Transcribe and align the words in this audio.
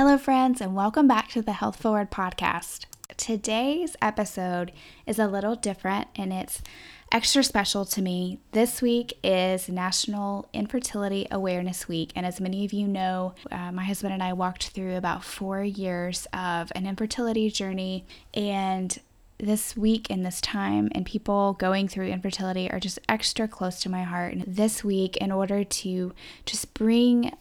Hello, 0.00 0.16
friends, 0.16 0.60
and 0.60 0.76
welcome 0.76 1.08
back 1.08 1.28
to 1.30 1.42
the 1.42 1.54
Health 1.54 1.74
Forward 1.74 2.08
podcast. 2.08 2.84
Today's 3.16 3.96
episode 4.00 4.70
is 5.08 5.18
a 5.18 5.26
little 5.26 5.56
different 5.56 6.06
and 6.14 6.32
it's 6.32 6.62
extra 7.10 7.42
special 7.42 7.84
to 7.86 8.00
me. 8.00 8.38
This 8.52 8.80
week 8.80 9.18
is 9.24 9.68
National 9.68 10.48
Infertility 10.52 11.26
Awareness 11.32 11.88
Week, 11.88 12.12
and 12.14 12.24
as 12.24 12.40
many 12.40 12.64
of 12.64 12.72
you 12.72 12.86
know, 12.86 13.34
uh, 13.50 13.72
my 13.72 13.82
husband 13.82 14.14
and 14.14 14.22
I 14.22 14.34
walked 14.34 14.68
through 14.68 14.94
about 14.94 15.24
four 15.24 15.64
years 15.64 16.28
of 16.32 16.70
an 16.76 16.86
infertility 16.86 17.50
journey, 17.50 18.04
and 18.32 18.96
this 19.38 19.76
week 19.76 20.06
and 20.10 20.24
this 20.24 20.40
time 20.40 20.90
and 20.92 21.06
people 21.06 21.54
going 21.54 21.88
through 21.88 22.06
infertility 22.06 22.70
are 22.70 22.78
just 22.78 23.00
extra 23.08 23.48
close 23.48 23.80
to 23.80 23.88
my 23.88 24.04
heart. 24.04 24.32
And 24.32 24.44
this 24.46 24.84
week, 24.84 25.16
in 25.16 25.32
order 25.32 25.64
to 25.64 26.14
just 26.46 26.72
bring 26.72 27.32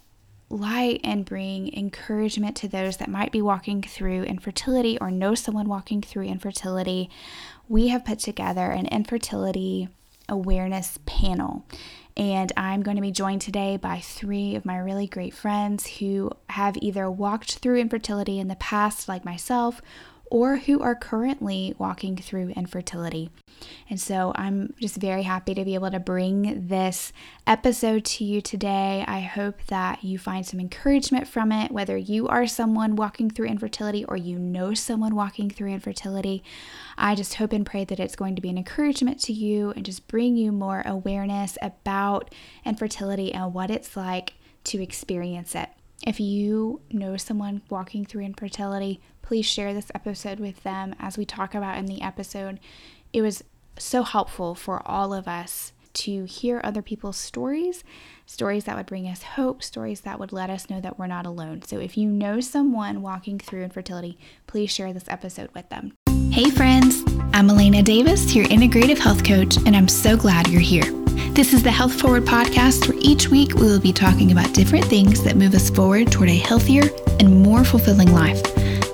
light 0.49 1.01
and 1.03 1.25
bring 1.25 1.73
encouragement 1.73 2.55
to 2.57 2.67
those 2.67 2.97
that 2.97 3.09
might 3.09 3.31
be 3.31 3.41
walking 3.41 3.81
through 3.81 4.23
infertility 4.23 4.97
or 4.99 5.11
know 5.11 5.35
someone 5.35 5.67
walking 5.67 6.01
through 6.01 6.23
infertility, 6.23 7.09
we 7.67 7.89
have 7.89 8.05
put 8.05 8.19
together 8.19 8.71
an 8.71 8.87
infertility 8.87 9.89
awareness 10.29 10.99
panel. 11.05 11.65
And 12.15 12.51
I'm 12.57 12.81
going 12.81 12.95
to 12.95 13.01
be 13.01 13.11
joined 13.11 13.41
today 13.41 13.77
by 13.77 13.99
three 13.99 14.55
of 14.55 14.65
my 14.65 14.77
really 14.77 15.05
great 15.05 15.33
friends 15.33 15.87
who 15.97 16.31
have 16.49 16.75
either 16.81 17.11
walked 17.11 17.55
through 17.59 17.79
infertility 17.79 18.39
in 18.39 18.47
the 18.47 18.55
past, 18.55 19.07
like 19.07 19.23
myself, 19.23 19.81
or 20.29 20.57
who 20.57 20.81
are 20.81 20.95
currently 20.95 21.73
walking 21.77 22.17
through 22.17 22.49
infertility. 22.49 23.29
And 23.89 23.99
so 23.99 24.31
I'm 24.35 24.73
just 24.79 24.97
very 24.97 25.23
happy 25.23 25.53
to 25.55 25.65
be 25.65 25.73
able 25.73 25.91
to 25.91 25.99
bring 25.99 26.67
this 26.67 27.11
episode 27.45 28.05
to 28.05 28.23
you 28.23 28.41
today. 28.41 29.03
I 29.07 29.21
hope 29.21 29.65
that 29.67 30.03
you 30.03 30.19
find 30.19 30.45
some 30.45 30.59
encouragement 30.59 31.27
from 31.27 31.51
it, 31.51 31.71
whether 31.71 31.97
you 31.97 32.27
are 32.27 32.45
someone 32.45 32.95
walking 32.95 33.29
through 33.29 33.47
infertility 33.47 34.05
or 34.05 34.17
you 34.17 34.37
know 34.37 34.73
someone 34.73 35.15
walking 35.15 35.49
through 35.49 35.71
infertility. 35.71 36.43
I 36.97 37.15
just 37.15 37.35
hope 37.35 37.53
and 37.53 37.65
pray 37.65 37.85
that 37.85 37.99
it's 37.99 38.15
going 38.15 38.35
to 38.35 38.41
be 38.41 38.49
an 38.49 38.57
encouragement 38.57 39.19
to 39.21 39.33
you 39.33 39.71
and 39.71 39.85
just 39.85 40.07
bring 40.07 40.35
you 40.35 40.51
more 40.51 40.83
awareness 40.85 41.57
about 41.61 42.33
infertility 42.65 43.33
and 43.33 43.53
what 43.53 43.71
it's 43.71 43.95
like 43.95 44.33
to 44.65 44.81
experience 44.81 45.55
it. 45.55 45.69
If 46.05 46.19
you 46.19 46.81
know 46.91 47.17
someone 47.17 47.61
walking 47.69 48.05
through 48.05 48.23
infertility, 48.23 49.01
please 49.21 49.45
share 49.45 49.73
this 49.73 49.91
episode 49.95 50.39
with 50.39 50.63
them. 50.63 50.95
As 50.99 51.17
we 51.17 51.25
talk 51.25 51.55
about 51.55 51.77
in 51.77 51.85
the 51.85 52.01
episode, 52.01 52.59
it 53.11 53.21
was 53.21 53.43
so 53.77 54.03
helpful 54.03 54.55
for 54.55 54.81
all 54.87 55.13
of 55.13 55.27
us 55.27 55.73
to 55.93 56.25
hear 56.25 56.61
other 56.63 56.83
people's 56.83 57.17
stories, 57.17 57.83
stories 58.25 58.65
that 58.65 58.77
would 58.77 58.85
bring 58.85 59.07
us 59.07 59.23
hope, 59.23 59.63
stories 59.63 60.01
that 60.01 60.19
would 60.19 60.31
let 60.31 60.49
us 60.49 60.69
know 60.69 60.79
that 60.79 60.99
we're 60.99 61.07
not 61.07 61.25
alone. 61.25 61.63
So 61.63 61.79
if 61.79 61.97
you 61.97 62.07
know 62.07 62.39
someone 62.39 63.01
walking 63.01 63.39
through 63.39 63.63
infertility, 63.63 64.17
please 64.45 64.69
share 64.69 64.93
this 64.93 65.09
episode 65.09 65.49
with 65.55 65.69
them. 65.69 65.93
Hey, 66.37 66.51
friends, 66.51 67.03
I'm 67.33 67.49
Elena 67.49 67.81
Davis, 67.81 68.35
your 68.35 68.45
integrative 68.45 68.99
health 68.99 69.23
coach, 69.23 69.57
and 69.65 69.75
I'm 69.75 69.87
so 69.87 70.15
glad 70.15 70.47
you're 70.49 70.61
here. 70.61 70.85
This 71.31 71.51
is 71.51 71.63
the 71.63 71.71
Health 71.71 71.99
Forward 71.99 72.25
podcast, 72.25 72.87
where 72.87 72.97
each 73.01 73.29
week 73.29 73.55
we 73.55 73.63
will 73.63 73.79
be 73.79 73.91
talking 73.91 74.31
about 74.31 74.53
different 74.53 74.85
things 74.85 75.23
that 75.23 75.35
move 75.35 75.55
us 75.55 75.71
forward 75.71 76.11
toward 76.11 76.29
a 76.29 76.37
healthier 76.37 76.91
and 77.19 77.41
more 77.41 77.63
fulfilling 77.63 78.13
life. 78.13 78.39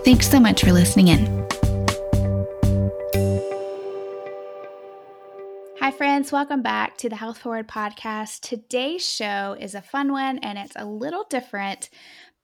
Thanks 0.05 0.31
so 0.31 0.39
much 0.39 0.63
for 0.63 0.71
listening 0.71 1.09
in. 1.09 1.45
Hi, 5.81 5.91
friends. 5.91 6.31
Welcome 6.31 6.61
back 6.61 6.95
to 6.99 7.09
the 7.09 7.17
Health 7.17 7.39
Forward 7.39 7.67
podcast. 7.67 8.39
Today's 8.39 9.05
show 9.05 9.57
is 9.59 9.75
a 9.75 9.81
fun 9.81 10.13
one 10.13 10.37
and 10.37 10.57
it's 10.57 10.77
a 10.77 10.85
little 10.85 11.25
different 11.29 11.89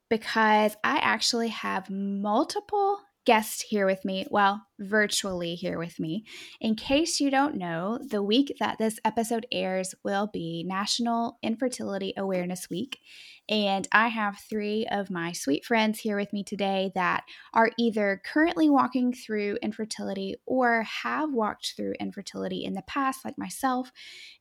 because 0.10 0.76
I 0.84 0.98
actually 0.98 1.48
have 1.48 1.90
multiple 1.90 3.00
guest 3.30 3.66
here 3.70 3.86
with 3.86 4.04
me, 4.04 4.26
well, 4.32 4.60
virtually 4.80 5.54
here 5.54 5.78
with 5.78 6.00
me. 6.00 6.26
In 6.60 6.76
case 6.76 7.20
you 7.20 7.30
don't 7.30 7.54
know, 7.54 8.00
the 8.10 8.24
week 8.24 8.58
that 8.60 8.80
this 8.80 9.00
episode 9.06 9.46
airs 9.52 9.94
will 10.04 10.26
be 10.34 10.66
National 10.68 11.38
Infertility 11.44 12.12
Awareness 12.18 12.72
Week. 12.72 12.98
And 13.48 13.88
I 13.92 14.08
have 14.08 14.40
three 14.50 14.88
of 14.90 15.12
my 15.12 15.32
sweet 15.32 15.64
friends 15.64 16.00
here 16.00 16.18
with 16.18 16.34
me 16.34 16.44
today 16.44 16.92
that 16.96 17.24
are 17.54 17.70
either 17.78 18.20
currently 18.26 18.68
walking 18.68 19.14
through 19.14 19.60
infertility 19.62 20.38
or 20.48 20.82
have 20.82 21.32
walked 21.32 21.76
through 21.78 21.94
infertility 22.00 22.66
in 22.66 22.74
the 22.74 22.82
past, 22.82 23.24
like 23.24 23.38
myself. 23.38 23.92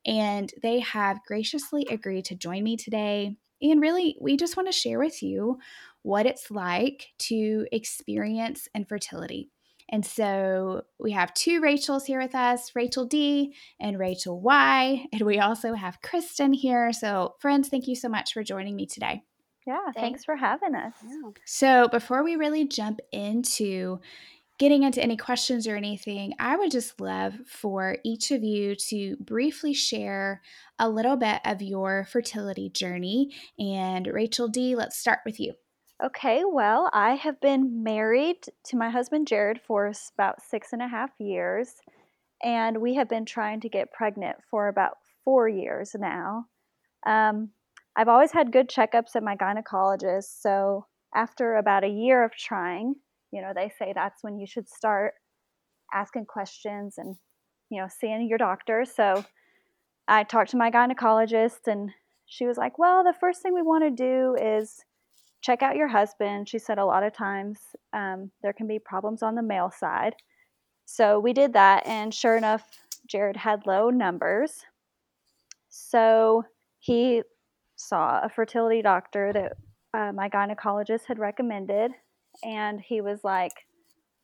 And 0.07 0.51
they 0.63 0.81
have 0.81 1.21
graciously 1.27 1.87
agreed 1.91 2.25
to 2.25 2.35
join 2.35 2.65
me 2.65 2.79
today. 2.79 3.37
And 3.61 3.81
really, 3.81 4.17
we 4.21 4.37
just 4.37 4.57
want 4.57 4.69
to 4.69 4.73
share 4.73 4.99
with 4.99 5.23
you 5.23 5.59
what 6.03 6.27
it's 6.27 6.51
like 6.51 7.09
to 7.19 7.67
experience 7.73 8.69
infertility. 8.75 9.51
And 9.91 10.05
so 10.05 10.83
we 10.99 11.13
have 11.13 11.33
two 11.33 11.61
Rachels 11.61 12.05
here 12.05 12.21
with 12.21 12.35
us 12.35 12.73
Rachel 12.75 13.07
D 13.07 13.55
and 13.81 13.99
Rachel 13.99 14.41
Y. 14.41 15.07
And 15.13 15.23
we 15.23 15.39
also 15.39 15.75
have 15.75 16.03
Kristen 16.03 16.53
here. 16.53 16.93
So, 16.93 17.37
friends, 17.41 17.69
thank 17.69 17.89
you 17.89 17.97
so 17.97 18.09
much 18.09 18.33
for 18.33 18.43
joining 18.43 18.77
me 18.77 18.87
today. 18.87 19.23
Yeah, 19.67 19.79
thanks, 19.85 20.01
thanks 20.01 20.25
for 20.25 20.37
having 20.37 20.75
us. 20.75 20.95
So, 21.45 21.89
before 21.89 22.23
we 22.23 22.37
really 22.37 22.67
jump 22.67 23.01
into 23.13 24.01
getting 24.59 24.83
into 24.83 25.03
any 25.03 25.17
questions 25.17 25.67
or 25.67 25.77
anything, 25.77 26.35
I 26.39 26.57
would 26.57 26.71
just 26.71 27.01
love 27.01 27.35
for 27.47 27.97
each 28.05 28.31
of 28.31 28.43
you 28.43 28.75
to 28.75 29.17
briefly 29.21 29.73
share 29.73 30.43
a 30.79 30.89
little 30.89 31.17
bit 31.17 31.41
of 31.45 31.63
your 31.63 32.07
fertility 32.11 32.69
journey. 32.69 33.35
And 33.59 34.07
Rachel 34.07 34.49
D, 34.49 34.75
let's 34.75 34.99
start 34.99 35.21
with 35.25 35.39
you. 35.39 35.55
Okay, 36.01 36.45
well, 36.47 36.89
I 36.93 37.17
have 37.17 37.41
been 37.41 37.83
married 37.83 38.45
to 38.67 38.77
my 38.77 38.89
husband 38.89 39.27
Jared 39.27 39.61
for 39.61 39.93
about 40.15 40.41
six 40.41 40.73
and 40.73 40.81
a 40.81 40.87
half 40.87 41.11
years, 41.19 41.75
and 42.41 42.81
we 42.81 42.95
have 42.95 43.09
been 43.09 43.25
trying 43.25 43.61
to 43.63 43.69
get 43.69 43.93
pregnant 43.93 44.37
for 44.49 44.69
about 44.69 44.99
four 45.25 45.49
years 45.49 45.97
now. 45.99 46.45
Um, 47.05 47.51
I've 47.97 48.07
always 48.07 48.31
had 48.31 48.53
good 48.53 48.69
checkups 48.69 49.17
at 49.17 49.25
my 49.25 49.35
gynecologist, 49.35 50.41
so 50.41 50.87
after 51.17 51.57
about 51.57 51.83
a 51.83 51.89
year 51.89 52.23
of 52.23 52.31
trying, 52.37 52.95
you 53.33 53.43
know, 53.43 53.51
they 53.53 53.69
say 53.77 53.93
that's 53.93 54.23
when 54.23 54.39
you 54.39 54.47
should 54.47 54.69
start 54.69 55.15
asking 55.93 56.27
questions 56.27 56.95
and, 56.99 57.17
you 57.71 57.81
know, 57.81 57.89
seeing 57.89 58.29
your 58.29 58.39
doctor. 58.39 58.85
So 58.85 59.25
I 60.07 60.23
talked 60.23 60.51
to 60.51 60.57
my 60.57 60.71
gynecologist, 60.71 61.67
and 61.67 61.91
she 62.25 62.47
was 62.47 62.57
like, 62.57 62.79
Well, 62.79 63.03
the 63.03 63.19
first 63.19 63.43
thing 63.43 63.53
we 63.53 63.63
want 63.63 63.83
to 63.83 63.91
do 63.91 64.37
is 64.41 64.85
check 65.41 65.63
out 65.63 65.77
your 65.77 65.89
husband. 65.89 66.49
She 66.49 66.59
said 66.59 66.79
a 66.79 66.85
lot 66.85 67.03
of 67.03 67.13
times 67.13 67.59
um, 67.93 68.31
there 68.43 68.53
can 68.53 68.67
be 68.67 68.79
problems 68.79 69.23
on 69.23 69.35
the 69.35 69.43
male 69.43 69.71
side. 69.71 70.15
So 70.85 71.21
we 71.21 71.33
did 71.33 71.53
that, 71.53 71.87
and 71.87 72.13
sure 72.15 72.37
enough, 72.37 72.65
Jared 73.07 73.37
had 73.37 73.67
low 73.67 73.91
numbers. 73.91 74.65
So 75.69 76.45
he 76.79 77.23
saw 77.77 78.21
a 78.23 78.29
fertility 78.29 78.83
doctor 78.83 79.33
that 79.33 79.53
uh, 79.95 80.13
my 80.13 80.29
gynecologist 80.29 81.05
had 81.07 81.19
recommended, 81.19 81.93
and 82.43 82.81
he 82.81 83.01
was 83.01 83.25
like, 83.25 83.53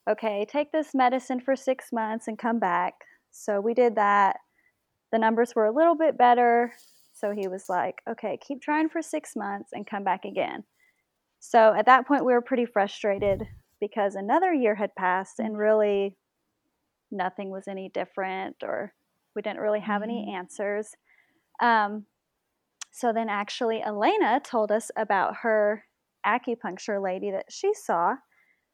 okay, 0.09 0.47
take 0.49 0.73
this 0.73 0.95
medicine 0.95 1.41
for 1.41 1.57
six 1.57 1.93
months 1.93 2.29
and 2.29 2.39
come 2.39 2.59
back. 2.59 2.95
So 3.31 3.61
we 3.61 3.75
did 3.75 3.95
that. 3.97 4.37
The 5.13 5.19
numbers 5.19 5.55
were 5.55 5.67
a 5.67 5.73
little 5.73 5.95
bit 5.95 6.19
better. 6.19 6.73
So 7.13 7.31
he 7.31 7.49
was 7.49 7.69
like, 7.69 8.03
okay, 8.09 8.39
keep 8.47 8.61
trying 8.61 8.89
for 8.89 9.01
six 9.01 9.37
months 9.37 9.71
and 9.73 9.87
come 9.87 10.05
back 10.05 10.25
again. 10.25 10.65
So 11.47 11.75
at 11.75 11.85
that 11.85 12.07
point, 12.07 12.25
we 12.25 12.33
were 12.33 12.41
pretty 12.41 12.65
frustrated 12.65 13.43
because 13.79 14.15
another 14.15 14.55
year 14.55 14.75
had 14.75 14.95
passed 14.95 15.39
and 15.39 15.59
really 15.59 16.17
nothing 17.11 17.51
was 17.51 17.69
any 17.69 17.91
different 17.91 18.57
or 18.63 18.95
we 19.37 19.43
didn't 19.43 19.61
really 19.61 19.81
have 19.81 20.01
mm-hmm. 20.01 20.11
any 20.11 20.35
answers. 20.35 20.95
Um, 21.61 22.07
so 22.93 23.13
then, 23.13 23.29
actually, 23.29 23.83
Elena 23.83 24.41
told 24.43 24.73
us 24.73 24.91
about 24.97 25.37
her 25.43 25.85
acupuncture 26.27 27.03
lady 27.03 27.31
that 27.33 27.47
she 27.51 27.75
saw. 27.75 28.15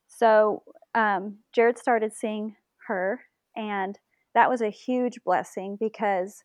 So 0.06 0.62
um, 0.94 1.38
Jared 1.52 1.76
started 1.76 2.12
seeing 2.12 2.55
her, 2.87 3.20
and 3.56 3.99
that 4.34 4.49
was 4.49 4.61
a 4.61 4.70
huge 4.70 5.19
blessing 5.25 5.76
because 5.81 6.44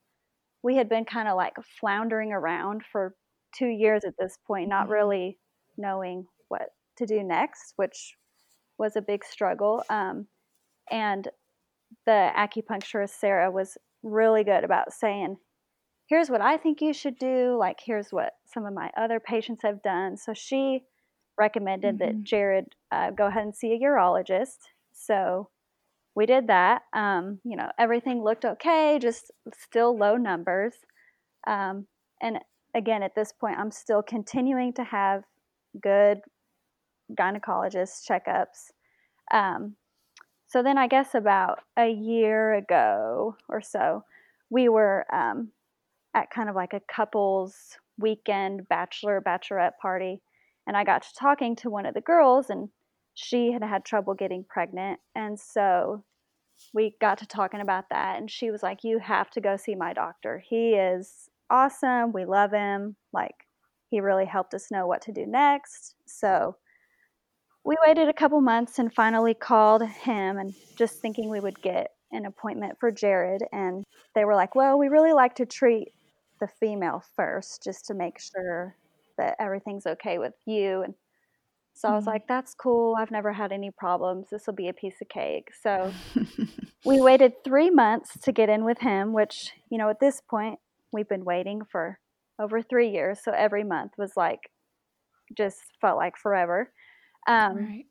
we 0.63 0.75
had 0.75 0.89
been 0.89 1.06
kind 1.06 1.28
of 1.28 1.36
like 1.36 1.54
floundering 1.80 2.31
around 2.31 2.81
for 2.92 3.13
two 3.56 3.68
years 3.68 4.04
at 4.04 4.16
this 4.18 4.39
point, 4.48 4.69
not 4.69 4.86
mm-hmm. 4.86 4.94
really 4.94 5.38
knowing 5.77 6.27
what 6.48 6.69
to 6.98 7.06
do 7.06 7.24
next, 7.24 7.74
which 7.75 8.16
was 8.77 8.95
a 8.95 9.01
big 9.01 9.24
struggle. 9.24 9.83
Um, 9.89 10.27
and 10.92 11.27
the 12.06 12.31
acupuncturist, 12.36 13.12
Sarah, 13.19 13.51
was 13.51 13.77
really 14.04 14.44
good 14.44 14.63
about 14.63 14.94
saying, 14.94 15.38
here's 16.07 16.30
what 16.30 16.42
I 16.42 16.57
think 16.57 16.81
you 16.81 16.94
should 16.94 17.18
do. 17.18 17.57
Like, 17.57 17.80
here's 17.83 18.10
what 18.12 18.33
some 18.45 18.66
of 18.66 18.74
my 18.74 18.92
other 18.98 19.19
patients 19.19 19.62
have 19.63 19.81
done. 19.81 20.18
So 20.18 20.33
she 20.33 20.83
recommended 21.38 21.98
mm-hmm. 21.98 22.18
that 22.18 22.24
Jared 22.24 22.66
uh, 22.92 23.12
go 23.12 23.28
ahead 23.28 23.44
and 23.44 23.56
see 23.56 23.74
a 23.74 23.80
urologist. 23.80 24.57
So 24.94 25.50
we 26.16 26.25
did 26.25 26.48
that. 26.48 26.83
Um, 26.94 27.39
you 27.44 27.57
know, 27.57 27.69
everything 27.78 28.24
looked 28.24 28.45
okay, 28.45 29.00
just 29.01 29.31
still 29.54 29.98
low 29.98 30.16
numbers. 30.16 30.74
Um, 31.48 31.88
and 32.21 32.39
again, 32.74 33.04
at 33.04 33.16
this 33.16 33.33
point, 33.33 33.57
I'm 33.60 33.71
still 33.71 34.01
continuing 34.01 34.74
to 34.74 34.83
have 34.83 35.24
good 35.81 36.19
gynecologist 37.12 38.10
checkups. 38.10 38.72
Um, 39.33 39.75
so 40.48 40.63
then 40.63 40.77
I 40.77 40.88
guess 40.88 41.16
about 41.16 41.60
a 41.77 41.89
year 41.89 42.54
ago 42.54 43.36
or 43.50 43.62
so, 43.62 44.04
we 44.50 44.69
were 44.69 45.06
um, 45.13 45.50
at 46.13 46.30
kind 46.30 46.50
of 46.50 46.56
like 46.56 46.74
a 46.74 46.81
couples 46.88 47.77
weekend 47.98 48.68
bachelor 48.69 49.22
bachelorette 49.22 49.77
party, 49.81 50.22
and 50.68 50.77
I 50.77 50.83
got 50.83 51.01
to 51.04 51.13
talking 51.18 51.56
to 51.57 51.69
one 51.69 51.86
of 51.86 51.94
the 51.94 52.01
girls, 52.01 52.50
and 52.50 52.69
she 53.16 53.51
had 53.51 53.63
had 53.63 53.86
trouble 53.86 54.13
getting 54.13 54.45
pregnant, 54.48 55.00
and 55.16 55.39
so 55.39 56.04
we 56.74 56.95
got 57.01 57.18
to 57.19 57.25
talking 57.25 57.62
about 57.62 57.86
that, 57.89 58.18
and 58.18 58.30
she 58.30 58.51
was 58.51 58.63
like, 58.63 58.83
"You 58.83 59.00
have 59.00 59.30
to 59.31 59.42
go 59.42 59.57
see 59.57 59.75
my 59.75 59.94
doctor. 59.94 60.44
He 60.48 60.74
is 60.74 61.30
awesome. 61.50 62.12
We 62.13 62.25
love 62.25 62.51
him. 62.51 62.95
Like, 63.13 63.44
he 63.89 63.99
really 64.01 64.25
helped 64.25 64.53
us 64.53 64.71
know 64.71 64.87
what 64.87 65.01
to 65.03 65.11
do 65.11 65.25
next." 65.25 65.95
So 66.07 66.57
we 67.63 67.75
waited 67.85 68.07
a 68.07 68.13
couple 68.13 68.39
months 68.41 68.77
and 68.79 68.93
finally 68.93 69.33
called 69.33 69.83
him 69.87 70.37
and 70.37 70.53
just 70.77 70.99
thinking 71.01 71.29
we 71.29 71.39
would 71.39 71.61
get 71.61 71.91
an 72.11 72.25
appointment 72.25 72.77
for 72.79 72.91
Jared 72.91 73.43
and 73.51 73.83
they 74.13 74.23
were 74.25 74.35
like, 74.35 74.55
"Well, 74.55 74.77
we 74.77 74.87
really 74.87 75.13
like 75.13 75.35
to 75.35 75.45
treat 75.45 75.89
the 76.39 76.47
female 76.47 77.03
first 77.15 77.63
just 77.63 77.85
to 77.87 77.93
make 77.93 78.19
sure 78.19 78.77
that 79.17 79.35
everything's 79.39 79.87
okay 79.87 80.17
with 80.19 80.35
you." 80.45 80.83
And 80.83 80.93
so 81.73 81.89
I 81.89 81.95
was 81.95 82.05
Mhm. 82.05 82.07
like, 82.07 82.27
"That's 82.27 82.55
cool. 82.55 82.95
I've 82.97 83.11
never 83.11 83.33
had 83.33 83.51
any 83.51 83.71
problems. 83.71 84.29
This 84.31 84.47
will 84.47 84.55
be 84.55 84.69
a 84.69 84.73
piece 84.73 85.01
of 85.01 85.09
cake." 85.09 85.53
So 85.53 85.95
we 86.85 87.01
waited 87.01 87.43
3 87.43 87.69
months 87.71 88.19
to 88.21 88.31
get 88.31 88.49
in 88.49 88.63
with 88.65 88.79
him, 88.79 89.13
which, 89.13 89.53
you 89.69 89.77
know, 89.77 89.89
at 89.89 89.99
this 89.99 90.21
point, 90.21 90.59
we've 90.93 91.09
been 91.09 91.25
waiting 91.25 91.63
for 91.65 91.99
over 92.39 92.61
3 92.61 92.89
years, 92.89 93.19
so 93.23 93.31
every 93.31 93.63
month 93.63 93.93
was 93.97 94.13
like 94.15 94.51
just 95.33 95.59
felt 95.81 95.97
like 95.97 96.17
forever. 96.17 96.71
Um, 97.27 97.57
right. 97.57 97.85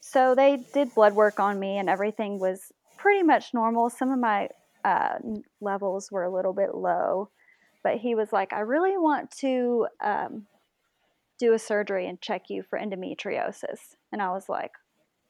so 0.00 0.34
they 0.34 0.64
did 0.74 0.94
blood 0.94 1.14
work 1.14 1.40
on 1.40 1.58
me, 1.58 1.78
and 1.78 1.88
everything 1.88 2.38
was 2.38 2.72
pretty 2.98 3.22
much 3.22 3.54
normal. 3.54 3.90
Some 3.90 4.10
of 4.10 4.18
my 4.18 4.48
uh, 4.84 5.18
levels 5.60 6.10
were 6.12 6.24
a 6.24 6.34
little 6.34 6.52
bit 6.52 6.74
low, 6.74 7.30
but 7.82 7.96
he 7.96 8.14
was 8.14 8.32
like, 8.32 8.52
"I 8.52 8.60
really 8.60 8.98
want 8.98 9.30
to 9.38 9.86
um, 10.02 10.46
do 11.38 11.54
a 11.54 11.58
surgery 11.58 12.06
and 12.06 12.20
check 12.20 12.50
you 12.50 12.62
for 12.62 12.78
endometriosis," 12.78 13.96
and 14.12 14.20
I 14.20 14.30
was 14.30 14.48
like, 14.48 14.72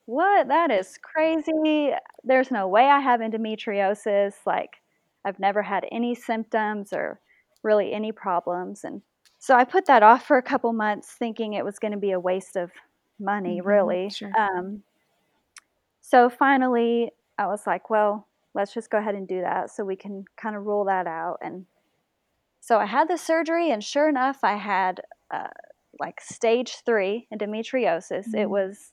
"What? 0.07 0.49
That 0.49 0.71
is 0.71 0.99
crazy! 1.03 1.93
There's 2.25 2.51
no 2.51 2.67
way 2.69 2.87
I 2.87 3.01
have 3.01 3.21
endometriosis. 3.21 4.35
Like, 4.47 4.71
I've 5.25 5.39
never 5.39 5.63
had 5.63 5.87
any 5.93 6.15
symptoms 6.15 6.93
or 6.93 7.21
really 7.65 7.93
any 7.95 8.13
problems." 8.13 8.85
And 8.85 9.03
so 9.41 9.57
I 9.57 9.65
put 9.65 9.87
that 9.87 10.03
off 10.05 10.27
for 10.27 10.39
a 10.39 10.43
couple 10.45 10.73
months, 10.75 11.13
thinking 11.15 11.55
it 11.55 11.65
was 11.67 11.79
going 11.81 11.93
to 11.95 11.99
be 11.99 12.13
a 12.13 12.21
waste 12.21 12.57
of 12.57 12.73
money, 13.21 13.61
Mhm, 13.61 13.63
really. 13.63 14.17
sure. 14.17 14.39
Um, 14.39 14.85
so 16.01 16.29
finally, 16.29 17.13
I 17.39 17.47
was 17.47 17.67
like, 17.67 17.91
well, 17.91 18.29
let's 18.55 18.73
just 18.75 18.91
go 18.91 18.99
ahead 18.99 19.15
and 19.15 19.27
do 19.27 19.41
that 19.41 19.71
so 19.71 19.85
we 19.85 19.97
can 19.97 20.25
kind 20.37 20.55
of 20.57 20.65
rule 20.65 20.85
that 20.85 21.07
out. 21.07 21.39
And 21.43 21.67
so 22.61 22.79
I 22.79 22.87
had 22.87 23.09
the 23.09 23.19
surgery, 23.19 23.71
and 23.71 23.85
sure 23.85 24.09
enough, 24.09 24.41
I 24.45 24.57
had 24.57 25.03
uh, 25.31 25.49
like 26.01 26.21
stage 26.21 26.77
three 26.87 27.29
endometriosis. 27.35 28.35
It 28.35 28.49
Mm. 28.49 28.51
was 28.51 28.93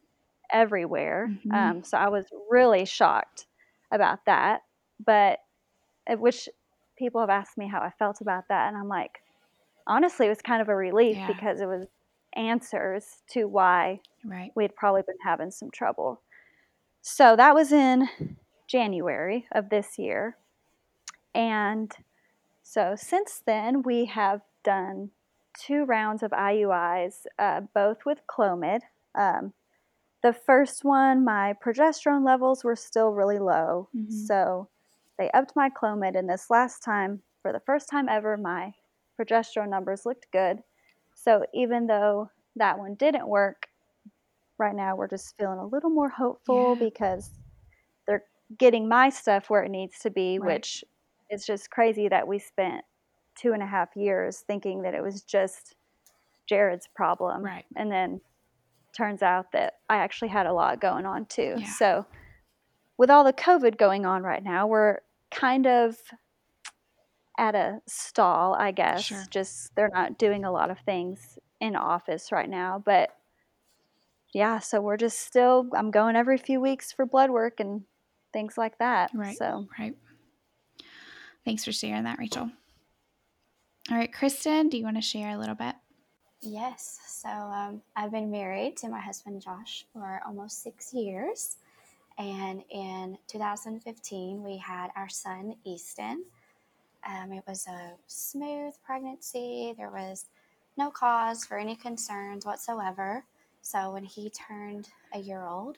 everywhere. 0.54 1.34
Mhm. 1.46 1.52
Um, 1.52 1.84
so 1.84 1.98
I 1.98 2.10
was 2.10 2.28
really 2.50 2.86
shocked 2.86 3.48
about 3.92 4.26
that. 4.26 4.62
But 5.06 5.40
which 6.10 6.50
people 7.02 7.20
have 7.20 7.30
asked 7.32 7.58
me 7.58 7.68
how 7.68 7.80
I 7.82 7.90
felt 7.98 8.22
about 8.22 8.48
that, 8.50 8.68
and 8.68 8.78
I'm 8.78 8.88
like, 8.88 9.24
honestly, 9.88 10.28
it 10.28 10.30
was 10.30 10.42
kind 10.42 10.62
of 10.62 10.70
a 10.70 10.76
relief 10.76 11.18
Yeah. 11.18 11.28
because 11.28 11.60
it 11.60 11.66
was 11.66 11.88
answers 12.34 13.24
to 13.32 13.46
why 13.46 14.00
Right. 14.24 14.52
we 14.56 14.64
had 14.64 14.76
probably 14.76 15.02
been 15.02 15.18
having 15.24 15.50
some 15.52 15.72
trouble. 15.72 16.22
So 17.02 17.36
that 17.36 17.56
was 17.56 17.72
in 17.72 18.08
January 18.68 19.48
of 19.52 19.70
this 19.70 19.98
year. 19.98 20.38
And 21.34 21.92
so 22.62 22.96
since 22.96 23.42
then, 23.46 23.82
we 23.82 24.06
have 24.06 24.42
done 24.64 25.10
two 25.60 25.84
rounds 25.86 26.22
of 26.24 26.32
IUIs, 26.32 27.26
uh, 27.40 27.62
both 27.74 28.06
with 28.06 28.20
Clomid. 28.28 28.82
Um, 29.16 29.54
the 30.22 30.34
first 30.34 30.86
one, 30.86 31.26
my 31.26 31.54
progesterone 31.54 32.24
levels 32.24 32.64
were 32.64 32.76
still 32.76 33.10
really 33.12 33.40
low. 33.40 33.90
Mhm. 33.96 34.12
So 34.12 34.70
they 35.18 35.30
upped 35.32 35.54
my 35.56 35.70
Clomid. 35.70 36.18
And 36.18 36.30
this 36.30 36.50
last 36.50 36.82
time, 36.84 37.22
for 37.42 37.52
the 37.52 37.60
first 37.62 37.90
time 37.90 38.08
ever, 38.10 38.38
my 38.38 38.74
progesterone 39.20 39.70
numbers 39.70 40.06
looked 40.06 40.28
good. 40.32 40.60
So 41.14 41.46
even 41.54 41.88
though 41.88 42.30
that 42.56 42.78
one 42.80 42.96
didn't 42.96 43.28
work, 43.28 43.68
right 44.58 44.76
now 44.76 44.96
we're 44.96 45.08
just 45.08 45.36
feeling 45.38 45.60
a 45.60 45.66
little 45.66 45.90
more 45.90 46.10
hopeful 46.10 46.76
Yeah. 46.80 46.86
because 46.90 47.30
they're 48.08 48.24
getting 48.58 48.88
my 48.88 49.10
stuff 49.10 49.50
where 49.50 49.64
it 49.64 49.70
needs 49.70 50.00
to 50.00 50.10
be, 50.10 50.40
Right. 50.40 50.56
which 50.56 50.84
is 51.30 51.46
just 51.46 51.70
crazy 51.72 52.08
that 52.10 52.28
we 52.28 52.40
spent 52.40 52.84
two 53.36 53.54
and 53.54 53.64
a 53.64 53.66
half 53.66 53.96
years 53.96 54.42
thinking 54.42 54.82
that 54.84 54.94
it 54.94 55.02
was 55.02 55.22
just 55.24 55.76
Jared's 56.48 56.88
problem. 56.88 57.44
Right. 57.44 57.66
And 57.76 57.92
then 57.92 58.22
turns 58.96 59.22
out 59.22 59.52
that 59.54 59.80
I 59.90 59.98
actually 59.98 60.28
had 60.30 60.46
a 60.48 60.54
lot 60.54 60.82
going 60.82 61.06
on 61.06 61.26
too. 61.28 61.56
Yeah. 61.58 61.66
So 61.68 62.06
with 63.02 63.10
all 63.10 63.24
the 63.24 63.34
COVID 63.34 63.80
going 63.80 64.06
on 64.06 64.22
right 64.22 64.44
now, 64.44 64.68
we're 64.68 65.00
kind 65.32 65.66
of 65.66 65.98
at 67.36 67.56
a 67.56 67.82
stall, 67.88 68.54
I 68.54 68.70
guess. 68.70 69.02
Sure. 69.02 69.24
Just 69.32 69.76
they're 69.76 69.90
not 69.92 70.20
doing 70.20 70.46
a 70.46 70.52
lot 70.52 70.70
of 70.70 70.78
things 70.82 71.40
in 71.60 71.76
office 71.76 72.32
right 72.32 72.48
now, 72.48 72.80
but 72.86 73.10
yeah, 74.36 74.60
so 74.60 74.82
we're 74.82 74.98
just 74.98 75.20
still 75.20 75.68
I'm 75.76 75.90
going 75.90 76.16
every 76.16 76.38
few 76.38 76.62
weeks 76.62 76.92
for 76.92 77.08
blood 77.08 77.32
work 77.32 77.60
and 77.60 77.82
things 78.34 78.56
like 78.56 78.78
that. 78.78 79.10
Right. 79.16 79.36
So 79.36 79.66
Right. 79.80 79.96
Thanks 81.44 81.66
for 81.66 81.72
sharing 81.72 82.04
that, 82.04 82.20
Rachel. 82.20 82.52
All 83.90 83.98
right, 83.98 84.14
Kristen, 84.14 84.70
do 84.70 84.78
you 84.78 84.84
want 84.84 84.98
to 84.98 85.02
share 85.02 85.32
a 85.32 85.40
little 85.40 85.56
bit? 85.56 85.74
Yes. 86.44 87.00
So 87.08 87.30
um, 87.30 87.82
I've 87.96 88.12
been 88.12 88.30
married 88.30 88.78
to 88.78 88.90
my 88.90 89.00
husband 89.00 89.42
Josh 89.42 89.88
for 89.92 90.22
almost 90.24 90.62
six 90.62 90.94
years. 90.94 91.58
And 92.18 92.64
in 92.70 93.18
2015, 93.28 94.44
we 94.44 94.58
had 94.58 94.90
our 94.96 95.10
son 95.10 95.56
Easton. 95.64 96.24
Um, 97.08 97.34
it 97.34 97.44
was 97.48 97.66
a 97.68 97.94
smooth 98.08 98.74
pregnancy. 98.86 99.74
There 99.78 99.90
was 99.90 100.26
no 100.78 100.92
cause 100.92 101.46
for 101.46 101.58
any 101.58 101.76
concerns 101.76 102.46
whatsoever. 102.46 103.24
So 103.62 103.92
when 103.92 104.04
he 104.04 104.30
turned 104.30 104.90
a 105.14 105.20
year 105.20 105.46
old, 105.46 105.78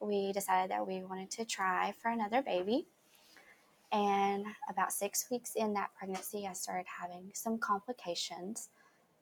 we 0.00 0.32
decided 0.32 0.70
that 0.70 0.86
we 0.86 1.02
wanted 1.02 1.30
to 1.32 1.44
try 1.44 1.94
for 2.00 2.10
another 2.10 2.42
baby. 2.42 2.86
And 3.92 4.46
about 4.68 4.92
six 4.92 5.26
weeks 5.30 5.54
in 5.54 5.74
that 5.74 5.90
pregnancy, 5.96 6.46
I 6.48 6.52
started 6.52 6.86
having 7.00 7.30
some 7.32 7.58
complications 7.58 8.68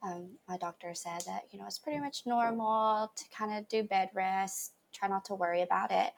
um, 0.03 0.31
my 0.49 0.57
doctor 0.57 0.95
said 0.95 1.23
that 1.27 1.45
you 1.51 1.59
know 1.59 1.67
it's 1.67 1.79
pretty 1.79 2.01
much 2.01 2.27
normal 2.27 3.13
to 3.15 3.25
kind 3.37 3.57
of 3.57 3.69
do 3.69 3.83
bed 3.83 4.11
rest 4.15 4.73
try 4.93 5.09
not 5.09 5.25
to 5.27 5.35
worry 5.35 5.63
about 5.63 5.91
it 5.91 6.13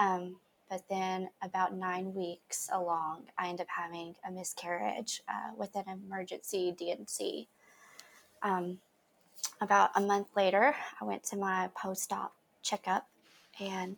um, 0.00 0.36
but 0.68 0.82
then 0.90 1.28
about 1.42 1.74
nine 1.74 2.12
weeks 2.12 2.68
along 2.72 3.22
i 3.38 3.48
ended 3.48 3.60
up 3.60 3.68
having 3.68 4.16
a 4.26 4.32
miscarriage 4.32 5.22
uh, 5.28 5.52
with 5.56 5.74
an 5.76 5.84
emergency 5.88 6.74
D&C 6.76 7.46
um, 8.42 8.78
about 9.60 9.90
a 9.94 10.00
month 10.00 10.26
later 10.36 10.74
i 11.00 11.04
went 11.04 11.22
to 11.22 11.36
my 11.36 11.70
post-op 11.80 12.34
checkup 12.62 13.06
and 13.60 13.96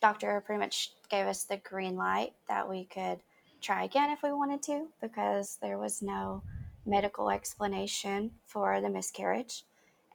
doctor 0.00 0.42
pretty 0.44 0.60
much 0.60 0.92
gave 1.08 1.26
us 1.26 1.44
the 1.44 1.56
green 1.56 1.96
light 1.96 2.32
that 2.48 2.68
we 2.68 2.84
could 2.84 3.20
try 3.64 3.84
again 3.84 4.10
if 4.10 4.22
we 4.22 4.30
wanted 4.30 4.62
to 4.62 4.86
because 5.00 5.56
there 5.62 5.78
was 5.78 6.02
no 6.02 6.42
medical 6.86 7.30
explanation 7.30 8.30
for 8.46 8.80
the 8.80 8.88
miscarriage. 8.90 9.64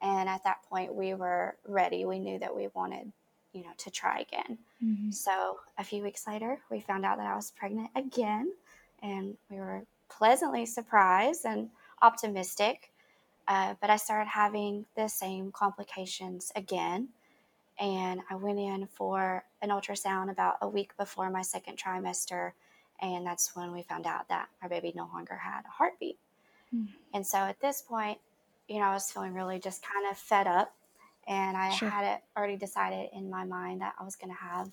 And 0.01 0.29
at 0.29 0.43
that 0.43 0.63
point, 0.69 0.93
we 0.93 1.13
were 1.13 1.57
ready. 1.67 2.05
We 2.05 2.19
knew 2.19 2.39
that 2.39 2.55
we 2.55 2.69
wanted, 2.73 3.11
you 3.53 3.63
know, 3.63 3.71
to 3.77 3.89
try 3.89 4.19
again. 4.19 4.59
Mhm. 4.83 5.13
So 5.13 5.59
a 5.77 5.83
few 5.83 6.03
weeks 6.03 6.27
later, 6.27 6.61
we 6.69 6.79
found 6.79 7.05
out 7.05 7.17
that 7.17 7.27
I 7.27 7.35
was 7.35 7.51
pregnant 7.51 7.89
again, 7.95 8.53
and 9.01 9.37
we 9.49 9.57
were 9.57 9.85
pleasantly 10.09 10.65
surprised 10.65 11.45
and 11.45 11.69
optimistic. 12.01 12.91
Uh, 13.47 13.73
but 13.81 13.89
I 13.89 13.97
started 13.97 14.29
having 14.29 14.85
the 14.95 15.07
same 15.07 15.51
complications 15.51 16.51
again, 16.55 17.09
and 17.79 18.21
I 18.29 18.35
went 18.35 18.59
in 18.59 18.85
for 18.87 19.43
an 19.61 19.69
ultrasound 19.69 20.29
about 20.29 20.57
a 20.61 20.67
week 20.67 20.95
before 20.97 21.29
my 21.31 21.41
second 21.41 21.77
trimester, 21.77 22.51
and 23.01 23.25
that's 23.25 23.55
when 23.55 23.71
we 23.71 23.81
found 23.81 24.05
out 24.05 24.27
that 24.27 24.49
our 24.61 24.69
baby 24.69 24.91
no 24.95 25.09
longer 25.13 25.35
had 25.35 25.65
a 25.65 25.69
heartbeat. 25.69 26.19
Mm. 26.73 26.89
And 27.13 27.25
so 27.25 27.39
at 27.39 27.59
this 27.59 27.81
point, 27.81 28.19
you 28.67 28.77
know, 28.77 28.85
I 28.85 28.93
was 28.93 29.11
feeling 29.11 29.33
really 29.33 29.59
just 29.59 29.81
kind 29.81 30.05
of 30.11 30.17
fed 30.17 30.45
up. 30.45 30.75
And 31.29 31.55
I 31.55 31.69
Sure. 31.69 31.89
had 31.89 32.15
it 32.15 32.23
already 32.35 32.57
decided 32.57 33.09
in 33.13 33.29
my 33.29 33.45
mind 33.45 33.81
that 33.81 33.93
I 33.99 34.03
was 34.03 34.15
going 34.17 34.33
to 34.33 34.41
have 34.41 34.71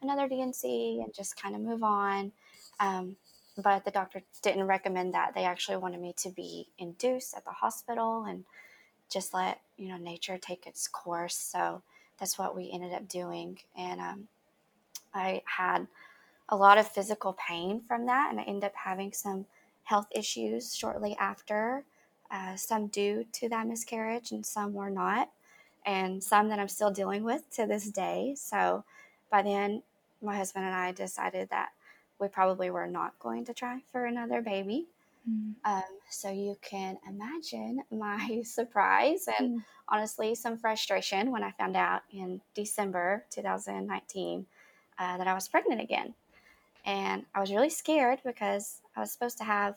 another 0.00 0.28
D&C 0.28 1.02
and 1.04 1.12
just 1.12 1.36
kind 1.36 1.54
of 1.54 1.60
move 1.60 1.82
on. 1.82 2.32
Um, 2.80 3.16
but 3.58 3.84
the 3.84 3.90
doctor 3.90 4.22
didn't 4.40 4.66
recommend 4.66 5.14
that. 5.14 5.34
They 5.34 5.44
actually 5.44 5.78
wanted 5.78 6.00
me 6.00 6.14
to 6.18 6.30
be 6.30 6.68
induced 6.78 7.36
at 7.36 7.44
the 7.44 7.50
hospital 7.50 8.24
and 8.24 8.44
just 9.10 9.34
let 9.34 9.60
you 9.76 9.88
know, 9.88 9.96
nature 9.96 10.38
take 10.38 10.66
its 10.66 10.88
course. 10.88 11.36
So 11.36 11.82
that's 12.18 12.38
what 12.38 12.54
we 12.54 12.70
ended 12.72 12.92
up 12.92 13.08
doing. 13.08 13.58
And 13.76 14.00
um, 14.00 14.28
I 15.12 15.42
had 15.44 15.86
a 16.48 16.56
lot 16.56 16.78
of 16.78 16.86
physical 16.86 17.32
pain 17.34 17.82
from 17.88 18.06
that, 18.06 18.30
and 18.30 18.38
I 18.38 18.44
ended 18.44 18.64
up 18.64 18.74
having 18.76 19.12
some 19.12 19.46
health 19.84 20.06
issues 20.12 20.76
shortly 20.76 21.16
after, 21.18 21.84
uh, 22.30 22.56
some 22.56 22.86
due 22.88 23.24
to 23.32 23.48
that 23.48 23.66
miscarriage, 23.66 24.30
and 24.32 24.44
some 24.46 24.72
were 24.72 24.90
not, 24.90 25.30
and 25.86 26.22
some 26.22 26.48
that 26.48 26.58
I'm 26.58 26.68
still 26.68 26.90
dealing 26.90 27.22
with 27.22 27.48
to 27.54 27.66
this 27.66 27.88
day. 27.90 28.34
So 28.36 28.84
by 29.30 29.42
then, 29.42 29.82
my 30.20 30.36
husband 30.36 30.66
and 30.66 30.74
I 30.74 30.92
decided 30.92 31.48
that 31.50 31.70
we 32.18 32.28
probably 32.28 32.70
were 32.70 32.86
not 32.86 33.18
going 33.18 33.44
to 33.44 33.54
try 33.54 33.80
for 33.92 34.06
another 34.06 34.42
baby. 34.42 34.86
Mm. 35.28 35.54
Um, 35.64 35.82
so 36.10 36.30
you 36.30 36.56
can 36.60 36.98
imagine 37.08 37.82
my 37.90 38.42
surprise 38.44 39.28
and 39.38 39.58
mm. 39.58 39.64
honestly 39.88 40.34
some 40.34 40.58
frustration 40.58 41.30
when 41.30 41.44
I 41.44 41.52
found 41.52 41.76
out 41.76 42.02
in 42.12 42.40
December 42.54 43.24
2019 43.30 44.46
uh, 44.98 45.18
that 45.18 45.26
I 45.26 45.34
was 45.34 45.48
pregnant 45.48 45.80
again. 45.80 46.14
And 46.84 47.24
I 47.34 47.40
was 47.40 47.50
really 47.50 47.70
scared 47.70 48.20
because 48.24 48.80
I 48.96 49.00
was 49.00 49.12
supposed 49.12 49.38
to 49.38 49.44
have 49.44 49.74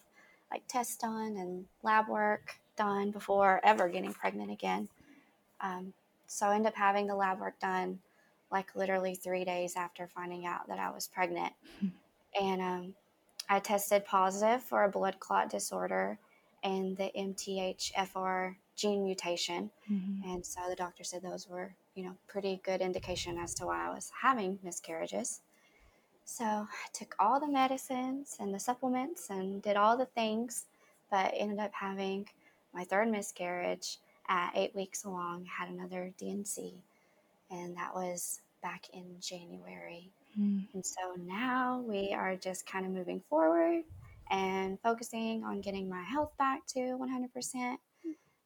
like 0.52 0.64
tests 0.68 0.96
done 0.96 1.38
and 1.38 1.66
lab 1.84 2.08
work 2.08 2.56
done 2.76 3.12
before 3.12 3.60
ever 3.64 3.90
getting 3.90 4.14
pregnant 4.14 4.52
again. 4.52 4.88
Um, 5.62 5.94
so 6.30 6.46
I 6.48 6.56
ended 6.56 6.68
up 6.68 6.76
having 6.76 7.08
the 7.08 7.16
lab 7.16 7.40
work 7.40 7.60
done 7.60 8.00
like 8.52 8.76
literally 8.76 9.16
three 9.16 9.44
days 9.44 9.76
after 9.76 10.08
finding 10.08 10.46
out 10.46 10.68
that 10.68 10.80
I 10.80 10.92
was 10.92 11.08
pregnant. 11.08 11.54
and 12.40 12.62
um, 12.62 12.94
I 13.50 13.60
tested 13.60 14.06
positive 14.06 14.62
for 14.62 14.84
a 14.84 14.90
blood 14.90 15.20
clot 15.20 15.50
disorder 15.50 16.20
and 16.64 16.96
the 16.98 17.12
MTHFR 17.18 18.56
gene 18.76 19.04
mutation. 19.04 19.72
Mm-hmm. 19.92 20.32
And 20.32 20.46
so 20.46 20.62
the 20.70 20.76
doctor 20.76 21.04
said 21.04 21.24
those 21.24 21.48
were, 21.50 21.74
you 21.96 22.04
know, 22.04 22.16
pretty 22.28 22.62
good 22.64 22.82
indication 22.82 23.38
as 23.40 23.56
to 23.56 23.66
why 23.66 23.88
I 23.88 23.94
was 23.94 24.12
having 24.22 24.60
miscarriages. 24.64 25.42
So 26.26 26.46
I 26.46 26.68
took 26.94 27.16
all 27.20 27.40
the 27.40 27.48
medicines 27.48 28.38
and 28.40 28.54
the 28.54 28.60
supplements 28.60 29.32
and 29.32 29.64
did 29.64 29.78
all 29.78 29.98
the 29.98 30.06
things, 30.06 30.66
but 31.10 31.34
ended 31.36 31.58
up 31.58 31.72
having 31.74 32.28
my 32.72 32.84
third 32.84 33.10
miscarriage 33.10 33.98
at 34.30 34.52
eight 34.56 34.74
weeks 34.76 35.04
along, 35.04 35.46
had 35.46 35.70
another 35.70 36.14
D&C, 36.18 36.76
that 37.50 37.94
was 37.94 38.42
back 38.62 38.86
in 38.94 39.16
January. 39.20 40.12
Mm. 40.40 40.68
And 40.74 40.86
so 40.86 41.16
now 41.18 41.84
we 41.86 42.14
are 42.14 42.36
just 42.36 42.68
kind 42.68 42.86
of 42.86 42.92
moving 42.92 43.22
forward 43.30 43.84
and 44.30 44.80
focusing 44.82 45.44
on 45.44 45.62
getting 45.62 45.90
my 45.90 46.04
health 46.04 46.32
back 46.38 46.66
to 46.68 46.80
100% 46.80 47.78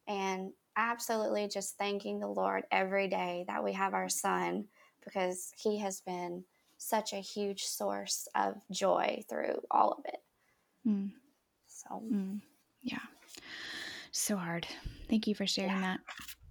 and 0.07 0.51
absolutely 0.77 1.47
just 1.47 1.77
thanking 1.77 2.19
the 2.19 2.27
Lord 2.27 2.63
every 2.71 3.07
day 3.07 3.43
that 3.47 3.63
we 3.63 3.73
have 3.73 3.93
our 3.93 4.09
son 4.09 4.65
because 5.03 5.51
he 5.57 5.77
has 5.79 5.99
been 6.01 6.43
such 6.77 7.13
a 7.13 7.17
huge 7.17 7.65
source 7.65 8.27
of 8.35 8.55
joy 8.71 9.23
through 9.29 9.61
all 9.69 9.91
of 9.91 10.05
it. 10.05 10.21
Mm. 10.87 11.11
So, 11.67 12.01
mm. 12.11 12.39
yeah. 12.81 12.97
So 14.11 14.37
hard. 14.37 14.65
Thank 15.13 15.27
you 15.27 15.35
for 15.35 15.45
sharing 15.45 15.69
yeah. 15.69 15.81
that. 15.81 15.99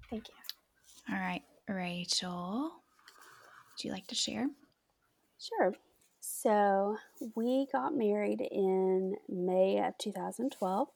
Thank 0.09 0.29
you. 0.29 1.13
All 1.13 1.21
right, 1.21 1.43
Rachel, 1.69 2.71
would 3.73 3.85
you 3.85 3.91
like 3.91 4.07
to 4.07 4.15
share? 4.15 4.47
Sure. 5.37 5.75
So 6.21 6.97
we 7.35 7.67
got 7.73 7.97
married 7.97 8.41
in 8.41 9.17
May 9.29 9.85
of 9.85 9.99
2012. 9.99 10.87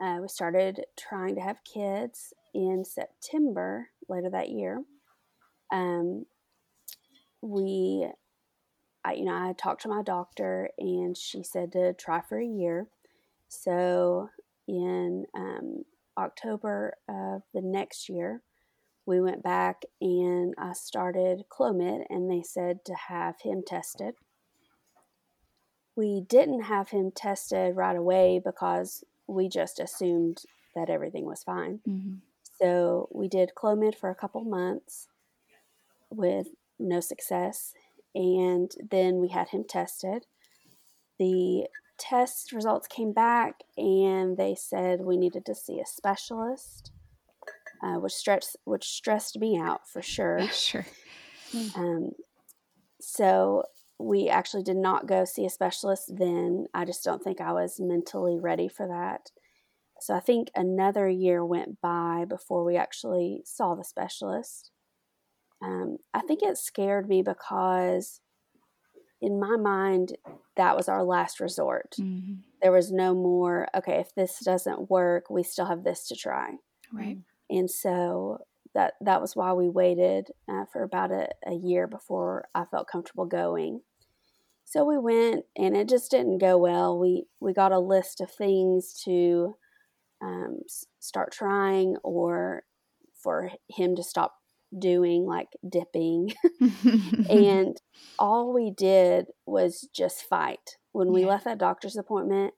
Uh, 0.00 0.18
we 0.22 0.28
started 0.28 0.84
trying 0.96 1.34
to 1.34 1.40
have 1.40 1.56
kids 1.64 2.32
in 2.54 2.84
September 2.84 3.88
later 4.08 4.30
that 4.30 4.50
year. 4.50 4.84
Um, 5.72 6.24
we, 7.42 8.06
I, 9.04 9.14
you 9.14 9.24
know, 9.24 9.34
I 9.34 9.54
talked 9.58 9.82
to 9.82 9.88
my 9.88 10.02
doctor 10.04 10.70
and 10.78 11.16
she 11.16 11.42
said 11.42 11.72
to 11.72 11.94
try 11.94 12.20
for 12.20 12.38
a 12.38 12.46
year. 12.46 12.86
So 13.48 14.30
in 14.68 15.26
um, 15.34 15.82
October 16.18 16.96
of 17.08 17.42
the 17.52 17.62
next 17.62 18.08
year, 18.08 18.42
we 19.06 19.20
went 19.20 19.42
back 19.42 19.82
and 20.00 20.54
I 20.58 20.72
started 20.72 21.44
Clomid, 21.48 22.04
and 22.10 22.30
they 22.30 22.42
said 22.42 22.84
to 22.86 22.94
have 22.94 23.40
him 23.40 23.62
tested. 23.66 24.14
We 25.94 26.22
didn't 26.28 26.62
have 26.62 26.90
him 26.90 27.12
tested 27.14 27.76
right 27.76 27.96
away 27.96 28.40
because 28.44 29.04
we 29.26 29.48
just 29.48 29.80
assumed 29.80 30.42
that 30.74 30.90
everything 30.90 31.24
was 31.24 31.42
fine. 31.42 31.80
Mm-hmm. 31.88 32.16
So 32.58 33.08
we 33.12 33.28
did 33.28 33.52
Clomid 33.56 33.94
for 33.94 34.10
a 34.10 34.14
couple 34.14 34.44
months 34.44 35.08
with 36.10 36.48
no 36.78 37.00
success, 37.00 37.72
and 38.14 38.70
then 38.90 39.20
we 39.20 39.28
had 39.28 39.48
him 39.48 39.64
tested. 39.64 40.26
The 41.18 41.66
test 41.98 42.52
results 42.52 42.86
came 42.86 43.12
back, 43.12 43.62
and 43.76 44.36
they 44.36 44.54
said 44.54 45.00
we 45.00 45.16
needed 45.16 45.44
to 45.46 45.54
see 45.54 45.80
a 45.80 45.86
specialist 45.86 46.92
uh, 47.82 47.98
which 47.98 48.12
stressed 48.12 48.56
which 48.64 48.84
stressed 48.84 49.38
me 49.38 49.58
out 49.58 49.88
for 49.88 50.02
sure. 50.02 50.40
Sure. 50.52 50.86
Um, 51.76 52.10
so 53.00 53.62
we 53.98 54.28
actually 54.28 54.64
did 54.64 54.76
not 54.76 55.06
go 55.06 55.24
see 55.24 55.46
a 55.46 55.50
specialist 55.50 56.12
then. 56.16 56.66
I 56.74 56.84
just 56.84 57.04
don't 57.04 57.22
think 57.22 57.40
I 57.40 57.52
was 57.52 57.78
mentally 57.78 58.38
ready 58.38 58.68
for 58.68 58.88
that. 58.88 59.30
So 60.00 60.14
I 60.14 60.20
think 60.20 60.50
another 60.54 61.08
year 61.08 61.44
went 61.44 61.80
by 61.80 62.24
before 62.28 62.64
we 62.64 62.76
actually 62.76 63.42
saw 63.44 63.74
the 63.74 63.84
specialist. 63.84 64.70
Um, 65.62 65.98
I 66.12 66.20
think 66.20 66.42
it 66.42 66.58
scared 66.58 67.08
me 67.08 67.22
because 67.22 68.20
in 69.20 69.40
my 69.40 69.56
mind, 69.56 70.16
that 70.56 70.76
was 70.76 70.88
our 70.88 71.02
last 71.02 71.40
resort. 71.40 71.94
Mm-hmm. 71.98 72.34
There 72.62 72.72
was 72.72 72.92
no 72.92 73.14
more, 73.14 73.68
okay, 73.74 74.00
if 74.00 74.14
this 74.14 74.40
doesn't 74.44 74.90
work, 74.90 75.30
we 75.30 75.42
still 75.42 75.66
have 75.66 75.84
this 75.84 76.08
to 76.08 76.16
try. 76.16 76.54
Right 76.92 77.18
and 77.48 77.70
so 77.70 78.38
that 78.74 78.94
that 79.00 79.20
was 79.20 79.34
why 79.34 79.52
we 79.52 79.68
waited 79.68 80.28
uh, 80.48 80.64
for 80.72 80.82
about 80.82 81.10
a, 81.10 81.28
a 81.46 81.54
year 81.54 81.86
before 81.86 82.48
I 82.54 82.64
felt 82.64 82.88
comfortable 82.88 83.26
going. 83.26 83.80
So 84.64 84.84
we 84.84 84.98
went, 84.98 85.44
and 85.56 85.76
it 85.76 85.88
just 85.88 86.10
didn't 86.10 86.38
go 86.38 86.58
well. 86.58 86.98
We 86.98 87.26
we 87.40 87.52
got 87.52 87.72
a 87.72 87.78
list 87.78 88.20
of 88.20 88.30
things 88.30 88.92
to 89.04 89.56
um, 90.22 90.60
start 90.98 91.32
trying, 91.32 91.96
or 92.02 92.64
for 93.14 93.50
him 93.70 93.96
to 93.96 94.02
stop 94.02 94.35
doing, 94.76 95.26
like 95.26 95.48
dipping, 95.68 96.32
and 97.30 97.76
all 98.18 98.52
we 98.52 98.70
did 98.70 99.26
was 99.46 99.88
just 99.94 100.22
fight. 100.22 100.76
When 100.92 101.12
we 101.12 101.22
yeah. 101.22 101.28
left 101.28 101.44
that 101.44 101.58
doctor's 101.58 101.96
appointment, 101.96 102.54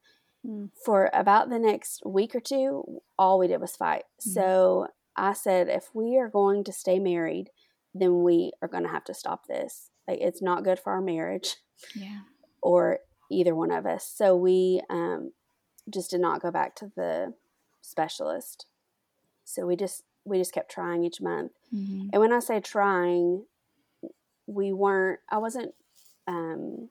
Mm. 0.47 0.71
For 0.85 1.11
about 1.13 1.51
the 1.51 1.59
next 1.59 2.03
week 2.07 2.35
or 2.35 2.41
two, 2.41 3.01
all 3.19 3.39
we 3.39 3.49
did 3.49 3.61
was 3.61 3.77
fight. 3.77 4.05
Mm. 4.21 4.33
So 4.33 4.89
I 5.17 5.33
said, 5.33 5.69
if 5.69 5.91
we 5.95 6.17
are 6.19 6.29
going 6.29 6.65
to 6.65 6.73
stay 6.73 6.99
married, 6.99 7.51
then 7.95 8.23
we 8.23 8.53
are 8.63 8.69
going 8.69 8.85
to 8.85 8.91
have 8.91 9.05
to 9.05 9.15
stop 9.15 9.47
this. 9.47 9.91
Like, 10.07 10.21
it's 10.21 10.43
not 10.43 10.65
good 10.65 10.79
for 10.79 10.93
our 10.93 11.03
marriage. 11.03 11.57
Yeah. 11.95 12.21
Or 12.61 12.99
either 13.31 13.55
one 13.55 13.71
of 13.71 13.87
us. 13.87 14.05
So 14.05 14.35
we 14.35 14.83
um, 14.91 15.31
just 15.89 16.11
did 16.11 16.21
not 16.21 16.43
go 16.43 16.51
back 16.51 16.75
to 16.75 16.91
the 16.97 17.35
specialist. 17.81 18.67
So 19.45 19.65
we 19.65 19.77
just 19.77 20.03
we 20.29 20.39
just 20.39 20.53
kept 20.53 20.71
trying 20.71 21.05
each 21.05 21.21
month. 21.21 21.53
Mm-hmm. 21.75 22.11
And 22.13 22.21
when 22.21 22.33
I 22.33 22.41
say 22.41 22.61
trying, 22.61 23.45
we 24.47 24.73
weren't. 24.73 25.21
I 25.31 25.39
wasn't 25.39 25.75
um, 26.27 26.91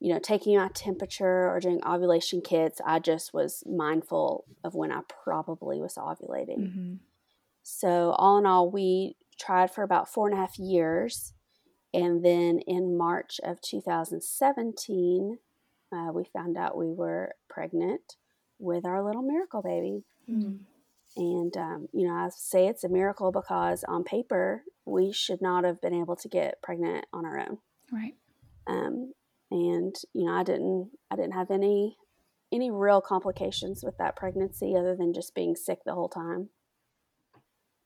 you 0.00 0.12
know, 0.12 0.20
taking 0.20 0.56
my 0.56 0.68
temperature 0.68 1.48
or 1.48 1.58
doing 1.60 1.80
ovulation 1.84 2.40
kits, 2.40 2.80
I 2.86 3.00
just 3.00 3.34
was 3.34 3.64
mindful 3.66 4.44
of 4.62 4.74
when 4.74 4.92
I 4.92 5.00
probably 5.24 5.80
was 5.80 5.96
ovulating. 5.96 6.58
Mm-hmm. 6.58 6.94
So, 7.64 8.12
all 8.12 8.38
in 8.38 8.46
all, 8.46 8.70
we 8.70 9.16
tried 9.38 9.70
for 9.72 9.82
about 9.82 10.08
four 10.08 10.28
and 10.28 10.34
a 10.38 10.40
half 10.40 10.58
years. 10.58 11.34
And 11.92 12.24
then 12.24 12.60
in 12.66 12.96
March 12.96 13.40
of 13.42 13.60
2017, 13.60 15.38
uh, 15.90 16.12
we 16.12 16.24
found 16.24 16.56
out 16.56 16.76
we 16.76 16.92
were 16.92 17.34
pregnant 17.48 18.16
with 18.58 18.84
our 18.84 19.02
little 19.02 19.22
miracle 19.22 19.62
baby. 19.62 20.04
Mm-hmm. 20.30 20.56
And, 21.18 21.56
um, 21.56 21.88
you 21.92 22.06
know, 22.06 22.14
I 22.14 22.28
say 22.34 22.68
it's 22.68 22.84
a 22.84 22.88
miracle 22.88 23.32
because 23.32 23.84
on 23.84 24.04
paper, 24.04 24.62
we 24.86 25.12
should 25.12 25.42
not 25.42 25.64
have 25.64 25.80
been 25.80 25.94
able 25.94 26.16
to 26.16 26.28
get 26.28 26.62
pregnant 26.62 27.06
on 27.12 27.26
our 27.26 27.38
own. 27.38 27.58
Right. 27.92 28.14
Um, 28.66 29.12
and 29.50 29.96
you 30.12 30.26
know 30.26 30.32
i 30.32 30.42
didn't 30.42 30.90
i 31.10 31.16
didn't 31.16 31.32
have 31.32 31.50
any 31.50 31.96
any 32.52 32.70
real 32.70 33.00
complications 33.00 33.82
with 33.82 33.96
that 33.98 34.16
pregnancy 34.16 34.74
other 34.76 34.96
than 34.96 35.12
just 35.12 35.34
being 35.34 35.54
sick 35.54 35.80
the 35.84 35.92
whole 35.92 36.08
time. 36.08 36.48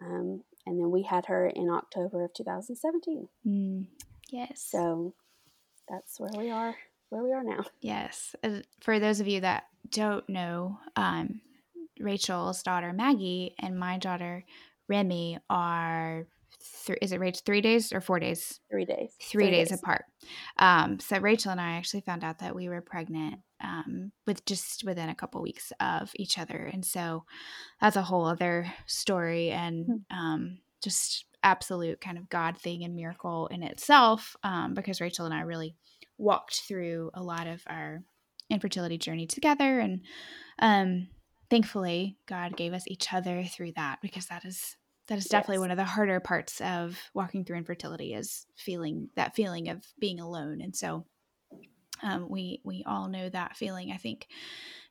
Um, 0.00 0.44
and 0.64 0.78
then 0.78 0.92
we 0.92 1.02
had 1.02 1.26
her 1.26 1.48
in 1.48 1.68
october 1.68 2.24
of 2.24 2.32
2017 2.34 3.28
mm, 3.46 3.86
yes. 4.30 4.64
So 4.70 5.14
that's 5.88 6.18
where 6.18 6.30
we 6.36 6.50
are 6.50 6.76
where 7.10 7.22
we 7.22 7.32
are 7.32 7.44
now. 7.44 7.64
Yes. 7.80 8.34
For 8.80 8.98
those 8.98 9.20
of 9.20 9.28
you 9.28 9.40
that 9.40 9.64
don't 9.90 10.26
know 10.28 10.78
um, 10.96 11.42
rachel's 12.00 12.62
daughter 12.62 12.92
maggie 12.92 13.54
and 13.58 13.78
my 13.78 13.99
daughter 13.99 14.44
Remy 14.88 15.38
are 15.49 16.26
th- 16.87 16.99
is 17.00 17.12
it 17.12 17.20
Rachel 17.20 17.42
three 17.44 17.61
days 17.61 17.92
or 17.92 18.00
four 18.00 18.18
days? 18.18 18.61
Three 18.70 18.84
days. 18.84 19.14
Three, 19.20 19.44
three 19.44 19.50
days, 19.50 19.70
days, 19.70 19.78
apart. 19.78 20.04
Um, 20.58 20.99
so 21.00 21.18
Rachel 21.18 21.52
and 21.52 21.61
I 21.61 21.72
actually 21.72 22.02
found 22.02 22.25
out 22.25 22.38
that 22.40 22.54
we 22.54 22.68
were 22.68 22.80
pregnant 22.80 23.40
um, 23.62 24.12
with 24.26 24.44
just 24.44 24.84
within 24.84 25.08
a 25.08 25.14
couple 25.14 25.40
weeks 25.42 25.72
of 25.80 26.11
each 26.16 26.38
other, 26.38 26.70
and 26.72 26.84
so 26.84 27.25
that's 27.80 27.96
a 27.96 28.02
whole 28.02 28.26
other 28.26 28.72
story 28.87 29.50
and 29.50 29.87
hmm. 29.87 30.16
um, 30.16 30.58
just 30.82 31.25
absolute 31.44 32.00
kind 32.00 32.18
of 32.18 32.28
God 32.28 32.56
thing 32.56 32.84
and 32.84 32.94
miracle 32.94 33.49
in 33.49 33.62
itself. 33.62 34.37
Um, 34.42 34.75
because 34.75 35.00
Rachel 35.00 35.26
and 35.26 35.34
I 35.34 35.40
really 35.40 35.75
walked 36.18 36.62
through 36.68 37.11
a 37.14 37.22
lot 37.22 37.46
of 37.46 37.62
our 37.66 38.02
infertility 38.50 38.99
journey 38.99 39.26
together, 39.26 39.80
and 39.80 40.02
um, 40.58 41.08
thankfully 41.52 42.16
God 42.26 42.56
gave 42.56 42.73
us 42.73 42.85
each 42.87 43.12
other 43.12 43.44
through 43.44 43.73
that 43.76 43.99
because 44.00 44.25
that 44.26 44.47
is 44.47 44.75
that 45.09 45.18
is 45.18 45.26
definitely 45.26 45.56
yes. 45.56 45.61
one 45.61 45.71
of 45.71 45.76
the 45.76 45.85
harder 45.85 46.18
parts 46.18 46.62
of 46.62 46.99
walking 47.12 47.44
through 47.44 47.59
infertility 47.59 48.14
is 48.14 48.47
feeling 48.56 49.11
that 49.16 49.35
feeling 49.35 49.68
of 49.68 49.85
being 49.99 50.18
alone 50.18 50.62
and 50.62 50.75
so 50.75 51.04
um, 52.02 52.26
we 52.30 52.62
we 52.64 52.82
all 52.87 53.06
know 53.06 53.28
that 53.28 53.54
feeling 53.54 53.92
i 53.92 53.99
think 53.99 54.28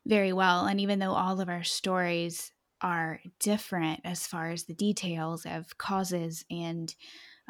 very 0.06 0.32
well 0.32 0.66
and 0.66 0.80
even 0.80 1.00
though 1.00 1.14
all 1.14 1.40
of 1.40 1.48
our 1.48 1.64
stories 1.64 2.52
are 2.80 3.18
different 3.40 3.98
as 4.04 4.28
far 4.28 4.50
as 4.50 4.62
the 4.62 4.74
details 4.74 5.44
of 5.44 5.76
causes 5.78 6.44
and 6.48 6.94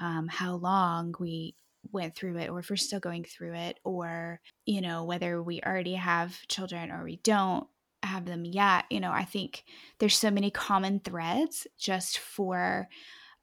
um, 0.00 0.26
how 0.26 0.54
long 0.54 1.14
we 1.21 1.54
went 1.90 2.14
through 2.16 2.38
it 2.38 2.49
or 2.49 2.61
if 2.61 2.71
we're 2.71 2.76
still 2.76 3.00
going 3.00 3.25
through 3.25 3.52
it 3.52 3.78
or 3.85 4.40
you 4.64 4.81
know 4.81 5.04
whether 5.04 5.42
we 5.42 5.61
already 5.61 5.97
have 5.97 6.35
children 6.49 6.90
or 6.90 7.04
we 7.04 7.16
don't 7.16 7.66
have 8.02 8.25
them 8.25 8.44
yet 8.44 8.85
you 8.90 9.00
know 9.00 9.11
i 9.11 9.25
think 9.25 9.64
there's 9.99 10.16
so 10.16 10.30
many 10.30 10.50
common 10.50 11.00
threads 11.00 11.66
just 11.78 12.18
for 12.18 12.88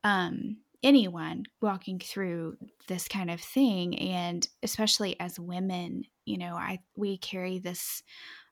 um 0.04 0.58
anyone 0.82 1.44
walking 1.62 2.00
through 2.00 2.56
this 2.88 3.08
kind 3.08 3.30
of 3.30 3.42
thing 3.42 3.98
and 4.00 4.48
especially 4.64 5.20
as 5.20 5.40
women 5.40 6.04
you 6.26 6.38
know 6.38 6.56
i 6.56 6.80
we 6.96 7.18
carry 7.18 7.60
this 7.60 8.02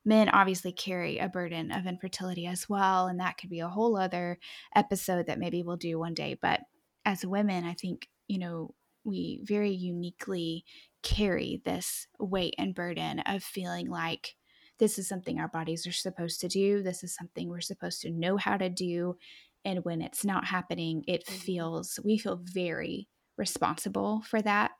men 0.04 0.28
obviously 0.28 0.72
carry 0.72 1.18
a 1.18 1.28
burden 1.28 1.72
of 1.72 1.86
infertility 1.86 2.46
as 2.46 2.68
well 2.68 3.06
and 3.06 3.20
that 3.20 3.36
could 3.38 3.50
be 3.50 3.60
a 3.60 3.68
whole 3.68 3.96
other 3.96 4.38
episode 4.74 5.26
that 5.26 5.38
maybe 5.38 5.62
we'll 5.62 5.76
do 5.76 5.98
one 5.98 6.14
day 6.14 6.36
but 6.40 6.60
as 7.04 7.24
women 7.24 7.64
i 7.64 7.72
think 7.72 8.08
you 8.26 8.38
know 8.38 8.74
we 9.04 9.40
very 9.44 9.70
uniquely 9.70 10.64
carry 11.02 11.62
this 11.64 12.06
weight 12.18 12.54
and 12.58 12.74
burden 12.74 13.20
of 13.20 13.42
feeling 13.42 13.88
like 13.88 14.34
this 14.78 14.98
is 14.98 15.08
something 15.08 15.38
our 15.38 15.48
bodies 15.48 15.86
are 15.86 15.92
supposed 15.92 16.40
to 16.40 16.48
do. 16.48 16.82
This 16.82 17.02
is 17.02 17.14
something 17.14 17.48
we're 17.48 17.60
supposed 17.60 18.02
to 18.02 18.10
know 18.10 18.36
how 18.36 18.56
to 18.56 18.68
do. 18.68 19.16
And 19.64 19.84
when 19.84 20.00
it's 20.00 20.24
not 20.24 20.46
happening, 20.46 21.04
it 21.06 21.26
mm-hmm. 21.26 21.36
feels, 21.36 21.98
we 22.04 22.18
feel 22.18 22.40
very 22.42 23.08
responsible 23.36 24.22
for 24.22 24.40
that. 24.42 24.72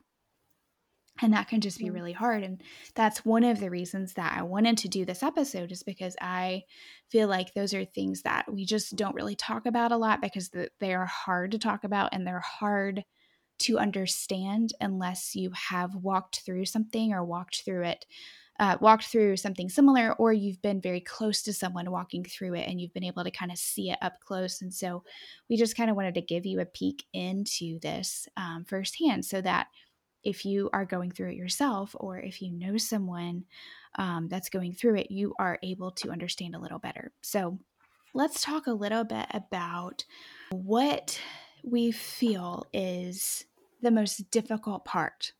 And 1.20 1.32
that 1.32 1.48
can 1.48 1.60
just 1.60 1.78
be 1.78 1.90
really 1.90 2.12
hard. 2.12 2.44
And 2.44 2.62
that's 2.94 3.24
one 3.24 3.42
of 3.42 3.58
the 3.58 3.70
reasons 3.70 4.14
that 4.14 4.36
I 4.38 4.42
wanted 4.42 4.78
to 4.78 4.88
do 4.88 5.04
this 5.04 5.24
episode, 5.24 5.72
is 5.72 5.82
because 5.82 6.14
I 6.20 6.62
feel 7.10 7.26
like 7.26 7.54
those 7.54 7.74
are 7.74 7.84
things 7.84 8.22
that 8.22 8.44
we 8.52 8.64
just 8.64 8.94
don't 8.94 9.16
really 9.16 9.34
talk 9.34 9.66
about 9.66 9.90
a 9.90 9.96
lot 9.96 10.22
because 10.22 10.50
they 10.78 10.94
are 10.94 11.06
hard 11.06 11.50
to 11.50 11.58
talk 11.58 11.82
about 11.82 12.10
and 12.12 12.24
they're 12.24 12.38
hard 12.38 13.02
to 13.60 13.80
understand 13.80 14.70
unless 14.80 15.34
you 15.34 15.50
have 15.70 15.96
walked 15.96 16.42
through 16.46 16.66
something 16.66 17.12
or 17.12 17.24
walked 17.24 17.62
through 17.64 17.82
it 17.82 18.04
uh, 18.58 18.76
walked 18.80 19.04
through 19.04 19.36
something 19.36 19.68
similar, 19.68 20.12
or 20.14 20.32
you've 20.32 20.60
been 20.62 20.80
very 20.80 21.00
close 21.00 21.42
to 21.42 21.52
someone 21.52 21.90
walking 21.90 22.24
through 22.24 22.54
it 22.54 22.68
and 22.68 22.80
you've 22.80 22.92
been 22.92 23.04
able 23.04 23.24
to 23.24 23.30
kind 23.30 23.52
of 23.52 23.58
see 23.58 23.90
it 23.90 23.98
up 24.02 24.20
close. 24.20 24.60
And 24.62 24.72
so 24.72 25.04
we 25.48 25.56
just 25.56 25.76
kind 25.76 25.90
of 25.90 25.96
wanted 25.96 26.14
to 26.14 26.20
give 26.20 26.44
you 26.44 26.60
a 26.60 26.66
peek 26.66 27.04
into 27.12 27.78
this 27.80 28.28
um, 28.36 28.64
firsthand 28.68 29.24
so 29.24 29.40
that 29.40 29.68
if 30.24 30.44
you 30.44 30.68
are 30.72 30.84
going 30.84 31.12
through 31.12 31.30
it 31.30 31.36
yourself 31.36 31.94
or 31.98 32.18
if 32.18 32.42
you 32.42 32.50
know 32.50 32.76
someone 32.76 33.44
um, 33.98 34.28
that's 34.28 34.48
going 34.48 34.72
through 34.72 34.96
it, 34.96 35.10
you 35.10 35.34
are 35.38 35.58
able 35.62 35.92
to 35.92 36.10
understand 36.10 36.54
a 36.54 36.60
little 36.60 36.80
better. 36.80 37.12
So 37.22 37.58
let's 38.14 38.42
talk 38.42 38.66
a 38.66 38.72
little 38.72 39.04
bit 39.04 39.26
about 39.32 40.04
what 40.50 41.20
we 41.62 41.92
feel 41.92 42.66
is 42.72 43.44
the 43.80 43.90
most 43.90 44.30
difficult 44.30 44.84
part 44.84 45.32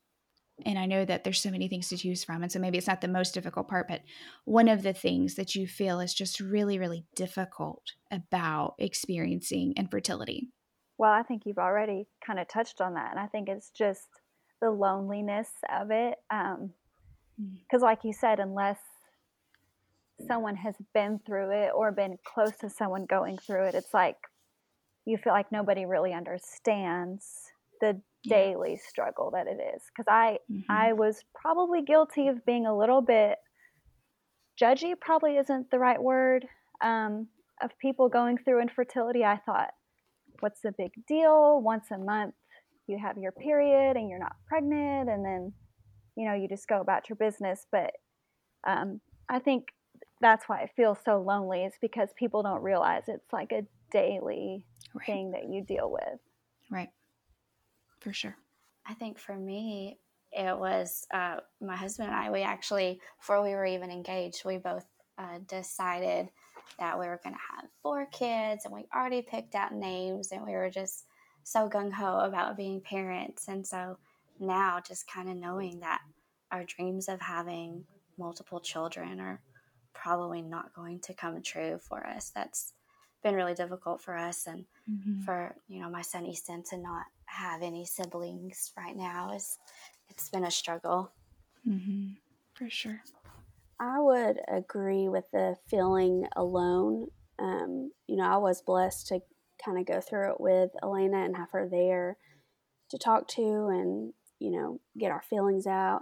and 0.65 0.77
I 0.77 0.85
know 0.85 1.05
that 1.05 1.23
there's 1.23 1.41
so 1.41 1.51
many 1.51 1.67
things 1.67 1.89
to 1.89 1.97
choose 1.97 2.23
from. 2.23 2.43
And 2.43 2.51
so 2.51 2.59
maybe 2.59 2.77
it's 2.77 2.87
not 2.87 3.01
the 3.01 3.07
most 3.07 3.33
difficult 3.33 3.67
part, 3.67 3.87
but 3.87 4.01
one 4.45 4.67
of 4.67 4.83
the 4.83 4.93
things 4.93 5.35
that 5.35 5.55
you 5.55 5.67
feel 5.67 5.99
is 5.99 6.13
just 6.13 6.39
really, 6.39 6.79
really 6.79 7.05
difficult 7.15 7.83
about 8.11 8.75
experiencing 8.79 9.73
infertility. 9.77 10.49
Well, 10.97 11.11
I 11.11 11.23
think 11.23 11.43
you've 11.45 11.57
already 11.57 12.07
kind 12.25 12.39
of 12.39 12.47
touched 12.47 12.81
on 12.81 12.95
that. 12.95 13.11
And 13.11 13.19
I 13.19 13.27
think 13.27 13.47
it's 13.47 13.69
just 13.69 14.07
the 14.61 14.69
loneliness 14.69 15.49
of 15.73 15.91
it. 15.91 16.15
Because, 16.29 16.59
um, 16.59 16.73
mm. 17.41 17.81
like 17.81 18.03
you 18.03 18.13
said, 18.13 18.39
unless 18.39 18.79
someone 20.27 20.57
has 20.57 20.75
been 20.93 21.19
through 21.25 21.51
it 21.51 21.71
or 21.73 21.91
been 21.91 22.17
close 22.25 22.57
to 22.57 22.69
someone 22.69 23.05
going 23.05 23.37
through 23.37 23.65
it, 23.65 23.75
it's 23.75 23.93
like 23.93 24.17
you 25.05 25.17
feel 25.17 25.33
like 25.33 25.51
nobody 25.51 25.85
really 25.85 26.13
understands 26.13 27.25
the 27.81 28.01
daily 28.27 28.77
struggle 28.77 29.31
that 29.31 29.47
it 29.47 29.59
is 29.75 29.81
because 29.87 30.05
i 30.09 30.37
mm-hmm. 30.51 30.69
i 30.69 30.91
was 30.91 31.23
probably 31.33 31.81
guilty 31.81 32.27
of 32.27 32.45
being 32.45 32.65
a 32.65 32.77
little 32.77 33.01
bit 33.01 33.37
judgy 34.59 34.93
probably 34.99 35.37
isn't 35.37 35.71
the 35.71 35.79
right 35.79 36.01
word 36.01 36.45
um, 36.81 37.27
of 37.61 37.77
people 37.79 38.09
going 38.09 38.37
through 38.37 38.61
infertility. 38.61 39.23
I 39.23 39.37
thought 39.37 39.71
what's 40.39 40.61
the 40.61 40.73
big 40.77 40.91
deal? 41.07 41.61
Once 41.61 41.85
a 41.91 41.97
month 41.97 42.35
you 42.87 42.97
have 42.97 43.17
your 43.17 43.31
period 43.31 43.97
and 43.97 44.09
you're 44.09 44.19
not 44.19 44.35
pregnant 44.47 45.09
and 45.09 45.23
then 45.23 45.53
you 46.15 46.27
know 46.27 46.33
you 46.33 46.47
just 46.47 46.67
go 46.67 46.81
about 46.81 47.09
your 47.09 47.15
business. 47.15 47.65
But 47.71 47.91
um, 48.67 48.99
i 49.29 49.39
think 49.39 49.67
that's 50.19 50.49
why 50.49 50.61
it 50.61 50.71
feels 50.75 50.97
so 51.05 51.21
lonely 51.21 51.63
is 51.63 51.73
because 51.79 52.09
people 52.17 52.43
don't 52.43 52.61
realize 52.61 53.03
it's 53.07 53.31
like 53.31 53.53
a 53.53 53.65
daily 53.89 54.65
right. 54.93 55.05
thing 55.05 55.31
that 55.31 55.47
you 55.49 55.63
deal 55.63 55.89
with. 55.89 56.19
Right 56.69 56.89
for 57.99 58.13
sure. 58.13 58.35
I 58.85 58.93
think 58.93 59.19
for 59.19 59.35
me, 59.35 59.99
it 60.31 60.57
was 60.57 61.05
uh, 61.13 61.37
my 61.61 61.75
husband 61.75 62.09
and 62.09 62.17
I. 62.17 62.29
We 62.31 62.41
actually, 62.41 62.99
before 63.19 63.43
we 63.43 63.51
were 63.51 63.65
even 63.65 63.91
engaged, 63.91 64.43
we 64.45 64.57
both 64.57 64.85
uh, 65.17 65.39
decided 65.47 66.29
that 66.77 66.99
we 66.99 67.07
were 67.07 67.19
going 67.23 67.35
to 67.35 67.55
have 67.55 67.69
four 67.81 68.05
kids, 68.11 68.65
and 68.65 68.73
we 68.73 68.85
already 68.95 69.21
picked 69.21 69.55
out 69.55 69.73
names, 69.73 70.31
and 70.31 70.45
we 70.45 70.53
were 70.53 70.69
just 70.69 71.05
so 71.43 71.67
gung 71.67 71.91
ho 71.91 72.19
about 72.19 72.57
being 72.57 72.81
parents. 72.81 73.47
And 73.47 73.65
so 73.65 73.97
now, 74.39 74.79
just 74.85 75.11
kind 75.11 75.29
of 75.29 75.35
knowing 75.35 75.79
that 75.79 76.01
our 76.51 76.63
dreams 76.63 77.09
of 77.09 77.21
having 77.21 77.85
multiple 78.17 78.59
children 78.59 79.19
are 79.19 79.41
probably 79.93 80.41
not 80.41 80.73
going 80.73 80.99
to 81.01 81.13
come 81.13 81.41
true 81.41 81.79
for 81.79 82.05
us. 82.05 82.31
That's 82.33 82.73
been 83.23 83.35
really 83.35 83.53
difficult 83.53 84.01
for 84.01 84.15
us, 84.15 84.47
and 84.47 84.65
mm-hmm. 84.89 85.21
for 85.21 85.55
you 85.67 85.81
know 85.81 85.89
my 85.89 86.01
son 86.01 86.25
Easton 86.25 86.63
to 86.69 86.77
not 86.77 87.05
have 87.29 87.61
any 87.61 87.85
siblings 87.85 88.71
right 88.77 88.95
now 88.95 89.33
is 89.33 89.57
it's 90.09 90.29
been 90.29 90.43
a 90.43 90.51
struggle. 90.51 91.11
Mm-hmm. 91.67 92.13
For 92.55 92.69
sure. 92.69 93.01
I 93.79 93.99
would 93.99 94.39
agree 94.47 95.07
with 95.07 95.25
the 95.31 95.55
feeling 95.69 96.25
alone. 96.35 97.07
Um, 97.37 97.91
you 98.07 98.17
know, 98.17 98.25
I 98.25 98.37
was 98.37 98.61
blessed 98.61 99.07
to 99.07 99.21
kind 99.63 99.77
of 99.77 99.85
go 99.85 100.01
through 100.01 100.31
it 100.31 100.41
with 100.41 100.71
Elena 100.83 101.23
and 101.23 101.37
have 101.37 101.51
her 101.51 101.67
there 101.69 102.17
to 102.89 102.97
talk 102.97 103.27
to 103.29 103.41
and, 103.41 104.13
you 104.39 104.51
know, 104.51 104.81
get 104.97 105.11
our 105.11 105.21
feelings 105.21 105.67
out. 105.67 106.01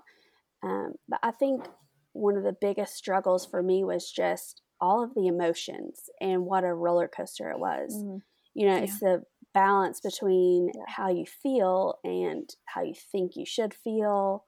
Um, 0.64 0.94
but 1.08 1.20
I 1.22 1.32
think 1.32 1.66
one 2.14 2.36
of 2.36 2.44
the 2.44 2.56
biggest 2.60 2.96
struggles 2.96 3.46
for 3.46 3.62
me 3.62 3.84
was 3.84 4.12
just 4.12 4.62
all 4.80 5.04
of 5.04 5.14
the 5.14 5.28
emotions 5.28 6.10
and 6.20 6.46
what 6.46 6.64
a 6.64 6.74
roller 6.74 7.08
coaster 7.08 7.52
it 7.52 7.60
was. 7.60 7.94
Mm-hmm. 7.94 8.18
You 8.56 8.68
know, 8.68 8.76
yeah. 8.78 8.84
it's 8.84 9.00
the 9.00 9.24
balance 9.58 10.00
between 10.00 10.70
yeah. 10.76 10.84
how 10.88 11.10
you 11.10 11.26
feel 11.26 11.96
and 12.04 12.48
how 12.66 12.84
you 12.84 12.94
think 13.12 13.32
you 13.36 13.46
should 13.46 13.74
feel. 13.74 14.44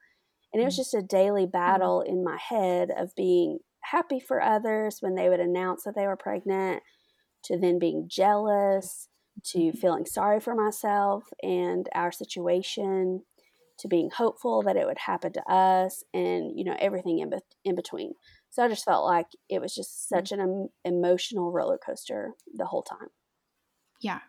And 0.53 0.61
it 0.61 0.65
was 0.65 0.75
mm-hmm. 0.75 0.81
just 0.81 0.93
a 0.93 1.01
daily 1.01 1.45
mm-hmm. 1.45 1.57
battle 1.57 2.03
mm-hmm. 2.05 2.13
in 2.13 2.23
my 2.23 2.37
head 2.37 2.89
of 2.95 3.15
being 3.15 3.57
happy 3.81 4.19
for 4.19 4.39
others 4.39 4.97
when 4.99 5.15
they 5.15 5.27
would 5.29 5.39
announce 5.39 5.83
that 5.83 5.95
they 5.95 6.05
were 6.05 6.15
pregnant, 6.15 6.83
to 7.45 7.57
then 7.57 7.79
being 7.79 8.05
jealous, 8.07 9.07
to 9.45 9.57
mm-hmm. 9.57 9.77
feeling 9.77 10.05
sorry 10.05 10.39
for 10.39 10.53
myself 10.53 11.23
and 11.41 11.89
our 11.95 12.11
situation, 12.11 13.23
to 13.79 13.87
being 13.87 14.11
hopeful 14.15 14.61
that 14.61 14.75
it 14.75 14.85
would 14.85 14.99
happen 14.99 15.33
to 15.33 15.51
us, 15.51 16.03
and 16.13 16.51
you 16.55 16.65
know 16.65 16.75
everything 16.79 17.19
in, 17.19 17.31
be- 17.31 17.37
in 17.63 17.75
between. 17.75 18.11
So 18.51 18.63
I 18.63 18.67
just 18.67 18.85
felt 18.85 19.05
like 19.05 19.27
it 19.49 19.59
was 19.59 19.73
just 19.73 20.07
such 20.07 20.31
an 20.31 20.39
em- 20.39 20.69
emotional 20.83 21.51
roller 21.51 21.79
coaster 21.83 22.33
the 22.53 22.65
whole 22.65 22.83
time. 22.83 23.07
Yeah, 24.01 24.19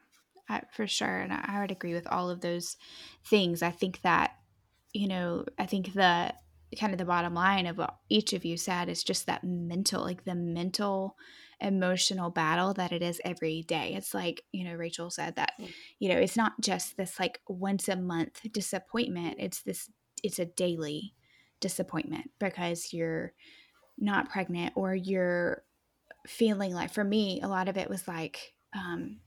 I, 0.50 0.62
for 0.72 0.86
sure. 0.86 1.20
And 1.20 1.32
I 1.32 1.60
would 1.60 1.70
agree 1.70 1.94
with 1.94 2.06
all 2.08 2.28
of 2.28 2.40
those 2.40 2.76
things. 3.24 3.62
I 3.62 3.70
think 3.70 4.02
that, 4.02 4.32
you 4.92 5.06
know, 5.06 5.44
I 5.58 5.66
think 5.66 5.92
the 5.92 6.34
kind 6.78 6.92
of 6.92 6.98
the 6.98 7.04
bottom 7.04 7.34
line 7.34 7.66
of 7.66 7.78
what 7.78 7.96
each 8.08 8.32
of 8.32 8.44
you 8.44 8.56
said 8.56 8.88
is 8.88 9.04
just 9.04 9.26
that 9.26 9.44
mental, 9.44 10.02
like 10.02 10.24
the 10.24 10.34
mental 10.34 11.16
emotional 11.60 12.30
battle 12.30 12.72
that 12.74 12.92
it 12.92 13.02
is 13.02 13.20
every 13.24 13.62
day. 13.62 13.94
It's 13.94 14.14
like, 14.14 14.42
you 14.52 14.64
know, 14.64 14.74
Rachel 14.74 15.10
said 15.10 15.36
that, 15.36 15.52
mm. 15.60 15.68
you 15.98 16.08
know, 16.08 16.16
it's 16.16 16.36
not 16.36 16.60
just 16.60 16.96
this 16.96 17.20
like 17.20 17.40
once 17.48 17.88
a 17.88 17.96
month 17.96 18.40
disappointment, 18.52 19.36
it's 19.38 19.62
this, 19.62 19.90
it's 20.22 20.38
a 20.38 20.46
daily 20.46 21.14
disappointment 21.60 22.30
because 22.38 22.92
you're 22.92 23.32
not 23.98 24.30
pregnant 24.30 24.72
or 24.74 24.94
you're 24.94 25.62
feeling 26.26 26.74
like, 26.74 26.92
for 26.92 27.04
me, 27.04 27.40
a 27.42 27.48
lot 27.48 27.68
of 27.68 27.76
it 27.76 27.90
was 27.90 28.08
like, 28.08 28.54
um, 28.74 29.18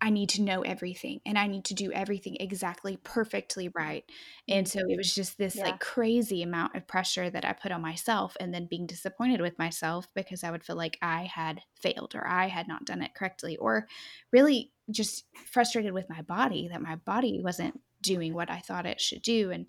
I 0.00 0.10
need 0.10 0.28
to 0.30 0.42
know 0.42 0.62
everything 0.62 1.20
and 1.26 1.36
I 1.36 1.48
need 1.48 1.64
to 1.66 1.74
do 1.74 1.90
everything 1.90 2.36
exactly 2.38 2.98
perfectly 3.02 3.68
right. 3.74 4.04
And 4.48 4.66
so 4.68 4.80
it 4.88 4.96
was 4.96 5.12
just 5.12 5.38
this 5.38 5.56
yeah. 5.56 5.64
like 5.64 5.80
crazy 5.80 6.42
amount 6.42 6.76
of 6.76 6.86
pressure 6.86 7.28
that 7.28 7.44
I 7.44 7.52
put 7.52 7.72
on 7.72 7.82
myself 7.82 8.36
and 8.38 8.54
then 8.54 8.66
being 8.66 8.86
disappointed 8.86 9.40
with 9.40 9.58
myself 9.58 10.06
because 10.14 10.44
I 10.44 10.52
would 10.52 10.62
feel 10.62 10.76
like 10.76 10.98
I 11.02 11.24
had 11.24 11.62
failed 11.74 12.14
or 12.14 12.26
I 12.26 12.46
had 12.46 12.68
not 12.68 12.84
done 12.84 13.02
it 13.02 13.14
correctly 13.14 13.56
or 13.56 13.88
really 14.32 14.70
just 14.90 15.24
frustrated 15.50 15.92
with 15.92 16.08
my 16.08 16.22
body 16.22 16.68
that 16.68 16.82
my 16.82 16.96
body 16.96 17.40
wasn't 17.42 17.80
doing 18.00 18.34
what 18.34 18.50
I 18.50 18.60
thought 18.60 18.86
it 18.86 19.00
should 19.00 19.22
do 19.22 19.50
and 19.50 19.66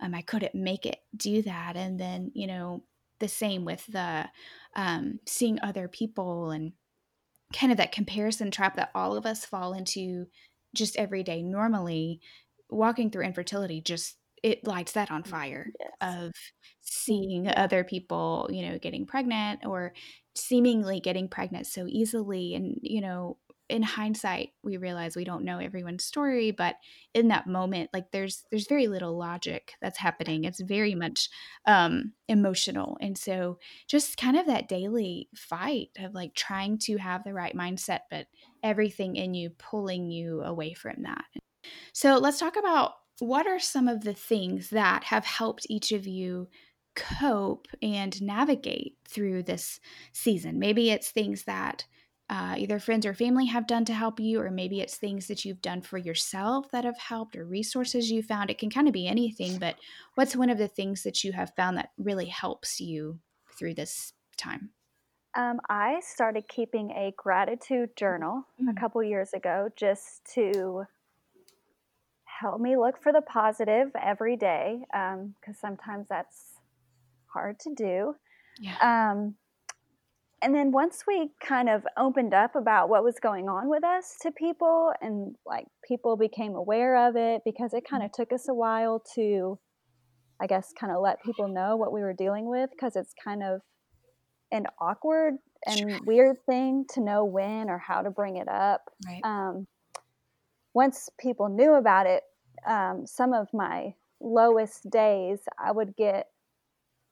um, 0.00 0.14
I 0.14 0.20
couldn't 0.20 0.54
make 0.54 0.84
it 0.84 0.98
do 1.16 1.40
that. 1.42 1.76
And 1.76 1.98
then, 1.98 2.32
you 2.34 2.46
know, 2.46 2.84
the 3.18 3.28
same 3.28 3.64
with 3.64 3.86
the 3.86 4.28
um, 4.76 5.20
seeing 5.26 5.58
other 5.62 5.88
people 5.88 6.50
and 6.50 6.72
kind 7.52 7.72
of 7.72 7.78
that 7.78 7.92
comparison 7.92 8.50
trap 8.50 8.76
that 8.76 8.90
all 8.94 9.16
of 9.16 9.26
us 9.26 9.44
fall 9.44 9.72
into 9.72 10.26
just 10.74 10.96
every 10.96 11.22
day 11.22 11.42
normally 11.42 12.20
walking 12.68 13.10
through 13.10 13.24
infertility 13.24 13.80
just 13.80 14.16
it 14.42 14.66
lights 14.66 14.92
that 14.92 15.10
on 15.10 15.22
mm, 15.22 15.26
fire 15.26 15.66
yes. 15.78 15.90
of 16.00 16.32
seeing 16.80 17.48
other 17.48 17.84
people 17.84 18.48
you 18.52 18.68
know 18.68 18.78
getting 18.78 19.06
pregnant 19.06 19.64
or 19.66 19.92
seemingly 20.34 21.00
getting 21.00 21.28
pregnant 21.28 21.66
so 21.66 21.86
easily 21.88 22.54
and 22.54 22.78
you 22.82 23.00
know 23.00 23.36
in 23.70 23.82
hindsight 23.82 24.50
we 24.62 24.76
realize 24.76 25.16
we 25.16 25.24
don't 25.24 25.44
know 25.44 25.58
everyone's 25.58 26.04
story 26.04 26.50
but 26.50 26.76
in 27.14 27.28
that 27.28 27.46
moment 27.46 27.90
like 27.92 28.10
there's 28.12 28.44
there's 28.50 28.66
very 28.66 28.88
little 28.88 29.16
logic 29.16 29.72
that's 29.80 29.98
happening. 29.98 30.44
It's 30.44 30.60
very 30.60 30.94
much 30.94 31.28
um 31.66 32.12
emotional. 32.28 32.98
And 33.00 33.16
so 33.16 33.58
just 33.88 34.16
kind 34.16 34.36
of 34.36 34.46
that 34.46 34.68
daily 34.68 35.28
fight 35.34 35.88
of 35.98 36.14
like 36.14 36.34
trying 36.34 36.78
to 36.78 36.96
have 36.98 37.24
the 37.24 37.34
right 37.34 37.56
mindset 37.56 38.00
but 38.10 38.26
everything 38.62 39.16
in 39.16 39.34
you 39.34 39.50
pulling 39.50 40.10
you 40.10 40.42
away 40.42 40.74
from 40.74 41.02
that. 41.02 41.24
So 41.92 42.18
let's 42.18 42.38
talk 42.38 42.56
about 42.56 42.92
what 43.20 43.46
are 43.46 43.58
some 43.58 43.86
of 43.86 44.02
the 44.02 44.14
things 44.14 44.70
that 44.70 45.04
have 45.04 45.24
helped 45.24 45.66
each 45.68 45.92
of 45.92 46.06
you 46.06 46.48
cope 46.96 47.68
and 47.82 48.20
navigate 48.22 48.96
through 49.08 49.42
this 49.42 49.80
season? 50.12 50.58
Maybe 50.58 50.90
it's 50.90 51.10
things 51.10 51.44
that 51.44 51.86
uh, 52.30 52.54
either 52.56 52.78
friends 52.78 53.04
or 53.04 53.12
family 53.12 53.46
have 53.46 53.66
done 53.66 53.84
to 53.84 53.92
help 53.92 54.20
you, 54.20 54.40
or 54.40 54.52
maybe 54.52 54.80
it's 54.80 54.96
things 54.96 55.26
that 55.26 55.44
you've 55.44 55.60
done 55.60 55.82
for 55.82 55.98
yourself 55.98 56.70
that 56.70 56.84
have 56.84 56.96
helped, 56.96 57.34
or 57.34 57.44
resources 57.44 58.08
you 58.08 58.22
found. 58.22 58.50
It 58.50 58.58
can 58.58 58.70
kind 58.70 58.86
of 58.86 58.94
be 58.94 59.08
anything, 59.08 59.58
but 59.58 59.74
what's 60.14 60.36
one 60.36 60.48
of 60.48 60.56
the 60.56 60.68
things 60.68 61.02
that 61.02 61.24
you 61.24 61.32
have 61.32 61.52
found 61.56 61.76
that 61.76 61.90
really 61.98 62.26
helps 62.26 62.80
you 62.80 63.18
through 63.58 63.74
this 63.74 64.12
time? 64.36 64.70
Um, 65.36 65.60
I 65.68 66.00
started 66.02 66.48
keeping 66.48 66.92
a 66.92 67.12
gratitude 67.16 67.96
journal 67.96 68.44
mm-hmm. 68.60 68.68
a 68.68 68.72
mm. 68.72 68.80
couple 68.80 69.02
years 69.02 69.32
ago 69.32 69.68
just 69.76 70.24
to 70.34 70.84
help 72.24 72.60
me 72.60 72.76
look 72.76 73.02
for 73.02 73.12
the 73.12 73.22
positive 73.22 73.88
every 74.00 74.36
day 74.36 74.78
because 74.88 75.14
um, 75.14 75.54
sometimes 75.60 76.06
that's 76.08 76.54
hard 77.26 77.58
to 77.60 77.74
do. 77.74 78.14
Yeah. 78.60 78.76
Um, 79.10 79.34
and 80.42 80.54
then 80.54 80.72
once 80.72 81.04
we 81.06 81.30
kind 81.40 81.68
of 81.68 81.84
opened 81.98 82.32
up 82.32 82.56
about 82.56 82.88
what 82.88 83.04
was 83.04 83.18
going 83.20 83.48
on 83.48 83.68
with 83.68 83.84
us 83.84 84.16
to 84.22 84.32
people 84.32 84.92
and 85.00 85.34
like 85.46 85.66
people 85.86 86.16
became 86.16 86.54
aware 86.54 87.08
of 87.08 87.16
it 87.16 87.42
because 87.44 87.74
it 87.74 87.84
kind 87.88 88.02
of 88.02 88.10
took 88.12 88.32
us 88.32 88.48
a 88.48 88.54
while 88.54 89.02
to 89.14 89.58
i 90.40 90.46
guess 90.46 90.72
kind 90.78 90.92
of 90.92 91.00
let 91.02 91.22
people 91.22 91.48
know 91.48 91.76
what 91.76 91.92
we 91.92 92.00
were 92.00 92.14
dealing 92.14 92.48
with 92.48 92.70
because 92.70 92.96
it's 92.96 93.12
kind 93.22 93.42
of 93.42 93.60
an 94.52 94.66
awkward 94.80 95.34
and 95.66 96.00
weird 96.06 96.36
thing 96.46 96.84
to 96.94 97.00
know 97.00 97.24
when 97.24 97.68
or 97.68 97.78
how 97.78 98.00
to 98.00 98.10
bring 98.10 98.38
it 98.38 98.48
up. 98.48 98.80
Right. 99.06 99.20
um, 99.24 99.66
once 100.72 101.10
people 101.20 101.48
knew 101.48 101.74
about 101.74 102.06
it 102.06 102.22
um, 102.66 103.06
some 103.06 103.32
of 103.32 103.48
my 103.52 103.94
lowest 104.20 104.88
days 104.90 105.40
i 105.62 105.72
would 105.72 105.96
get 105.96 106.26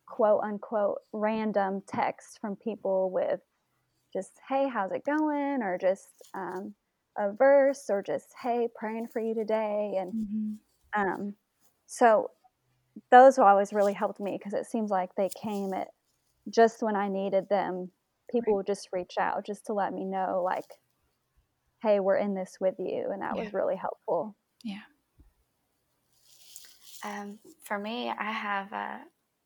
quote 0.09 0.43
unquote 0.43 0.99
random 1.13 1.83
texts 1.87 2.39
from 2.41 2.57
people 2.57 3.11
with 3.11 3.41
just, 4.13 4.33
hey, 4.49 4.69
how's 4.69 4.93
it 4.93 5.05
going? 5.05 5.63
Or 5.63 5.79
just 5.79 6.09
um, 6.35 6.75
a 7.19 7.33
verse, 7.33 7.85
or 7.91 8.03
just, 8.03 8.29
hey, 8.43 8.69
praying 8.75 9.09
for 9.13 9.21
you 9.21 9.35
today. 9.35 9.97
And 9.99 10.13
mm-hmm. 10.13 11.01
um, 11.01 11.35
so 11.87 12.31
those 13.11 13.39
always 13.39 13.73
really 13.73 13.93
helped 13.93 14.19
me 14.19 14.37
because 14.39 14.55
it 14.55 14.67
seems 14.67 14.91
like 14.91 15.11
they 15.15 15.29
came 15.43 15.73
at 15.75 15.89
just 16.49 16.83
when 16.83 16.97
I 16.97 17.09
needed 17.09 17.49
them. 17.49 17.91
People 18.31 18.55
right. 18.55 18.57
would 18.59 18.67
just 18.67 18.89
reach 18.93 19.15
out 19.21 19.47
just 19.47 19.67
to 19.67 19.73
let 19.73 19.93
me 19.93 20.05
know, 20.05 20.43
like, 20.45 20.67
hey, 21.83 22.01
we're 22.01 22.17
in 22.17 22.35
this 22.35 22.57
with 22.61 22.75
you. 22.79 23.07
And 23.13 23.23
that 23.23 23.37
yeah. 23.37 23.43
was 23.43 23.53
really 23.53 23.77
helpful. 23.77 24.35
Yeah. 24.65 24.81
Um, 27.05 27.39
for 27.65 27.79
me, 27.79 28.11
I 28.11 28.33
have 28.33 28.73
a, 28.73 29.01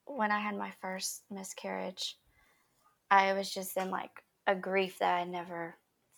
when 0.07 0.31
I 0.31 0.41
had 0.41 0.57
my 0.57 0.73
first 0.81 1.23
miscarriage, 1.31 2.17
I 3.11 3.33
was 3.33 3.53
just 3.53 3.77
in 3.77 3.91
like 3.91 4.23
a 4.47 4.55
grief 4.55 4.99
that 4.99 5.15
I 5.15 5.25
never 5.25 5.77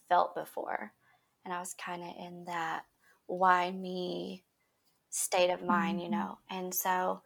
felt 0.08 0.34
before. 0.34 0.92
And 1.44 1.52
I 1.52 1.58
was 1.58 1.74
kind 1.74 2.02
of 2.02 2.08
in 2.18 2.44
that 2.46 2.82
why 3.26 3.70
me 3.70 4.44
state 5.10 5.50
of 5.50 5.62
mind, 5.62 5.98
mm-hmm. 5.98 6.04
you 6.04 6.10
know. 6.10 6.38
And 6.50 6.74
so 6.74 7.22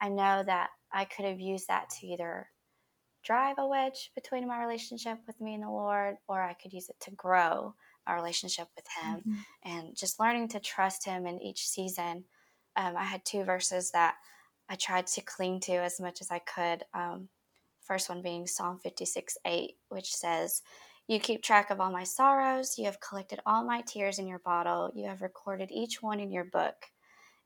I 0.00 0.08
know 0.08 0.42
that 0.44 0.70
I 0.92 1.04
could 1.04 1.24
have 1.24 1.40
used 1.40 1.68
that 1.68 1.90
to 1.90 2.06
either 2.06 2.48
drive 3.22 3.56
a 3.58 3.66
wedge 3.66 4.10
between 4.14 4.48
my 4.48 4.60
relationship 4.60 5.18
with 5.26 5.40
me 5.40 5.54
and 5.54 5.62
the 5.62 5.70
Lord, 5.70 6.16
or 6.26 6.42
I 6.42 6.54
could 6.54 6.72
use 6.72 6.88
it 6.88 6.96
to 7.00 7.10
grow 7.12 7.74
my 8.06 8.14
relationship 8.14 8.68
with 8.74 8.86
Him 9.00 9.20
mm-hmm. 9.20 9.34
and 9.64 9.96
just 9.96 10.18
learning 10.18 10.48
to 10.48 10.60
trust 10.60 11.04
Him 11.04 11.26
in 11.26 11.40
each 11.40 11.68
season. 11.68 12.24
Um, 12.76 12.96
I 12.96 13.04
had 13.04 13.24
two 13.24 13.44
verses 13.44 13.90
that 13.92 14.14
I 14.70 14.76
tried 14.76 15.08
to 15.08 15.20
cling 15.20 15.58
to 15.60 15.72
as 15.72 16.00
much 16.00 16.20
as 16.20 16.30
I 16.30 16.38
could. 16.38 16.84
Um, 16.94 17.28
first 17.82 18.08
one 18.08 18.22
being 18.22 18.46
Psalm 18.46 18.78
56 18.78 19.36
8, 19.44 19.76
which 19.88 20.14
says, 20.14 20.62
You 21.08 21.18
keep 21.18 21.42
track 21.42 21.70
of 21.70 21.80
all 21.80 21.90
my 21.90 22.04
sorrows. 22.04 22.78
You 22.78 22.84
have 22.84 23.00
collected 23.00 23.40
all 23.44 23.64
my 23.64 23.80
tears 23.82 24.20
in 24.20 24.28
your 24.28 24.38
bottle. 24.38 24.92
You 24.94 25.08
have 25.08 25.22
recorded 25.22 25.70
each 25.72 26.00
one 26.00 26.20
in 26.20 26.30
your 26.30 26.44
book. 26.44 26.76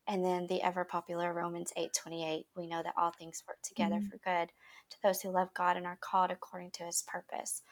And 0.07 0.23
then 0.23 0.45
the 0.45 0.61
ever 0.61 0.85
popular 0.85 1.33
Romans 1.33 1.73
8 1.75 1.89
28, 1.99 2.45
we 2.55 2.67
know 2.67 2.83
that 2.83 2.93
all 2.95 3.11
things 3.11 3.43
work 3.47 3.57
together 3.63 3.95
mm-hmm. 3.95 4.09
for 4.09 4.17
good 4.17 4.49
to 4.91 4.97
those 5.03 5.19
who 5.19 5.31
love 5.31 5.49
God 5.55 5.77
and 5.77 5.87
are 5.87 5.97
called 5.99 6.29
according 6.29 6.71
to 6.71 6.83
his 6.83 7.03
purpose. 7.07 7.63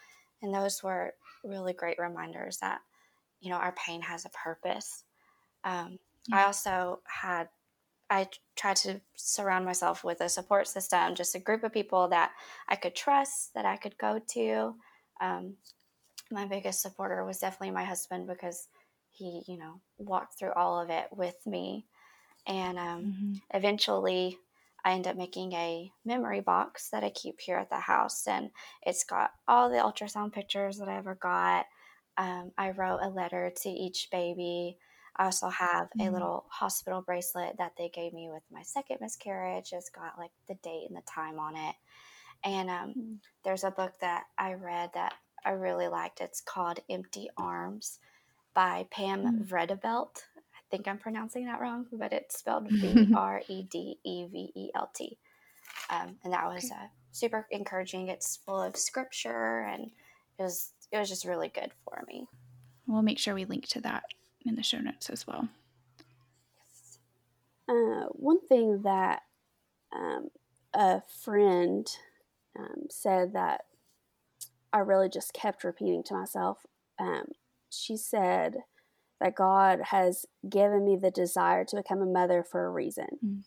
And 0.42 0.52
those 0.52 0.82
were 0.82 1.14
really 1.44 1.74
great 1.74 2.00
reminders 2.00 2.58
that, 2.58 2.80
you 3.40 3.52
know, 3.52 3.58
our 3.58 3.74
pain 3.74 4.02
has 4.02 4.26
a 4.26 4.30
purpose. 4.30 5.04
Um, 5.64 6.00
yeah. 6.28 6.38
I 6.38 6.44
also 6.46 7.02
had 7.06 7.50
I 8.14 8.28
tried 8.56 8.76
to 8.78 9.02
surround 9.16 9.66
myself 9.66 10.04
with 10.04 10.22
a 10.22 10.30
support 10.30 10.68
system, 10.68 11.16
just 11.16 11.34
a 11.34 11.40
group 11.40 11.64
of 11.64 11.74
people 11.74 12.10
that 12.10 12.30
I 12.70 12.76
could 12.76 12.96
trust, 12.96 13.56
that 13.56 13.66
I 13.66 13.76
could 13.76 13.98
go 13.98 14.22
to. 14.34 14.76
Um, 15.20 15.56
my 16.30 16.46
biggest 16.46 16.84
supporter 16.84 17.26
was 17.26 17.40
definitely 17.40 17.72
my 17.72 17.84
husband 17.84 18.28
because 18.28 18.68
he, 19.10 19.42
you 19.48 19.58
know, 19.58 19.82
walked 19.98 20.38
through 20.38 20.54
all 20.54 20.80
of 20.80 20.92
it 20.92 21.08
with 21.12 21.36
me. 21.48 21.88
And 22.46 22.78
um, 22.78 23.04
mm-hmm. 23.04 23.34
eventually, 23.56 24.38
I 24.86 24.94
end 24.94 25.08
up 25.08 25.18
making 25.18 25.54
a 25.54 25.92
memory 26.06 26.42
box 26.42 26.90
that 26.92 27.04
I 27.04 27.10
keep 27.10 27.42
here 27.42 27.58
at 27.58 27.72
the 27.72 27.80
house, 27.80 28.28
and 28.28 28.52
it's 28.86 29.06
got 29.06 29.32
all 29.48 29.72
the 29.72 29.78
ultrasound 29.78 30.34
pictures 30.34 30.78
that 30.78 30.88
I 30.88 30.98
ever 30.98 31.16
got. 31.16 31.66
Um, 32.18 32.52
I 32.60 32.72
wrote 32.72 33.00
a 33.02 33.10
letter 33.10 33.52
to 33.64 33.70
each 33.70 34.10
baby. 34.12 34.78
I 35.16 35.26
also 35.26 35.50
have 35.50 35.88
mm-hmm. 35.90 36.08
a 36.08 36.12
little 36.12 36.46
hospital 36.50 37.02
bracelet 37.02 37.58
that 37.58 37.74
they 37.78 37.90
gave 37.90 38.14
me 38.14 38.30
with 38.32 38.44
my 38.52 38.64
second 38.64 38.98
miscarriage. 39.02 39.70
It's 39.72 39.90
got 39.90 40.18
like 40.18 40.32
the 40.48 40.56
date 40.56 40.86
and 40.88 40.98
the 40.98 41.02
time 41.02 41.40
on 41.40 41.56
it. 41.56 41.76
And 42.44 42.70
um, 42.70 42.90
mm-hmm. 42.90 43.14
there's 43.44 43.64
a 43.64 43.72
book 43.72 43.94
that 44.02 44.26
I 44.38 44.54
read 44.54 44.92
that 44.96 45.14
I 45.46 45.52
really 45.52 45.88
liked. 45.88 46.20
It's 46.20 46.42
called 46.42 46.80
Empty 46.90 47.30
Arms 47.38 48.00
by 48.54 48.88
Pam 48.92 49.24
mm-hmm. 49.24 49.44
Vredevelt. 49.44 50.24
I 50.38 50.62
think 50.72 50.88
I'm 50.88 50.98
pronouncing 50.98 51.46
that 51.46 51.62
wrong, 51.62 51.86
but 51.92 52.12
it's 52.12 52.40
spelled 52.40 52.70
V 52.70 53.14
R 53.16 53.42
E 53.48 53.64
D 53.64 54.00
E 54.04 54.26
V 54.26 54.52
E 54.56 54.70
L 54.76 54.90
T. 54.94 55.18
Um, 55.90 56.16
and 56.24 56.34
that 56.34 56.48
was 56.48 56.72
uh, 56.72 56.88
super 57.12 57.48
encouraging. 57.52 58.08
It's 58.08 58.38
full 58.38 58.62
of 58.62 58.76
scripture, 58.76 59.62
and 59.62 59.92
it 60.40 60.44
was 60.44 60.72
it 60.92 60.98
was 60.98 61.10
just 61.10 61.26
really 61.26 61.50
good 61.50 61.72
for 61.86 62.04
me. 62.08 62.28
We'll 62.88 63.02
make 63.02 63.20
sure 63.20 63.36
we 63.36 63.46
link 63.46 63.68
to 63.70 63.82
that 63.82 64.04
in 64.46 64.56
the 64.56 64.64
show 64.64 64.80
notes 64.80 65.10
as 65.10 65.26
well. 65.28 65.48
Yes. 66.58 67.00
Uh, 67.68 68.08
one 68.12 68.46
thing 68.48 68.82
that 68.84 69.22
um, 69.94 70.30
a 70.74 71.02
friend 71.24 71.88
um, 72.58 72.86
said 72.90 73.34
that 73.34 73.62
I 74.72 74.80
really 74.80 75.10
just 75.10 75.34
kept 75.34 75.64
repeating 75.64 76.04
to 76.04 76.16
myself. 76.16 76.66
Um, 77.00 77.26
she 77.70 77.96
said 77.96 78.58
that 79.20 79.36
God 79.36 79.80
has 79.86 80.26
given 80.48 80.84
me 80.84 80.96
the 80.96 81.12
desire 81.12 81.64
to 81.66 81.76
become 81.76 82.02
a 82.02 82.06
mother 82.06 82.44
for 82.44 82.66
a 82.66 82.72
reason. 82.72 83.08
Mm. 83.26 83.44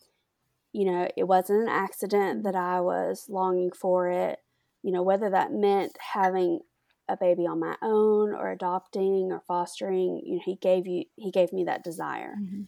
You 0.73 0.85
know, 0.85 1.07
it 1.15 1.25
wasn't 1.25 1.63
an 1.63 1.69
accident 1.69 2.43
that 2.43 2.55
I 2.55 2.81
was 2.81 3.27
longing 3.29 3.71
for 3.71 4.09
it. 4.09 4.39
You 4.83 4.91
know, 4.91 5.03
whether 5.03 5.29
that 5.29 5.51
meant 5.51 5.97
having 6.13 6.61
a 7.09 7.17
baby 7.17 7.47
on 7.47 7.59
my 7.59 7.75
own 7.81 8.33
or 8.33 8.51
adopting 8.51 9.31
or 9.31 9.41
fostering, 9.47 10.21
you 10.25 10.35
know, 10.35 10.41
he 10.45 10.55
gave 10.55 10.87
you 10.87 11.03
he 11.15 11.31
gave 11.31 11.53
me 11.53 11.63
that 11.65 11.83
desire. 11.83 12.35
Mm-hmm. 12.39 12.63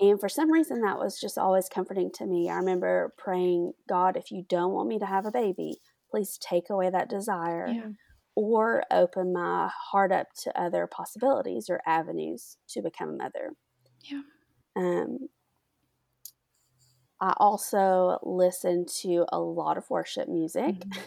And 0.00 0.20
for 0.20 0.28
some 0.28 0.50
reason 0.50 0.82
that 0.82 0.98
was 0.98 1.20
just 1.20 1.38
always 1.38 1.68
comforting 1.68 2.10
to 2.14 2.26
me. 2.26 2.50
I 2.50 2.56
remember 2.56 3.14
praying, 3.16 3.72
God, 3.88 4.16
if 4.16 4.30
you 4.30 4.44
don't 4.48 4.72
want 4.72 4.88
me 4.88 4.98
to 4.98 5.06
have 5.06 5.26
a 5.26 5.30
baby, 5.30 5.76
please 6.10 6.38
take 6.38 6.70
away 6.70 6.90
that 6.90 7.08
desire 7.08 7.68
yeah. 7.68 7.88
or 8.34 8.82
open 8.90 9.32
my 9.32 9.70
heart 9.72 10.12
up 10.12 10.28
to 10.42 10.60
other 10.60 10.86
possibilities 10.86 11.70
or 11.70 11.80
avenues 11.86 12.56
to 12.68 12.82
become 12.82 13.10
a 13.10 13.16
mother. 13.16 13.50
Yeah. 14.00 14.22
Um, 14.74 15.28
I 17.20 17.34
also 17.36 18.18
listen 18.24 18.84
to 19.02 19.26
a 19.30 19.38
lot 19.38 19.78
of 19.78 19.88
worship 19.88 20.28
music. 20.28 20.80
Mm-hmm. 20.80 21.00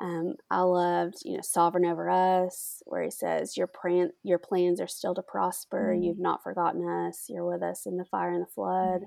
Um, 0.00 0.34
I 0.50 0.60
loved, 0.60 1.22
you 1.24 1.36
know, 1.36 1.42
Sovereign 1.42 1.86
Over 1.86 2.10
Us, 2.10 2.82
where 2.84 3.02
he 3.02 3.10
says, 3.10 3.56
Your, 3.56 3.66
plan, 3.66 4.10
your 4.22 4.38
plans 4.38 4.80
are 4.80 4.86
still 4.86 5.14
to 5.14 5.22
prosper. 5.22 5.92
Mm-hmm. 5.92 6.02
You've 6.02 6.18
not 6.18 6.42
forgotten 6.42 6.86
us. 6.86 7.26
You're 7.28 7.50
with 7.50 7.62
us 7.62 7.86
in 7.86 7.96
the 7.96 8.04
fire 8.04 8.32
and 8.32 8.42
the 8.42 8.50
flood. 8.50 9.02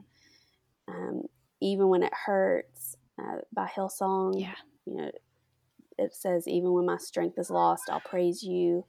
Mm-hmm. 0.89 0.91
Um, 0.91 1.21
even 1.61 1.89
when 1.89 2.01
it 2.03 2.13
hurts, 2.25 2.95
uh, 3.19 3.41
by 3.53 3.67
Hillsong. 3.67 4.41
Yeah 4.41 4.55
you 4.89 4.97
know, 4.97 5.11
it 5.97 6.15
says, 6.15 6.47
even 6.47 6.71
when 6.73 6.85
my 6.85 6.97
strength 6.97 7.37
is 7.37 7.49
lost, 7.49 7.89
I'll 7.89 7.99
praise 7.99 8.41
you. 8.43 8.85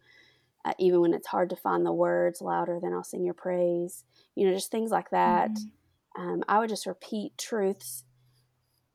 Uh, 0.64 0.72
even 0.78 1.00
when 1.00 1.14
it's 1.14 1.26
hard 1.26 1.50
to 1.50 1.56
find 1.56 1.84
the 1.84 1.92
words 1.92 2.42
louder 2.42 2.78
than 2.80 2.92
I'll 2.92 3.04
sing 3.04 3.24
your 3.24 3.34
praise. 3.34 4.04
You 4.34 4.46
know, 4.46 4.54
just 4.54 4.70
things 4.70 4.90
like 4.90 5.10
that. 5.10 5.50
Mm-hmm. 5.50 6.22
Um, 6.22 6.44
I 6.48 6.58
would 6.58 6.68
just 6.68 6.86
repeat 6.86 7.38
truths 7.38 8.04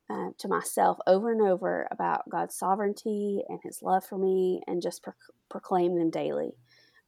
uh, 0.08 0.30
to 0.38 0.48
myself 0.48 0.98
over 1.06 1.32
and 1.32 1.42
over 1.42 1.88
about 1.90 2.28
God's 2.28 2.56
sovereignty 2.56 3.42
and 3.48 3.58
His 3.62 3.82
love 3.82 4.04
for 4.04 4.18
me 4.18 4.60
and 4.66 4.82
just 4.82 5.02
pro- 5.02 5.12
proclaim 5.50 5.98
them 5.98 6.10
daily. 6.10 6.52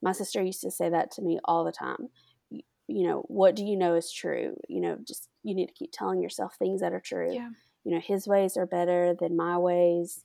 My 0.02 0.12
sister 0.12 0.42
used 0.42 0.62
to 0.62 0.70
say 0.70 0.88
that 0.90 1.10
to 1.12 1.22
me 1.22 1.38
all 1.44 1.64
the 1.64 1.72
time. 1.72 2.08
You, 2.50 2.62
you, 2.86 3.06
know, 3.06 3.24
what 3.28 3.56
do 3.56 3.64
you 3.64 3.76
know 3.76 3.94
is 3.94 4.12
true? 4.12 4.56
You 4.68 4.80
know, 4.80 4.98
just 5.06 5.28
you 5.42 5.54
need 5.54 5.66
to 5.66 5.74
keep 5.74 5.90
telling 5.92 6.20
yourself 6.20 6.56
things 6.56 6.80
that 6.80 6.92
are 6.92 7.00
true. 7.00 7.34
Yeah 7.34 7.50
you 7.88 7.94
know, 7.94 8.00
his 8.00 8.28
ways 8.28 8.58
are 8.58 8.66
better 8.66 9.14
than 9.18 9.34
my 9.34 9.56
ways. 9.56 10.22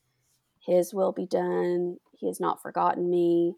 His 0.66 0.94
will 0.94 1.14
be 1.14 1.26
done. 1.26 1.96
He 2.12 2.28
has 2.28 2.40
not 2.40 2.62
forgotten 2.62 3.10
me. 3.10 3.56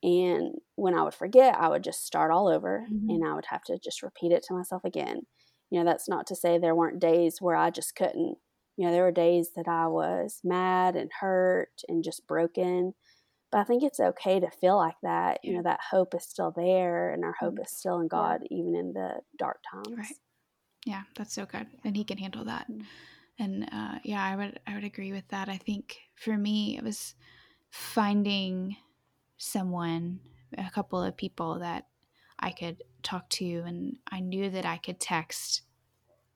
And 0.00 0.54
when 0.76 0.94
I 0.94 1.02
would 1.02 1.14
forget, 1.14 1.56
I 1.58 1.68
would 1.68 1.82
just 1.82 2.06
start 2.06 2.30
all 2.30 2.46
over 2.46 2.86
mm-hmm. 2.88 3.10
and 3.10 3.26
I 3.26 3.34
would 3.34 3.46
have 3.46 3.64
to 3.64 3.76
just 3.76 4.04
repeat 4.04 4.30
it 4.30 4.44
to 4.44 4.54
myself 4.54 4.84
again. 4.84 5.22
You 5.70 5.80
know, 5.80 5.84
that's 5.84 6.08
not 6.08 6.26
to 6.28 6.36
say 6.36 6.56
there 6.56 6.76
weren't 6.76 7.00
days 7.00 7.38
where 7.40 7.56
I 7.56 7.70
just 7.70 7.96
couldn't. 7.96 8.38
You 8.78 8.86
know, 8.86 8.92
there 8.92 9.02
were 9.02 9.12
days 9.12 9.50
that 9.56 9.68
I 9.68 9.88
was 9.88 10.40
mad 10.42 10.96
and 10.96 11.10
hurt 11.20 11.82
and 11.86 12.02
just 12.02 12.26
broken. 12.26 12.94
But 13.52 13.58
I 13.58 13.64
think 13.64 13.82
it's 13.82 14.00
okay 14.00 14.40
to 14.40 14.50
feel 14.50 14.76
like 14.76 14.96
that. 15.02 15.40
You 15.42 15.56
know, 15.56 15.62
that 15.64 15.80
hope 15.90 16.14
is 16.14 16.24
still 16.24 16.52
there 16.54 17.12
and 17.12 17.24
our 17.24 17.34
hope 17.38 17.54
mm-hmm. 17.54 17.62
is 17.64 17.70
still 17.70 18.00
in 18.00 18.08
God, 18.08 18.42
even 18.50 18.74
in 18.74 18.92
the 18.94 19.20
dark 19.38 19.58
times. 19.70 19.98
Right. 19.98 20.16
Yeah, 20.86 21.02
that's 21.16 21.34
so 21.34 21.44
good. 21.44 21.66
And 21.84 21.96
He 21.96 22.04
can 22.04 22.16
handle 22.16 22.44
that. 22.44 22.70
Mm-hmm 22.70 22.82
and 23.38 23.68
uh, 23.72 23.98
yeah 24.02 24.22
i 24.22 24.36
would 24.36 24.60
i 24.66 24.74
would 24.74 24.84
agree 24.84 25.12
with 25.12 25.26
that 25.28 25.48
i 25.48 25.56
think 25.56 25.96
for 26.16 26.36
me 26.36 26.76
it 26.76 26.84
was 26.84 27.14
finding 27.70 28.76
someone 29.36 30.20
a 30.56 30.70
couple 30.70 31.02
of 31.02 31.16
people 31.16 31.58
that 31.58 31.86
i 32.40 32.50
could 32.50 32.82
talk 33.02 33.28
to 33.30 33.62
and 33.66 33.96
i 34.10 34.20
knew 34.20 34.50
that 34.50 34.66
i 34.66 34.76
could 34.76 34.98
text 34.98 35.62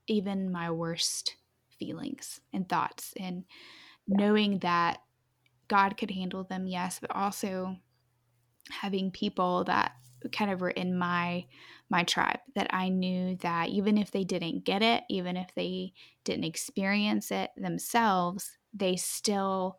even 0.07 0.51
my 0.51 0.71
worst 0.71 1.37
feelings 1.85 2.41
and 2.53 2.69
thoughts 2.69 3.13
and 3.19 3.45
yeah. 4.07 4.17
knowing 4.19 4.59
that 4.61 4.99
god 5.69 5.97
could 5.97 6.11
handle 6.11 6.45
them 6.45 6.67
yes 6.67 6.99
but 7.01 7.15
also 7.15 7.77
having 8.71 9.11
people 9.11 9.65
that 9.65 9.93
kind 10.31 10.51
of 10.51 10.61
were 10.61 10.71
in 10.71 10.97
my 10.97 11.45
my 11.91 12.05
tribe 12.05 12.39
that 12.55 12.69
I 12.71 12.89
knew 12.89 13.37
that 13.43 13.69
even 13.69 13.99
if 13.99 14.11
they 14.11 14.25
didn't 14.25 14.65
get 14.65 14.83
it, 14.83 15.05
even 15.11 15.37
if 15.37 15.55
they 15.55 15.93
didn't 16.25 16.45
experience 16.45 17.31
it 17.31 17.51
themselves, 17.57 18.57
they 18.73 18.97
still 18.97 19.79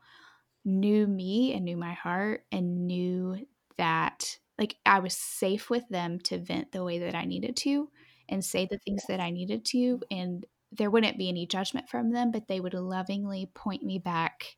knew 0.63 1.07
me 1.07 1.53
and 1.53 1.65
knew 1.65 1.77
my 1.77 1.93
heart 1.93 2.45
and 2.51 2.85
knew 2.87 3.47
that 3.77 4.37
like 4.59 4.75
I 4.85 4.99
was 4.99 5.15
safe 5.15 5.69
with 5.69 5.87
them 5.89 6.19
to 6.25 6.37
vent 6.37 6.71
the 6.71 6.83
way 6.83 6.99
that 6.99 7.15
I 7.15 7.25
needed 7.25 7.55
to 7.57 7.89
and 8.29 8.45
say 8.45 8.67
the 8.69 8.77
things 8.77 9.03
that 9.07 9.19
I 9.19 9.31
needed 9.31 9.65
to 9.65 9.99
and 10.11 10.45
there 10.77 10.89
wouldn't 10.89 11.17
be 11.17 11.29
any 11.29 11.45
judgment 11.45 11.89
from 11.89 12.11
them, 12.11 12.31
but 12.31 12.47
they 12.47 12.59
would 12.59 12.73
lovingly 12.73 13.49
point 13.53 13.83
me 13.83 13.99
back 13.99 14.55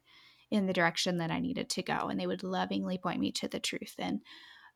in 0.52 0.68
the 0.68 0.74
direction 0.74 1.18
that 1.18 1.32
I 1.32 1.40
needed 1.40 1.70
to 1.72 1.84
go 1.84 2.08
and 2.08 2.20
they 2.20 2.28
would 2.28 2.44
lovingly 2.44 2.98
point 2.98 3.20
me 3.20 3.32
to 3.34 3.48
the 3.48 3.60
truth 3.60 3.96
and 3.98 4.22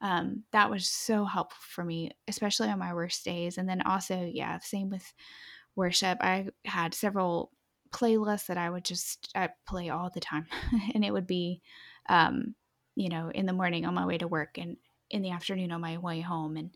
um, 0.01 0.43
that 0.51 0.69
was 0.69 0.87
so 0.87 1.25
helpful 1.25 1.59
for 1.61 1.83
me, 1.83 2.11
especially 2.27 2.69
on 2.69 2.79
my 2.79 2.93
worst 2.93 3.25
days. 3.25 3.57
And 3.57 3.67
then 3.67 3.81
also, 3.81 4.29
yeah, 4.31 4.59
same 4.59 4.89
with 4.89 5.13
worship. 5.75 6.17
I 6.21 6.47
had 6.65 6.93
several 6.93 7.51
playlists 7.91 8.47
that 8.47 8.57
I 8.57 8.69
would 8.69 8.85
just 8.85 9.29
I 9.35 9.49
play 9.67 9.89
all 9.89 10.09
the 10.13 10.19
time, 10.19 10.47
and 10.93 11.03
it 11.03 11.11
would 11.11 11.27
be, 11.27 11.61
um, 12.07 12.55
you 12.95 13.09
know, 13.09 13.29
in 13.33 13.45
the 13.45 13.53
morning 13.53 13.85
on 13.85 13.93
my 13.93 14.05
way 14.05 14.17
to 14.17 14.27
work 14.27 14.57
and 14.57 14.77
in 15.09 15.21
the 15.21 15.31
afternoon 15.31 15.71
on 15.71 15.81
my 15.81 15.97
way 15.97 16.21
home, 16.21 16.55
and 16.55 16.71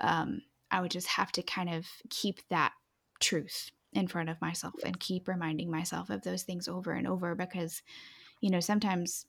um, 0.00 0.42
I 0.70 0.80
would 0.80 0.90
just 0.90 1.08
have 1.08 1.32
to 1.32 1.42
kind 1.42 1.70
of 1.70 1.86
keep 2.10 2.40
that 2.50 2.72
truth 3.18 3.70
in 3.92 4.06
front 4.06 4.28
of 4.28 4.40
myself 4.40 4.74
and 4.84 5.00
keep 5.00 5.28
reminding 5.28 5.70
myself 5.70 6.10
of 6.10 6.22
those 6.22 6.42
things 6.42 6.68
over 6.68 6.92
and 6.92 7.06
over 7.06 7.34
because 7.34 7.82
you 8.40 8.50
know 8.50 8.60
sometimes 8.60 9.26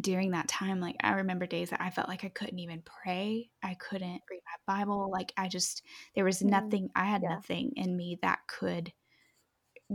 during 0.00 0.32
that 0.32 0.48
time, 0.48 0.80
like 0.80 0.96
I 1.02 1.12
remember 1.12 1.46
days 1.46 1.70
that 1.70 1.80
I 1.80 1.90
felt 1.90 2.08
like 2.08 2.24
I 2.24 2.28
couldn't 2.28 2.58
even 2.58 2.82
pray. 2.82 3.50
I 3.62 3.74
couldn't 3.74 4.22
read 4.30 4.40
my 4.66 4.78
Bible. 4.78 5.10
Like 5.10 5.32
I 5.36 5.48
just, 5.48 5.82
there 6.14 6.24
was 6.24 6.40
mm, 6.40 6.50
nothing, 6.50 6.90
I 6.96 7.04
had 7.04 7.22
yeah. 7.22 7.30
nothing 7.30 7.72
in 7.76 7.96
me 7.96 8.18
that 8.22 8.40
could 8.48 8.92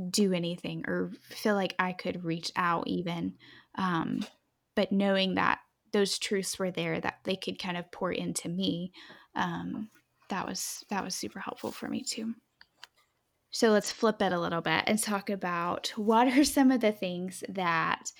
do 0.09 0.33
anything 0.33 0.83
or 0.87 1.11
feel 1.29 1.55
like 1.55 1.75
I 1.79 1.91
could 1.93 2.23
reach 2.23 2.51
out 2.55 2.87
even. 2.87 3.33
Um, 3.75 4.25
but 4.75 4.91
knowing 4.91 5.35
that 5.35 5.59
those 5.91 6.19
truths 6.19 6.57
were 6.57 6.71
there, 6.71 6.99
that 7.01 7.19
they 7.23 7.35
could 7.35 7.59
kind 7.59 7.75
of 7.75 7.91
pour 7.91 8.11
into 8.11 8.47
me, 8.47 8.93
um, 9.35 9.89
that 10.29 10.47
was, 10.47 10.85
that 10.89 11.03
was 11.03 11.15
super 11.15 11.39
helpful 11.39 11.71
for 11.71 11.89
me 11.89 12.03
too. 12.03 12.35
So 13.51 13.69
let's 13.69 13.91
flip 13.91 14.21
it 14.21 14.31
a 14.31 14.39
little 14.39 14.61
bit 14.61 14.83
and 14.85 15.01
talk 15.01 15.29
about 15.29 15.91
what 15.95 16.27
are 16.27 16.43
some 16.43 16.71
of 16.71 16.81
the 16.81 16.91
things 16.91 17.43
that 17.49 18.11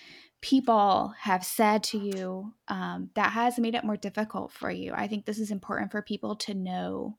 people 0.42 1.14
have 1.20 1.46
said 1.46 1.84
to 1.84 1.98
you 1.98 2.54
um, 2.68 3.10
that 3.16 3.32
has 3.34 3.60
made 3.60 3.76
it 3.76 3.84
more 3.84 3.98
difficult 3.98 4.52
for 4.52 4.72
you. 4.72 4.94
I 4.94 5.08
think 5.08 5.26
this 5.26 5.40
is 5.40 5.52
important 5.52 5.92
for 5.92 6.02
people 6.02 6.36
to 6.38 6.54
know. 6.54 7.18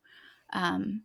Um, 0.52 1.02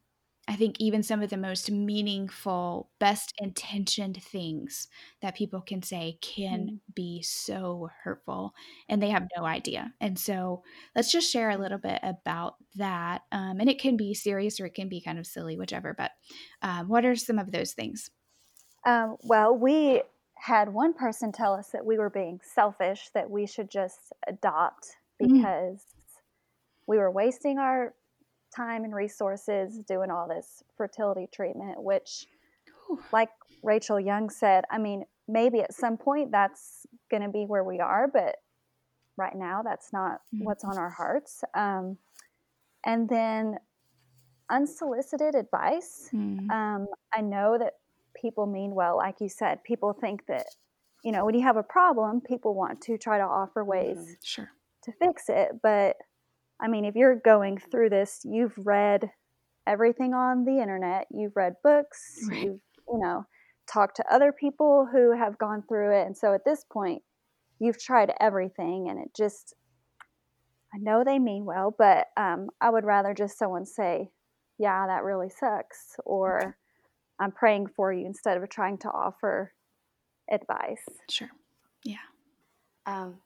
I 0.47 0.55
think 0.55 0.75
even 0.79 1.01
some 1.01 1.23
of 1.23 1.31
the 1.31 1.38
most 1.38 1.71
meaningful, 1.71 2.89
best 2.99 3.34
intentioned 3.39 4.21
things 4.21 4.88
that 5.21 5.36
people 5.36 5.62
can 5.62 5.81
say 5.81 6.19
can 6.21 6.60
mm. 6.60 6.93
be 6.93 7.23
so 7.23 7.89
hurtful 8.03 8.53
and 8.88 9.01
they 9.01 9.10
have 9.10 9.27
no 9.36 9.43
idea. 9.43 9.93
And 9.99 10.19
so 10.19 10.62
let's 10.95 11.12
just 11.12 11.31
share 11.31 11.49
a 11.49 11.58
little 11.58 11.79
bit 11.79 11.99
about 12.03 12.55
that. 12.75 13.23
Um, 13.31 13.60
and 13.60 13.69
it 13.69 13.79
can 13.79 13.97
be 13.97 14.13
serious 14.13 14.60
or 14.60 14.67
it 14.67 14.75
can 14.75 14.88
be 14.88 15.01
kind 15.01 15.17
of 15.17 15.25
silly, 15.25 15.58
whichever. 15.58 15.95
But 15.97 16.12
um, 16.62 16.89
what 16.89 17.05
are 17.05 17.15
some 17.15 17.39
of 17.39 17.51
those 17.51 17.73
things? 17.73 18.12
Um, 18.86 19.17
well, 19.23 19.58
we 19.58 20.03
had 20.36 20.71
one 20.71 20.93
person 20.93 21.31
tell 21.31 21.53
us 21.53 21.69
that 21.73 21.86
we 21.86 21.97
were 21.97 22.12
being 22.12 22.39
selfish, 22.53 23.10
that 23.15 23.31
we 23.31 23.47
should 23.47 23.71
just 23.71 24.13
adopt 24.27 24.86
mm. 25.19 25.34
because 25.34 25.79
mm. 25.79 26.21
we 26.86 26.97
were 26.97 27.10
wasting 27.10 27.58
our 27.58 27.95
time 28.55 28.83
and 28.83 28.95
resources 28.95 29.79
doing 29.87 30.09
all 30.09 30.27
this 30.27 30.63
fertility 30.77 31.27
treatment, 31.31 31.83
which, 31.83 32.27
Ooh. 32.89 32.99
like 33.11 33.29
Rachel 33.63 33.99
Young 33.99 34.29
said, 34.29 34.63
I 34.69 34.77
mean, 34.77 35.03
maybe 35.27 35.61
at 35.61 35.73
some 35.73 35.97
point 35.97 36.31
that's 36.31 36.85
going 37.09 37.23
to 37.23 37.29
be 37.29 37.45
where 37.45 37.63
we 37.63 37.79
are, 37.79 38.07
but 38.07 38.35
right 39.17 39.35
now 39.35 39.61
that's 39.63 39.91
not 39.91 40.21
mm. 40.33 40.43
what's 40.43 40.63
on 40.63 40.77
our 40.77 40.89
hearts. 40.89 41.43
Um, 41.53 41.97
and 42.85 43.09
then 43.09 43.57
unsolicited 44.49 45.35
advice. 45.35 46.09
Mm. 46.13 46.49
Um, 46.51 46.87
I 47.13 47.21
know 47.21 47.57
that 47.57 47.73
people 48.15 48.45
mean 48.45 48.75
well. 48.75 48.97
Like 48.97 49.19
you 49.19 49.29
said, 49.29 49.63
people 49.63 49.93
think 49.93 50.25
that, 50.27 50.45
you 51.03 51.11
know, 51.11 51.25
when 51.25 51.35
you 51.35 51.41
have 51.41 51.57
a 51.57 51.63
problem, 51.63 52.21
people 52.21 52.53
want 52.53 52.81
to 52.81 52.97
try 52.97 53.17
to 53.17 53.23
offer 53.23 53.63
ways 53.63 53.97
mm-hmm. 53.97 54.13
sure. 54.23 54.51
to 54.83 54.91
fix 54.93 55.29
it. 55.29 55.49
But 55.61 55.97
I 56.61 56.67
mean, 56.67 56.85
if 56.85 56.95
you're 56.95 57.15
going 57.15 57.57
through 57.57 57.89
this, 57.89 58.21
you've 58.23 58.57
read 58.57 59.11
everything 59.67 60.13
on 60.13 60.45
the 60.45 60.59
internet, 60.61 61.07
you've 61.11 61.35
read 61.35 61.55
books, 61.63 62.19
right. 62.29 62.43
you've, 62.43 62.59
you 62.87 62.99
know, 62.99 63.25
talked 63.67 63.97
to 63.97 64.13
other 64.13 64.31
people 64.31 64.87
who 64.91 65.17
have 65.17 65.37
gone 65.37 65.63
through 65.67 65.99
it. 65.99 66.05
And 66.05 66.15
so 66.15 66.33
at 66.33 66.45
this 66.45 66.63
point, 66.71 67.01
you've 67.59 67.81
tried 67.81 68.13
everything 68.19 68.89
and 68.89 68.99
it 68.99 69.11
just 69.15 69.55
I 70.75 70.77
know 70.77 71.05
they 71.05 71.19
mean 71.19 71.45
well, 71.45 71.73
but 71.77 72.07
um, 72.17 72.49
I 72.59 72.69
would 72.69 72.83
rather 72.83 73.13
just 73.13 73.37
someone 73.37 73.65
say, 73.65 74.11
"Yeah, 74.57 74.87
that 74.87 75.05
really 75.05 75.29
sucks," 75.29 75.95
or 76.03 76.57
"I'm 77.17 77.31
praying 77.31 77.67
for 77.67 77.93
you," 77.93 78.05
instead 78.05 78.35
of 78.35 78.49
trying 78.49 78.77
to 78.79 78.89
offer 78.89 79.53
advice. 80.29 80.83
Sure. 81.09 81.29
Yeah. 81.85 81.97
Um, 82.85 83.21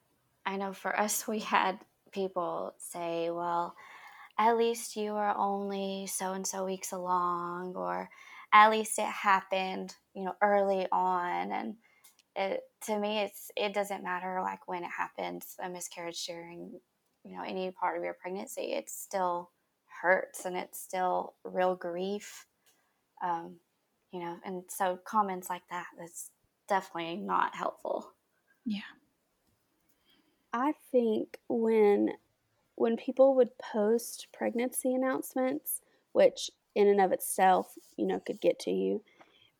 I 0.46 0.58
know 0.58 0.74
for 0.74 0.98
us, 0.98 1.28
we 1.28 1.40
had 1.40 1.80
people 2.12 2.76
say, 2.80 3.30
"Well, 3.32 3.76
at 4.38 4.58
least 4.58 4.96
you 4.96 5.16
are 5.16 5.36
only 5.38 6.08
so 6.08 6.34
and 6.34 6.48
so 6.48 6.66
weeks 6.66 6.92
along," 6.92 7.76
or 7.76 8.10
"At 8.54 8.72
least 8.72 9.00
it 9.00 9.06
happened, 9.08 9.98
you 10.14 10.24
know, 10.26 10.36
early 10.42 10.88
on," 10.92 11.52
and 11.52 11.78
it, 12.36 12.64
to 12.84 13.00
me, 13.00 13.20
it's 13.22 13.52
it 13.58 13.74
doesn't 13.74 14.04
matter 14.04 14.42
like 14.42 14.68
when 14.68 14.84
it 14.86 14.92
happens, 14.92 15.56
a 15.60 15.70
miscarriage 15.70 16.26
during 16.26 16.82
you 17.26 17.38
know 17.38 17.44
any 17.44 17.72
part 17.72 17.98
of 17.98 18.04
your 18.04 18.14
pregnancy 18.16 18.74
it 18.74 18.90
still 18.90 19.52
hurts 20.02 20.46
and 20.46 20.58
it's 20.58 20.80
still 20.80 21.36
real 21.44 21.76
grief 21.76 22.48
um, 23.22 23.60
you 24.12 24.20
know 24.20 24.40
and 24.46 24.64
so 24.70 24.98
comments 24.98 25.50
like 25.50 25.68
that 25.70 25.88
that's 25.98 26.32
definitely 26.68 27.18
not 27.18 27.56
helpful. 27.56 28.14
Yeah 28.66 28.99
i 30.54 30.74
think 30.92 31.38
when 31.48 32.12
when 32.76 32.96
people 32.96 33.36
would 33.36 33.58
post 33.58 34.28
pregnancy 34.34 34.94
announcements 34.94 35.82
which 36.14 36.50
in 36.76 36.88
and 36.88 37.02
of 37.02 37.12
itself 37.12 37.74
you 37.98 38.06
know 38.06 38.20
could 38.20 38.42
get 38.42 38.60
to 38.60 38.72
you 38.72 39.02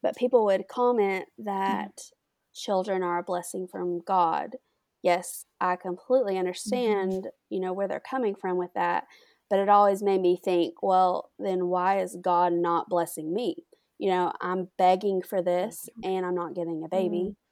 but 0.02 0.16
people 0.16 0.46
would 0.46 0.68
comment 0.68 1.26
that 1.38 1.98
mm. 1.98 2.12
children 2.54 3.04
are 3.04 3.20
a 3.20 3.24
blessing 3.24 3.68
from 3.68 4.00
god 4.00 4.56
yes, 5.02 5.46
I 5.60 5.76
completely 5.76 6.34
mm-hmm. 6.34 6.40
understand, 6.40 7.12
mm-hmm. 7.12 7.28
you 7.50 7.60
know, 7.60 7.74
where 7.74 7.88
they're 7.88 8.00
coming 8.00 8.36
from 8.36 8.58
with 8.58 8.74
that. 8.76 9.06
But 9.50 9.60
it 9.60 9.70
always 9.70 10.04
made 10.04 10.22
me 10.22 10.40
think, 10.44 10.84
well, 10.84 11.32
then 11.40 11.68
why 11.68 12.00
is 12.00 12.18
God 12.22 12.54
not 12.54 12.90
blessing 12.90 13.34
me? 13.34 13.66
You 13.98 14.12
know, 14.12 14.32
I'm 14.42 14.70
begging 14.78 15.22
for 15.22 15.42
this 15.42 15.90
mm-hmm. 15.92 16.10
and 16.10 16.26
I'm 16.26 16.36
not 16.36 16.54
getting 16.54 16.84
a 16.84 16.90
baby. 16.90 17.18
Mm-hmm. 17.18 17.49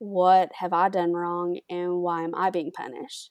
What 0.00 0.50
have 0.58 0.72
I 0.72 0.88
done 0.88 1.12
wrong 1.12 1.60
and 1.70 2.02
why 2.02 2.24
am 2.24 2.34
I 2.34 2.50
being 2.50 2.72
punished? 2.72 3.30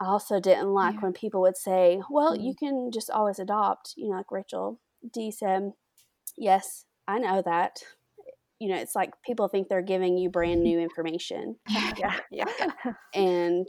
I 0.00 0.06
also 0.06 0.38
didn't 0.38 0.68
like 0.68 0.94
yeah. 0.94 1.00
when 1.00 1.12
people 1.12 1.40
would 1.40 1.56
say, 1.56 2.00
well, 2.08 2.32
mm-hmm. 2.32 2.44
you 2.44 2.54
can 2.54 2.90
just 2.92 3.10
always 3.10 3.38
adopt, 3.38 3.94
you 3.96 4.10
know, 4.10 4.16
like 4.16 4.30
Rachel 4.30 4.80
D 5.12 5.32
said, 5.32 5.72
yes, 6.36 6.84
I 7.08 7.18
know 7.18 7.42
that 7.44 7.80
you 8.60 8.68
know, 8.68 8.76
it's 8.76 8.94
like 8.94 9.14
people 9.24 9.48
think 9.48 9.68
they're 9.68 9.82
giving 9.82 10.18
you 10.18 10.28
brand 10.28 10.62
new 10.62 10.78
information. 10.78 11.56
yeah. 11.68 12.20
Yeah. 12.30 12.44
And, 13.14 13.66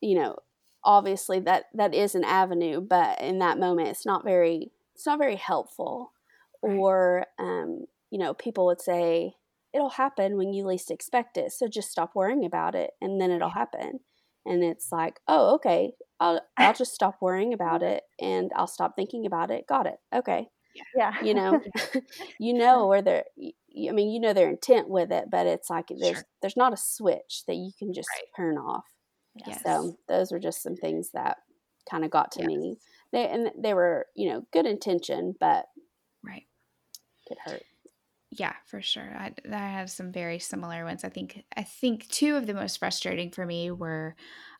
you 0.00 0.16
know, 0.16 0.36
obviously 0.84 1.40
that 1.40 1.64
that 1.74 1.94
is 1.94 2.14
an 2.14 2.24
avenue, 2.24 2.80
but 2.80 3.20
in 3.20 3.40
that 3.40 3.58
moment 3.58 3.88
it's 3.88 4.06
not 4.06 4.24
very 4.24 4.70
it's 4.94 5.06
not 5.06 5.18
very 5.18 5.36
helpful. 5.36 6.12
Right. 6.62 6.76
Or 6.76 7.26
um, 7.38 7.86
you 8.10 8.18
know, 8.18 8.34
people 8.34 8.66
would 8.66 8.80
say 8.80 9.34
it'll 9.76 9.90
happen 9.90 10.36
when 10.36 10.52
you 10.54 10.64
least 10.64 10.90
expect 10.90 11.36
it. 11.36 11.52
So 11.52 11.68
just 11.68 11.90
stop 11.90 12.14
worrying 12.14 12.44
about 12.44 12.74
it 12.74 12.92
and 13.00 13.20
then 13.20 13.30
it'll 13.30 13.50
happen. 13.50 14.00
And 14.46 14.64
it's 14.64 14.90
like, 14.90 15.20
oh, 15.28 15.54
okay, 15.56 15.92
I'll 16.18 16.40
I'll 16.56 16.72
just 16.72 16.94
stop 16.94 17.16
worrying 17.20 17.52
about 17.52 17.82
it 17.82 18.04
and 18.20 18.50
I'll 18.56 18.66
stop 18.66 18.94
thinking 18.96 19.26
about 19.26 19.50
it. 19.50 19.66
Got 19.68 19.86
it. 19.86 19.96
Okay. 20.14 20.48
Yeah. 20.96 21.12
You 21.22 21.34
know, 21.34 21.60
you 22.40 22.54
know 22.54 22.86
where 22.86 23.02
they're 23.02 23.24
I 23.38 23.92
mean, 23.92 24.10
you 24.10 24.20
know 24.20 24.32
their 24.32 24.48
intent 24.48 24.88
with 24.88 25.12
it, 25.12 25.24
but 25.30 25.46
it's 25.46 25.68
like 25.68 25.88
there's 25.88 26.16
sure. 26.16 26.24
there's 26.40 26.56
not 26.56 26.72
a 26.72 26.78
switch 26.78 27.42
that 27.46 27.56
you 27.56 27.72
can 27.78 27.92
just 27.92 28.08
right. 28.14 28.28
turn 28.36 28.56
off. 28.56 28.86
Yes. 29.46 29.60
So 29.62 29.98
those 30.08 30.32
were 30.32 30.38
just 30.38 30.62
some 30.62 30.76
things 30.76 31.10
that 31.12 31.36
kind 31.90 32.04
of 32.04 32.10
got 32.10 32.32
to 32.32 32.40
yes. 32.40 32.48
me. 32.48 32.76
They 33.12 33.28
and 33.28 33.50
they 33.58 33.74
were 33.74 34.06
you 34.14 34.30
know 34.30 34.46
good 34.52 34.66
intention, 34.66 35.34
but 35.38 35.66
right 36.24 36.44
could 37.28 37.38
hurt. 37.44 37.62
Yeah, 38.38 38.54
for 38.66 38.82
sure. 38.82 39.16
I, 39.16 39.32
I 39.50 39.56
have 39.56 39.90
some 39.90 40.12
very 40.12 40.38
similar 40.38 40.84
ones. 40.84 41.04
I 41.04 41.08
think 41.08 41.44
I 41.56 41.62
think 41.62 42.08
two 42.08 42.36
of 42.36 42.46
the 42.46 42.54
most 42.54 42.78
frustrating 42.78 43.30
for 43.30 43.46
me 43.46 43.70
were 43.70 44.14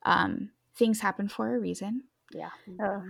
um, 0.05 0.51
things 0.77 1.01
happen 1.01 1.29
for 1.29 1.55
a 1.55 1.59
reason. 1.59 2.05
Yeah. 2.33 2.51
Oh. 2.83 3.03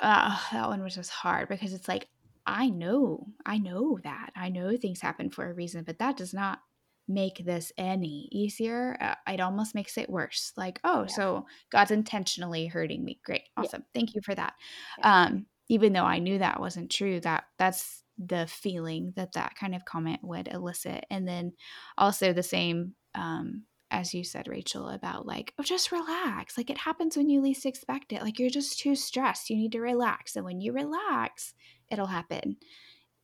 Uh, 0.00 0.38
that 0.52 0.68
one 0.68 0.82
was 0.82 0.94
just 0.94 1.10
hard 1.10 1.48
because 1.48 1.72
it's 1.72 1.88
like 1.88 2.08
I 2.46 2.70
know, 2.70 3.26
I 3.44 3.58
know 3.58 3.98
that. 4.04 4.30
I 4.36 4.48
know 4.48 4.76
things 4.76 5.00
happen 5.00 5.30
for 5.30 5.50
a 5.50 5.54
reason, 5.54 5.82
but 5.84 5.98
that 5.98 6.16
does 6.16 6.32
not 6.32 6.60
make 7.08 7.44
this 7.44 7.72
any 7.76 8.28
easier. 8.30 8.96
Uh, 9.00 9.14
it 9.32 9.40
almost 9.40 9.74
makes 9.74 9.98
it 9.98 10.08
worse. 10.08 10.52
Like, 10.56 10.80
oh, 10.84 11.02
yeah. 11.02 11.06
so 11.06 11.46
God's 11.70 11.90
intentionally 11.90 12.66
hurting 12.66 13.04
me. 13.04 13.20
Great. 13.24 13.42
Awesome. 13.56 13.82
Yeah. 13.82 14.00
Thank 14.00 14.14
you 14.14 14.20
for 14.24 14.34
that. 14.34 14.54
Yeah. 14.98 15.24
Um, 15.24 15.46
even 15.68 15.92
though 15.92 16.04
I 16.04 16.20
knew 16.20 16.38
that 16.38 16.60
wasn't 16.60 16.90
true, 16.90 17.18
that 17.20 17.44
that's 17.58 18.04
the 18.18 18.46
feeling 18.46 19.12
that 19.16 19.32
that 19.32 19.54
kind 19.54 19.74
of 19.74 19.84
comment 19.84 20.20
would 20.22 20.48
elicit. 20.48 21.04
And 21.10 21.26
then 21.28 21.52
also 21.98 22.32
the 22.32 22.42
same 22.42 22.94
um, 23.14 23.64
as 23.90 24.12
you 24.12 24.24
said, 24.24 24.48
Rachel, 24.48 24.88
about 24.88 25.26
like, 25.26 25.54
oh, 25.58 25.62
just 25.62 25.92
relax. 25.92 26.56
Like 26.56 26.70
it 26.70 26.78
happens 26.78 27.16
when 27.16 27.28
you 27.28 27.40
least 27.40 27.66
expect 27.66 28.12
it. 28.12 28.22
Like 28.22 28.38
you're 28.38 28.50
just 28.50 28.78
too 28.78 28.96
stressed. 28.96 29.48
You 29.48 29.56
need 29.56 29.72
to 29.72 29.80
relax. 29.80 30.36
And 30.36 30.44
when 30.44 30.60
you 30.60 30.72
relax, 30.72 31.54
it'll 31.90 32.06
happen. 32.06 32.56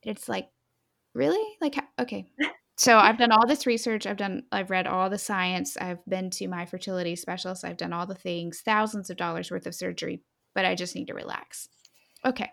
It's 0.03 0.29
like, 0.29 0.49
really? 1.15 1.45
Like, 1.61 1.77
okay. 1.99 2.27
So 2.77 2.97
I've 2.97 3.19
done 3.19 3.33
all 3.33 3.47
this 3.47 3.67
research. 3.67 4.07
I've 4.07 4.17
done, 4.17 4.45
I've 4.51 4.71
read 4.71 4.87
all 4.87 5.11
the 5.11 5.19
science. 5.19 5.77
I've 5.77 6.05
been 6.07 6.31
to 6.31 6.49
my 6.49 6.65
fertility 6.65 7.17
specialist. 7.17 7.65
I've 7.65 7.77
done 7.77 7.93
all 7.93 8.07
the 8.07 8.15
things, 8.15 8.63
thousands 8.65 9.11
of 9.11 9.17
dollars 9.17 9.51
worth 9.51 9.67
of 9.67 9.75
surgery, 9.75 10.23
but 10.55 10.65
I 10.65 10.75
just 10.75 10.95
need 10.95 11.09
to 11.09 11.15
relax. 11.15 11.69
Okay. 12.25 12.51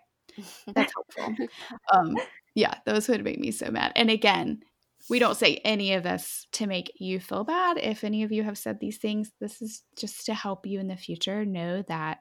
That's 0.74 0.92
helpful. 1.16 1.46
um, 1.92 2.16
yeah, 2.54 2.74
those 2.86 3.08
would 3.08 3.24
make 3.24 3.38
me 3.38 3.50
so 3.50 3.70
mad. 3.70 3.92
And 3.96 4.10
again, 4.10 4.62
we 5.08 5.18
don't 5.18 5.36
say 5.36 5.56
any 5.64 5.94
of 5.94 6.02
this 6.02 6.46
to 6.52 6.66
make 6.66 6.92
you 6.96 7.20
feel 7.20 7.44
bad. 7.44 7.78
If 7.78 8.04
any 8.04 8.22
of 8.22 8.32
you 8.32 8.42
have 8.42 8.58
said 8.58 8.80
these 8.80 8.98
things, 8.98 9.30
this 9.40 9.62
is 9.62 9.82
just 9.96 10.26
to 10.26 10.34
help 10.34 10.66
you 10.66 10.78
in 10.80 10.88
the 10.88 10.96
future 10.96 11.44
know 11.44 11.82
that 11.88 12.18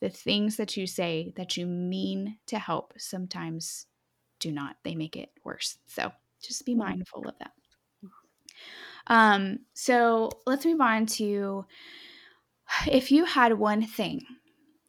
the 0.00 0.10
things 0.10 0.56
that 0.56 0.76
you 0.76 0.86
say 0.86 1.32
that 1.36 1.56
you 1.56 1.66
mean 1.66 2.38
to 2.46 2.58
help 2.58 2.92
sometimes 2.96 3.86
do 4.40 4.50
not. 4.50 4.76
They 4.84 4.94
make 4.94 5.16
it 5.16 5.30
worse. 5.44 5.78
So 5.86 6.12
just 6.42 6.66
be 6.66 6.74
mindful 6.74 7.28
of 7.28 7.34
that. 7.38 7.52
Um, 9.06 9.60
so 9.74 10.30
let's 10.46 10.64
move 10.64 10.80
on 10.80 11.06
to 11.06 11.64
if 12.90 13.10
you 13.10 13.24
had 13.24 13.52
one 13.54 13.82
thing 13.82 14.22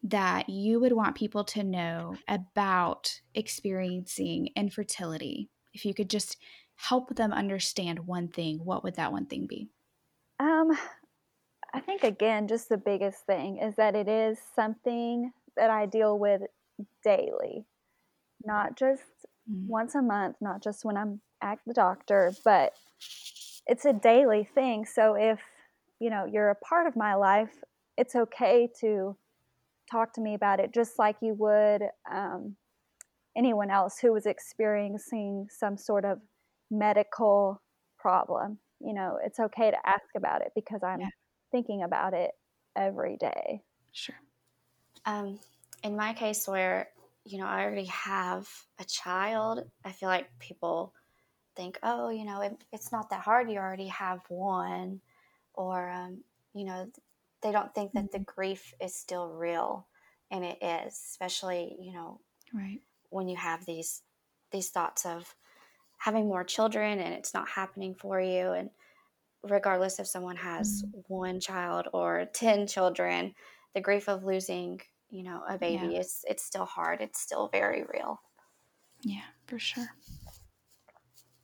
that 0.04 0.50
you 0.50 0.80
would 0.80 0.92
want 0.92 1.16
people 1.16 1.46
to 1.46 1.64
know 1.64 2.16
about 2.28 3.22
experiencing 3.34 4.50
infertility, 4.56 5.50
if 5.74 5.86
you 5.86 5.94
could 5.94 6.10
just 6.10 6.38
help 6.76 7.16
them 7.16 7.32
understand 7.32 8.06
one 8.06 8.28
thing, 8.28 8.60
what 8.64 8.84
would 8.84 8.96
that 8.96 9.12
one 9.12 9.26
thing 9.26 9.48
be? 9.48 9.70
Um, 10.40 10.72
I 11.74 11.80
think 11.80 12.04
again, 12.04 12.48
just 12.48 12.70
the 12.70 12.78
biggest 12.78 13.26
thing 13.26 13.58
is 13.58 13.76
that 13.76 13.96
it 13.96 14.08
is 14.08 14.38
something 14.56 15.32
that 15.56 15.70
I 15.70 15.86
deal 15.86 16.20
with 16.20 16.42
daily, 17.04 17.66
not 18.44 18.78
just 18.78 19.04
mm-hmm. 19.50 19.68
once 19.68 19.96
a 19.96 20.02
month, 20.02 20.38
not 20.42 20.62
just 20.62 20.84
when 20.84 20.98
I'm 20.98 21.22
at 21.42 21.60
the 21.66 21.74
doctor, 21.74 22.34
but 22.44 22.74
it's 23.66 23.86
a 23.86 23.94
daily 23.94 24.44
thing. 24.44 24.86
So 24.86 25.16
if 25.16 25.40
you 26.00 26.10
know 26.10 26.26
you're 26.26 26.50
a 26.50 26.56
part 26.56 26.88
of 26.88 26.96
my 26.96 27.16
life, 27.16 27.64
it's 27.98 28.16
okay 28.16 28.70
to 28.82 29.16
talk 29.92 30.14
to 30.14 30.22
me 30.22 30.34
about 30.34 30.60
it, 30.60 30.74
just 30.74 30.98
like 31.00 31.18
you 31.22 31.34
would 31.36 31.84
um, 32.12 32.56
anyone 33.36 33.70
else 33.70 34.00
who 34.00 34.12
was 34.14 34.26
experiencing 34.26 35.48
some 35.50 35.78
sort 35.78 36.06
of 36.06 36.20
medical 36.72 37.62
problem. 37.98 38.58
You 38.80 38.94
know, 38.94 39.18
it's 39.24 39.40
okay 39.40 39.72
to 39.72 39.78
ask 39.86 40.06
about 40.16 40.42
it 40.42 40.52
because 40.56 40.84
I'm 40.84 41.02
yeah 41.02 41.10
thinking 41.54 41.84
about 41.84 42.14
it 42.14 42.32
every 42.76 43.16
day. 43.16 43.62
Sure. 43.94 44.16
Um, 45.06 45.40
in 45.84 45.96
my 45.96 46.14
case, 46.14 46.46
where 46.48 46.90
you 47.24 47.38
know 47.38 47.46
I 47.46 47.64
already 47.64 47.86
have 47.86 48.50
a 48.80 48.84
child, 48.84 49.64
I 49.86 49.94
feel 49.94 50.10
like 50.10 50.28
people 50.40 50.94
think, 51.56 51.80
oh, 51.84 52.10
you 52.10 52.26
know, 52.26 52.42
it, 52.42 52.58
it's 52.74 52.92
not 52.92 53.10
that 53.12 53.22
hard. 53.22 53.50
You 53.50 53.60
already 53.60 53.88
have 53.88 54.20
one, 54.28 55.00
or 55.54 55.90
um, 55.90 56.24
you 56.54 56.66
know, 56.66 56.88
they 57.44 57.52
don't 57.52 57.74
think 57.76 57.92
that 57.94 58.06
mm-hmm. 58.06 58.18
the 58.18 58.24
grief 58.24 58.74
is 58.82 58.96
still 58.96 59.28
real, 59.28 59.86
and 60.32 60.44
it 60.44 60.58
is, 60.62 61.00
especially 61.12 61.76
you 61.80 61.94
know, 61.94 62.20
right 62.54 62.80
when 63.14 63.28
you 63.28 63.38
have 63.38 63.66
these 63.66 64.02
these 64.52 64.70
thoughts 64.70 65.06
of 65.06 65.36
having 65.98 66.28
more 66.28 66.44
children 66.44 67.00
and 67.00 67.14
it's 67.14 67.34
not 67.34 67.48
happening 67.48 67.96
for 67.96 68.20
you 68.20 68.52
and 68.52 68.70
regardless 69.44 70.00
if 70.00 70.08
someone 70.08 70.36
has 70.36 70.84
mm-hmm. 70.84 71.00
one 71.08 71.40
child 71.40 71.88
or 71.94 72.26
10 72.34 72.68
children 72.68 73.34
the 73.74 73.82
grief 73.82 74.10
of 74.10 74.24
losing 74.24 74.82
you 75.10 75.24
know 75.24 75.44
a 75.48 75.58
baby 75.58 75.94
yeah. 75.94 76.00
is 76.00 76.26
it's 76.28 76.44
still 76.44 76.66
hard 76.66 77.02
it's 77.02 77.22
still 77.22 77.48
very 77.50 77.84
real 77.94 78.20
yeah 79.02 79.30
for 79.48 79.60
sure 79.60 79.88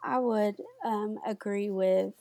i 0.04 0.18
would 0.20 0.56
um, 0.84 1.18
agree 1.26 1.70
with 1.70 2.14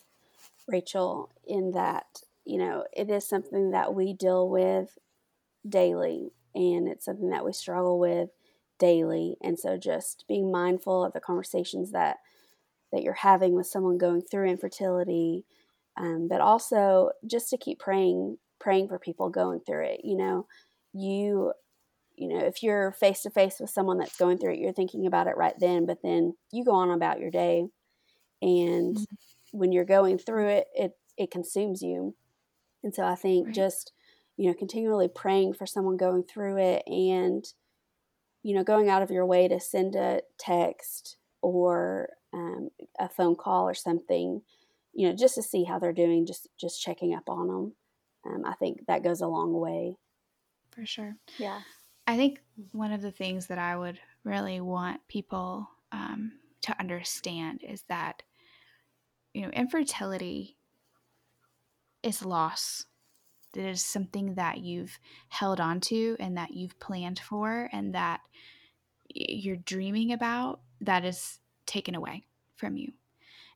rachel 0.66 1.30
in 1.46 1.72
that 1.72 2.06
you 2.48 2.58
know, 2.58 2.84
it 2.96 3.10
is 3.10 3.28
something 3.28 3.72
that 3.72 3.94
we 3.94 4.14
deal 4.14 4.48
with 4.48 4.96
daily 5.68 6.32
and 6.54 6.88
it's 6.88 7.04
something 7.04 7.28
that 7.28 7.44
we 7.44 7.52
struggle 7.52 7.98
with 7.98 8.30
daily. 8.78 9.36
And 9.42 9.58
so 9.58 9.76
just 9.76 10.24
being 10.26 10.50
mindful 10.50 11.04
of 11.04 11.12
the 11.12 11.20
conversations 11.20 11.92
that 11.92 12.16
that 12.90 13.02
you're 13.02 13.12
having 13.12 13.52
with 13.54 13.66
someone 13.66 13.98
going 13.98 14.22
through 14.22 14.48
infertility, 14.48 15.44
um, 15.98 16.26
but 16.26 16.40
also 16.40 17.10
just 17.26 17.50
to 17.50 17.58
keep 17.58 17.78
praying, 17.78 18.38
praying 18.58 18.88
for 18.88 18.98
people 18.98 19.28
going 19.28 19.60
through 19.60 19.84
it. 19.84 20.00
You 20.02 20.16
know, 20.16 20.46
you 20.94 21.52
you 22.16 22.28
know, 22.28 22.38
if 22.38 22.62
you're 22.62 22.92
face 22.92 23.22
to 23.22 23.30
face 23.30 23.60
with 23.60 23.68
someone 23.70 23.98
that's 23.98 24.16
going 24.16 24.38
through 24.38 24.54
it, 24.54 24.58
you're 24.58 24.72
thinking 24.72 25.06
about 25.06 25.26
it 25.26 25.36
right 25.36 25.54
then, 25.60 25.84
but 25.84 25.98
then 26.02 26.34
you 26.50 26.64
go 26.64 26.72
on 26.72 26.90
about 26.90 27.20
your 27.20 27.30
day. 27.30 27.66
And 28.40 28.96
mm-hmm. 28.96 29.58
when 29.58 29.70
you're 29.70 29.84
going 29.84 30.16
through 30.16 30.48
it, 30.48 30.66
it 30.74 30.92
it 31.18 31.30
consumes 31.30 31.82
you. 31.82 32.14
And 32.82 32.94
so 32.94 33.04
I 33.04 33.14
think 33.14 33.46
right. 33.46 33.54
just, 33.54 33.92
you 34.36 34.46
know, 34.46 34.54
continually 34.54 35.08
praying 35.08 35.54
for 35.54 35.66
someone 35.66 35.96
going 35.96 36.22
through 36.22 36.58
it 36.58 36.82
and, 36.86 37.44
you 38.42 38.54
know, 38.54 38.62
going 38.62 38.88
out 38.88 39.02
of 39.02 39.10
your 39.10 39.26
way 39.26 39.48
to 39.48 39.58
send 39.58 39.96
a 39.96 40.22
text 40.38 41.16
or 41.42 42.10
um, 42.32 42.70
a 42.98 43.08
phone 43.08 43.36
call 43.36 43.68
or 43.68 43.74
something, 43.74 44.42
you 44.92 45.08
know, 45.08 45.14
just 45.14 45.34
to 45.36 45.42
see 45.42 45.64
how 45.64 45.78
they're 45.78 45.92
doing, 45.92 46.26
just 46.26 46.48
just 46.58 46.82
checking 46.82 47.14
up 47.14 47.28
on 47.28 47.48
them. 47.48 47.72
Um, 48.26 48.44
I 48.44 48.54
think 48.54 48.86
that 48.86 49.02
goes 49.02 49.20
a 49.20 49.26
long 49.26 49.52
way. 49.52 49.96
For 50.70 50.86
sure. 50.86 51.16
Yeah. 51.38 51.60
I 52.06 52.16
think 52.16 52.40
one 52.72 52.92
of 52.92 53.02
the 53.02 53.10
things 53.10 53.46
that 53.48 53.58
I 53.58 53.76
would 53.76 53.98
really 54.24 54.60
want 54.60 55.00
people 55.08 55.68
um, 55.92 56.32
to 56.62 56.78
understand 56.78 57.62
is 57.62 57.82
that, 57.88 58.22
you 59.32 59.42
know, 59.42 59.50
infertility 59.50 60.57
is 62.08 62.24
loss. 62.24 62.86
It 63.54 63.64
is 63.64 63.82
something 63.84 64.34
that 64.34 64.58
you've 64.58 64.98
held 65.28 65.60
on 65.60 65.80
to 65.82 66.16
and 66.18 66.36
that 66.36 66.52
you've 66.52 66.78
planned 66.80 67.18
for 67.18 67.68
and 67.72 67.94
that 67.94 68.20
you're 69.08 69.56
dreaming 69.56 70.12
about 70.12 70.60
that 70.80 71.04
is 71.04 71.38
taken 71.66 71.94
away 71.94 72.24
from 72.56 72.76
you. 72.76 72.92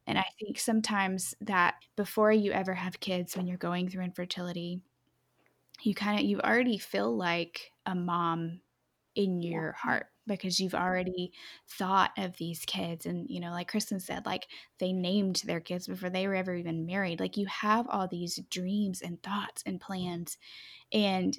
And 0.06 0.18
I 0.18 0.24
think 0.38 0.58
sometimes 0.58 1.34
that 1.40 1.76
before 1.96 2.32
you 2.32 2.52
ever 2.52 2.74
have 2.74 3.00
kids, 3.00 3.36
when 3.36 3.46
you're 3.46 3.56
going 3.56 3.88
through 3.88 4.04
infertility, 4.04 4.80
you 5.82 5.94
kind 5.94 6.18
of 6.18 6.24
you 6.24 6.40
already 6.40 6.78
feel 6.78 7.16
like 7.16 7.72
a 7.86 7.94
mom 7.94 8.60
in 9.14 9.42
your 9.42 9.72
heart 9.72 10.06
because 10.26 10.60
you've 10.60 10.74
already 10.74 11.32
thought 11.68 12.12
of 12.16 12.36
these 12.36 12.64
kids 12.66 13.06
and 13.06 13.28
you 13.28 13.40
know 13.40 13.50
like 13.50 13.68
kristen 13.68 14.00
said 14.00 14.24
like 14.26 14.46
they 14.78 14.92
named 14.92 15.42
their 15.44 15.60
kids 15.60 15.86
before 15.86 16.10
they 16.10 16.26
were 16.26 16.34
ever 16.34 16.54
even 16.54 16.86
married 16.86 17.20
like 17.20 17.36
you 17.36 17.46
have 17.46 17.86
all 17.88 18.06
these 18.06 18.40
dreams 18.50 19.02
and 19.02 19.22
thoughts 19.22 19.62
and 19.66 19.80
plans 19.80 20.38
and 20.92 21.38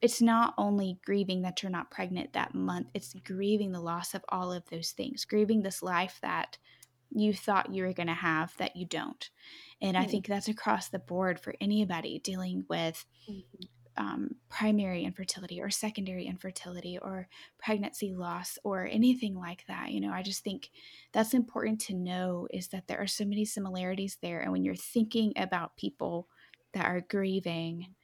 it's 0.00 0.20
not 0.20 0.52
only 0.58 0.98
grieving 1.04 1.42
that 1.42 1.62
you're 1.62 1.70
not 1.70 1.90
pregnant 1.90 2.32
that 2.32 2.54
month 2.54 2.88
it's 2.94 3.14
grieving 3.24 3.72
the 3.72 3.80
loss 3.80 4.14
of 4.14 4.24
all 4.28 4.52
of 4.52 4.68
those 4.70 4.90
things 4.90 5.24
grieving 5.24 5.62
this 5.62 5.82
life 5.82 6.18
that 6.22 6.58
you 7.14 7.32
thought 7.32 7.74
you 7.74 7.84
were 7.84 7.92
going 7.92 8.06
to 8.06 8.14
have 8.14 8.56
that 8.56 8.74
you 8.74 8.86
don't 8.86 9.30
and 9.80 9.96
mm-hmm. 9.96 10.04
i 10.04 10.08
think 10.08 10.26
that's 10.26 10.48
across 10.48 10.88
the 10.88 10.98
board 10.98 11.38
for 11.38 11.54
anybody 11.60 12.18
dealing 12.18 12.64
with 12.68 13.04
mm-hmm 13.30 13.66
um, 13.96 14.36
primary 14.48 15.04
infertility 15.04 15.60
or 15.60 15.70
secondary 15.70 16.26
infertility 16.26 16.98
or 16.98 17.28
pregnancy 17.58 18.12
loss 18.12 18.58
or 18.64 18.86
anything 18.90 19.34
like 19.34 19.64
that. 19.68 19.90
You 19.90 20.00
know, 20.00 20.12
I 20.12 20.22
just 20.22 20.44
think 20.44 20.70
that's 21.12 21.34
important 21.34 21.80
to 21.82 21.94
know 21.94 22.48
is 22.50 22.68
that 22.68 22.88
there 22.88 23.00
are 23.00 23.06
so 23.06 23.24
many 23.24 23.44
similarities 23.44 24.18
there. 24.22 24.40
And 24.40 24.52
when 24.52 24.64
you're 24.64 24.74
thinking 24.74 25.32
about 25.36 25.76
people 25.76 26.28
that 26.72 26.86
are 26.86 27.00
grieving, 27.00 27.94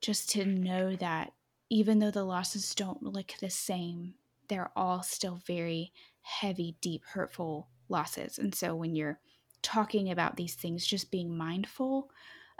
just 0.00 0.30
to 0.30 0.44
know 0.44 0.96
that 0.96 1.32
even 1.70 1.98
though 1.98 2.10
the 2.10 2.24
losses 2.24 2.74
don't 2.74 3.02
look 3.02 3.34
the 3.40 3.50
same, 3.50 4.14
they're 4.48 4.72
all 4.76 5.02
still 5.02 5.40
very 5.46 5.92
heavy, 6.22 6.76
deep, 6.80 7.02
hurtful 7.04 7.68
losses. 7.88 8.38
And 8.38 8.54
so 8.54 8.74
when 8.74 8.94
you're 8.94 9.18
talking 9.62 10.10
about 10.10 10.36
these 10.36 10.54
things, 10.54 10.84
just 10.86 11.10
being 11.10 11.36
mindful 11.36 12.10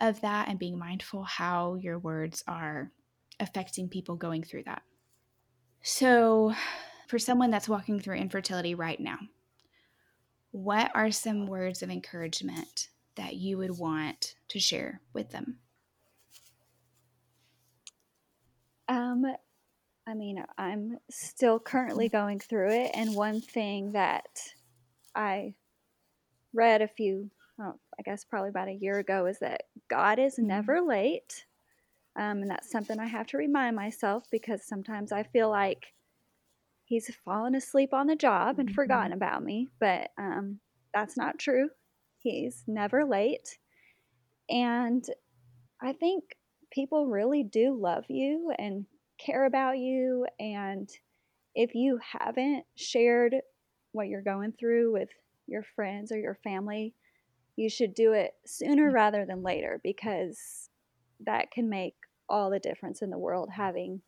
of 0.00 0.20
that 0.20 0.48
and 0.48 0.58
being 0.58 0.78
mindful 0.78 1.22
how 1.24 1.74
your 1.76 1.98
words 1.98 2.42
are 2.46 2.90
affecting 3.40 3.88
people 3.88 4.16
going 4.16 4.42
through 4.42 4.64
that. 4.64 4.82
So, 5.82 6.54
for 7.08 7.18
someone 7.18 7.50
that's 7.50 7.68
walking 7.68 8.00
through 8.00 8.16
infertility 8.16 8.74
right 8.74 9.00
now, 9.00 9.18
what 10.52 10.90
are 10.94 11.10
some 11.10 11.46
words 11.46 11.82
of 11.82 11.90
encouragement 11.90 12.88
that 13.16 13.34
you 13.34 13.58
would 13.58 13.78
want 13.78 14.34
to 14.48 14.58
share 14.58 15.00
with 15.12 15.30
them? 15.30 15.58
Um, 18.88 19.24
I 20.06 20.14
mean, 20.14 20.44
I'm 20.58 20.98
still 21.10 21.58
currently 21.58 22.08
going 22.08 22.40
through 22.40 22.70
it, 22.72 22.90
and 22.94 23.14
one 23.14 23.40
thing 23.40 23.92
that 23.92 24.26
I 25.14 25.54
read 26.52 26.82
a 26.82 26.88
few 26.88 27.30
I 27.98 28.02
guess 28.02 28.24
probably 28.24 28.50
about 28.50 28.68
a 28.68 28.78
year 28.80 28.98
ago, 28.98 29.26
is 29.26 29.38
that 29.40 29.62
God 29.88 30.18
is 30.18 30.34
mm-hmm. 30.34 30.48
never 30.48 30.80
late. 30.80 31.46
Um, 32.16 32.42
and 32.42 32.50
that's 32.50 32.70
something 32.70 32.98
I 32.98 33.06
have 33.06 33.26
to 33.28 33.38
remind 33.38 33.74
myself 33.74 34.24
because 34.30 34.66
sometimes 34.66 35.12
I 35.12 35.22
feel 35.22 35.48
like 35.48 35.94
he's 36.84 37.10
fallen 37.24 37.54
asleep 37.54 37.94
on 37.94 38.06
the 38.06 38.16
job 38.16 38.58
and 38.58 38.68
mm-hmm. 38.68 38.74
forgotten 38.74 39.12
about 39.12 39.42
me. 39.42 39.68
But 39.80 40.10
um, 40.18 40.60
that's 40.92 41.16
not 41.16 41.38
true. 41.38 41.70
He's 42.18 42.64
never 42.66 43.04
late. 43.04 43.58
And 44.50 45.04
I 45.80 45.92
think 45.92 46.24
people 46.70 47.06
really 47.06 47.42
do 47.42 47.78
love 47.80 48.04
you 48.08 48.52
and 48.58 48.86
care 49.18 49.46
about 49.46 49.78
you. 49.78 50.26
And 50.38 50.88
if 51.54 51.74
you 51.74 51.98
haven't 52.18 52.64
shared 52.76 53.36
what 53.92 54.08
you're 54.08 54.22
going 54.22 54.52
through 54.52 54.92
with 54.92 55.08
your 55.46 55.64
friends 55.74 56.12
or 56.12 56.18
your 56.18 56.38
family, 56.44 56.94
you 57.56 57.68
should 57.68 57.94
do 57.94 58.12
it 58.12 58.34
sooner 58.46 58.90
mm. 58.90 58.94
rather 58.94 59.24
than 59.24 59.42
later 59.42 59.80
because 59.82 60.70
that 61.20 61.50
can 61.50 61.68
make 61.68 61.94
all 62.28 62.50
the 62.50 62.58
difference 62.58 63.02
in 63.02 63.10
the 63.10 63.18
world 63.18 63.50
having 63.50 64.00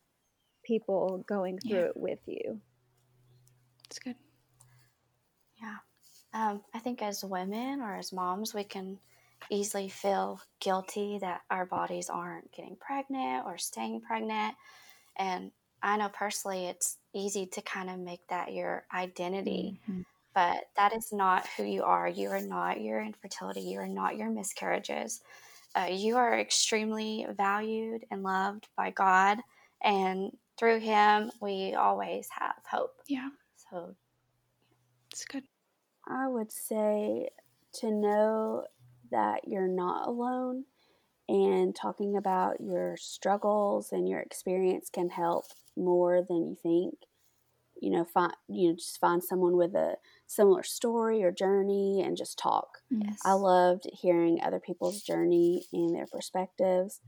people 0.63 1.23
going 1.27 1.59
through 1.59 1.79
yeah. 1.79 1.85
it 1.85 1.97
with 1.97 2.19
you. 2.25 2.59
That's 3.83 3.99
good. 3.99 4.15
Yeah. 5.61 5.77
Um, 6.33 6.61
I 6.73 6.79
think 6.79 7.01
as 7.01 7.23
women 7.23 7.81
or 7.81 7.95
as 7.95 8.11
moms, 8.11 8.53
we 8.53 8.63
can 8.63 8.99
easily 9.51 9.89
feel 9.89 10.41
guilty 10.59 11.19
that 11.21 11.41
our 11.51 11.65
bodies 11.65 12.09
aren't 12.09 12.51
getting 12.51 12.77
pregnant 12.77 13.45
or 13.45 13.57
staying 13.59 14.01
pregnant. 14.01 14.55
And 15.15 15.51
I 15.83 15.97
know 15.97 16.09
personally 16.09 16.65
it's 16.65 16.97
easy 17.13 17.45
to 17.45 17.61
kind 17.61 17.91
of 17.91 17.99
make 17.99 18.27
that 18.29 18.53
your 18.53 18.85
identity. 18.91 19.79
Mm-hmm 19.83 20.01
but 20.35 20.65
that 20.75 20.93
is 20.93 21.13
not 21.13 21.47
who 21.55 21.63
you 21.63 21.83
are. 21.83 22.07
You 22.07 22.29
are 22.29 22.41
not 22.41 22.81
your 22.81 23.01
infertility. 23.01 23.61
You 23.61 23.79
are 23.79 23.87
not 23.87 24.17
your 24.17 24.29
miscarriages. 24.29 25.21
Uh, 25.73 25.87
you 25.89 26.17
are 26.17 26.37
extremely 26.37 27.25
valued 27.35 28.05
and 28.11 28.21
loved 28.21 28.67
by 28.77 28.91
God, 28.91 29.39
and 29.81 30.31
through 30.57 30.79
Him, 30.79 31.31
we 31.41 31.73
always 31.73 32.27
have 32.37 32.55
hope. 32.69 33.01
Yeah. 33.07 33.29
So 33.71 33.95
it's 35.11 35.25
good. 35.25 35.43
I 36.07 36.27
would 36.27 36.51
say 36.51 37.29
to 37.79 37.91
know 37.91 38.65
that 39.11 39.47
you're 39.47 39.67
not 39.67 40.07
alone 40.07 40.65
and 41.27 41.75
talking 41.75 42.17
about 42.17 42.61
your 42.61 42.95
struggles 42.97 43.91
and 43.91 44.07
your 44.07 44.19
experience 44.19 44.89
can 44.89 45.09
help 45.09 45.45
more 45.75 46.21
than 46.21 46.47
you 46.47 46.55
think 46.61 46.95
you 47.81 47.89
know 47.89 48.05
find 48.05 48.33
you 48.47 48.69
know 48.69 48.75
just 48.75 48.99
find 48.99 49.23
someone 49.23 49.57
with 49.57 49.75
a 49.75 49.95
similar 50.27 50.63
story 50.63 51.23
or 51.23 51.31
journey 51.31 52.01
and 52.03 52.17
just 52.17 52.37
talk 52.37 52.79
yes. 52.89 53.19
i 53.23 53.33
loved 53.33 53.87
hearing 53.93 54.39
other 54.41 54.59
people's 54.59 55.01
journey 55.01 55.65
and 55.71 55.95
their 55.95 56.07
perspectives 56.07 56.99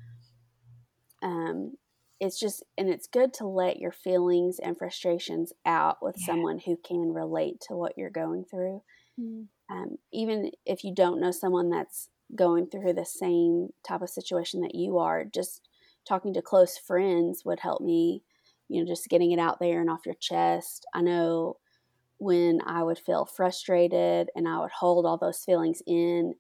um 1.24 1.74
it's 2.20 2.40
just 2.40 2.64
and 2.78 2.90
it's 2.90 3.08
good 3.08 3.34
to 3.34 3.46
let 3.46 3.78
your 3.78 3.92
feelings 3.92 4.60
and 4.60 4.78
frustrations 4.78 5.54
out 5.66 5.98
with 6.02 6.16
yeah. 6.20 6.26
someone 6.26 6.60
who 6.60 6.78
can 6.78 7.12
relate 7.14 7.60
to 7.60 7.76
what 7.76 7.94
you're 7.98 8.10
going 8.10 8.46
through 8.46 8.82
mm. 9.20 9.46
um, 9.70 9.98
even 10.14 10.52
if 10.66 10.84
you 10.84 10.94
don't 10.94 11.20
know 11.20 11.32
someone 11.32 11.70
that's 11.70 12.10
going 12.36 12.68
through 12.68 12.94
the 12.94 13.06
same 13.06 13.70
type 13.88 14.02
of 14.02 14.10
situation 14.10 14.62
that 14.62 14.76
you 14.76 14.98
are 14.98 15.24
just 15.24 15.68
talking 16.08 16.34
to 16.34 16.42
close 16.42 16.78
friends 16.78 17.44
would 17.46 17.60
help 17.60 17.82
me 17.82 18.22
you 18.70 18.82
know, 18.82 18.88
just 18.88 19.10
getting 19.10 19.32
it 19.32 19.40
out 19.40 19.60
there 19.60 19.82
and 19.82 19.90
off 19.90 20.06
your 20.06 20.16
chest. 20.16 20.86
I 20.94 21.02
know 21.02 21.58
when 22.18 22.60
I 22.66 22.84
would 22.84 23.00
feel 23.00 23.26
frustrated 23.26 24.30
and 24.36 24.48
I 24.48 24.60
would 24.60 24.72
hold 24.72 25.06
all 25.06 25.18
those 25.18 25.44
feelings 25.44 25.82
in, 25.86 26.34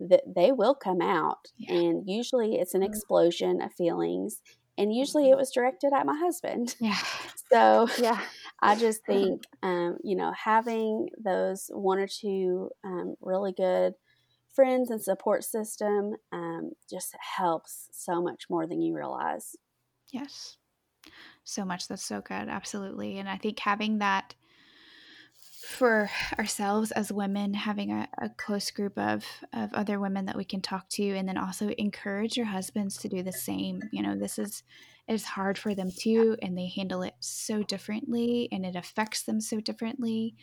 that 0.00 0.22
they 0.34 0.52
will 0.52 0.74
come 0.74 1.00
out. 1.00 1.48
Yeah. 1.56 1.74
And 1.74 2.08
usually 2.08 2.56
it's 2.56 2.74
an 2.74 2.80
mm-hmm. 2.80 2.92
explosion 2.92 3.60
of 3.60 3.72
feelings. 3.74 4.40
And 4.78 4.94
usually 4.94 5.26
it 5.26 5.32
mm-hmm. 5.32 5.40
was 5.40 5.52
directed 5.52 5.92
at 5.92 6.06
my 6.06 6.16
husband. 6.16 6.74
Yeah. 6.80 6.98
So 7.52 7.88
yeah, 7.98 8.20
I 8.62 8.76
just 8.76 9.04
think, 9.06 9.42
um, 9.64 9.98
you 10.04 10.14
know, 10.14 10.32
having 10.32 11.08
those 11.20 11.68
one 11.74 11.98
or 11.98 12.06
two 12.06 12.70
um, 12.84 13.16
really 13.20 13.50
good 13.50 13.94
friends 14.54 14.88
and 14.90 15.02
support 15.02 15.42
system 15.42 16.14
um, 16.30 16.70
just 16.88 17.12
helps 17.36 17.88
so 17.90 18.22
much 18.22 18.44
more 18.48 18.68
than 18.68 18.80
you 18.80 18.94
realize. 18.94 19.56
Yes. 20.12 20.58
So 21.42 21.64
much. 21.64 21.88
That's 21.88 22.04
so 22.04 22.20
good. 22.20 22.48
Absolutely. 22.48 23.18
And 23.18 23.28
I 23.28 23.36
think 23.36 23.58
having 23.58 23.98
that 23.98 24.34
for 25.70 26.10
ourselves 26.38 26.90
as 26.92 27.12
women, 27.12 27.54
having 27.54 27.92
a, 27.92 28.08
a, 28.18 28.28
close 28.30 28.70
group 28.70 28.98
of, 28.98 29.24
of 29.52 29.72
other 29.72 30.00
women 30.00 30.26
that 30.26 30.36
we 30.36 30.44
can 30.44 30.60
talk 30.60 30.88
to, 30.90 31.02
and 31.02 31.28
then 31.28 31.38
also 31.38 31.68
encourage 31.78 32.36
your 32.36 32.46
husbands 32.46 32.96
to 32.98 33.08
do 33.08 33.22
the 33.22 33.32
same. 33.32 33.82
You 33.92 34.02
know, 34.02 34.16
this 34.16 34.38
is 34.38 34.62
is 35.08 35.24
hard 35.24 35.58
for 35.58 35.74
them 35.74 35.90
too, 35.90 36.36
and 36.42 36.56
they 36.56 36.68
handle 36.68 37.02
it 37.02 37.14
so 37.20 37.62
differently, 37.62 38.48
and 38.52 38.66
it 38.66 38.76
affects 38.76 39.22
them 39.22 39.40
so 39.40 39.60
differently. 39.60 40.34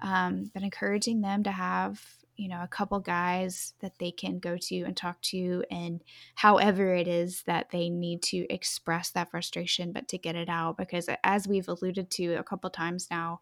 Um, 0.00 0.50
but 0.52 0.62
encouraging 0.62 1.20
them 1.20 1.42
to 1.44 1.52
have 1.52 2.00
you 2.36 2.48
know 2.48 2.62
a 2.62 2.68
couple 2.68 2.98
guys 2.98 3.74
that 3.80 3.98
they 3.98 4.10
can 4.10 4.38
go 4.38 4.56
to 4.56 4.82
and 4.82 4.96
talk 4.96 5.20
to 5.20 5.62
and 5.70 6.00
however 6.34 6.94
it 6.94 7.06
is 7.06 7.42
that 7.42 7.70
they 7.70 7.90
need 7.90 8.22
to 8.22 8.46
express 8.52 9.10
that 9.10 9.30
frustration 9.30 9.92
but 9.92 10.08
to 10.08 10.16
get 10.16 10.34
it 10.34 10.48
out 10.48 10.78
because 10.78 11.08
as 11.22 11.46
we've 11.46 11.68
alluded 11.68 12.10
to 12.10 12.34
a 12.34 12.42
couple 12.42 12.70
times 12.70 13.06
now 13.10 13.40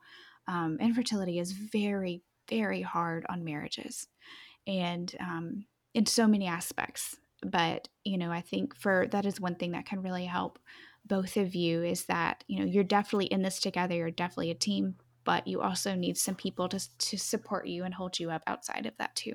um, 0.50 0.78
infertility 0.80 1.38
is 1.38 1.52
very, 1.52 2.22
very 2.48 2.82
hard 2.82 3.24
on 3.28 3.44
marriages 3.44 4.08
and 4.66 5.14
um, 5.20 5.64
in 5.94 6.06
so 6.06 6.26
many 6.26 6.46
aspects. 6.46 7.16
But, 7.42 7.88
you 8.04 8.18
know, 8.18 8.32
I 8.32 8.40
think 8.40 8.76
for 8.76 9.06
that 9.12 9.24
is 9.24 9.40
one 9.40 9.54
thing 9.54 9.72
that 9.72 9.86
can 9.86 10.02
really 10.02 10.26
help 10.26 10.58
both 11.06 11.36
of 11.36 11.54
you 11.54 11.82
is 11.82 12.04
that, 12.06 12.44
you 12.48 12.58
know, 12.58 12.66
you're 12.66 12.84
definitely 12.84 13.26
in 13.26 13.42
this 13.42 13.60
together, 13.60 13.94
you're 13.94 14.10
definitely 14.10 14.50
a 14.50 14.54
team, 14.54 14.96
but 15.24 15.46
you 15.46 15.62
also 15.62 15.94
need 15.94 16.18
some 16.18 16.34
people 16.34 16.68
to, 16.68 16.98
to 16.98 17.16
support 17.16 17.66
you 17.66 17.84
and 17.84 17.94
hold 17.94 18.18
you 18.18 18.30
up 18.30 18.42
outside 18.46 18.86
of 18.86 18.96
that 18.98 19.14
too. 19.14 19.34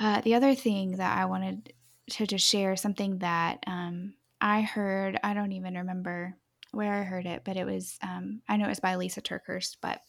Uh, 0.00 0.20
the 0.22 0.34
other 0.34 0.54
thing 0.54 0.92
that 0.92 1.18
I 1.18 1.24
wanted 1.24 1.72
to 2.12 2.26
just 2.26 2.48
share 2.48 2.76
something 2.76 3.18
that 3.18 3.58
um, 3.66 4.14
I 4.40 4.62
heard, 4.62 5.18
I 5.22 5.34
don't 5.34 5.52
even 5.52 5.74
remember 5.74 6.36
where 6.72 6.92
I 6.94 7.02
heard 7.02 7.26
it, 7.26 7.42
but 7.44 7.56
it 7.56 7.64
was, 7.64 7.98
um, 8.02 8.42
I 8.48 8.56
know 8.56 8.66
it 8.66 8.70
was 8.70 8.80
by 8.80 8.96
Lisa 8.96 9.20
TerKeurst, 9.22 9.76
but 9.80 10.00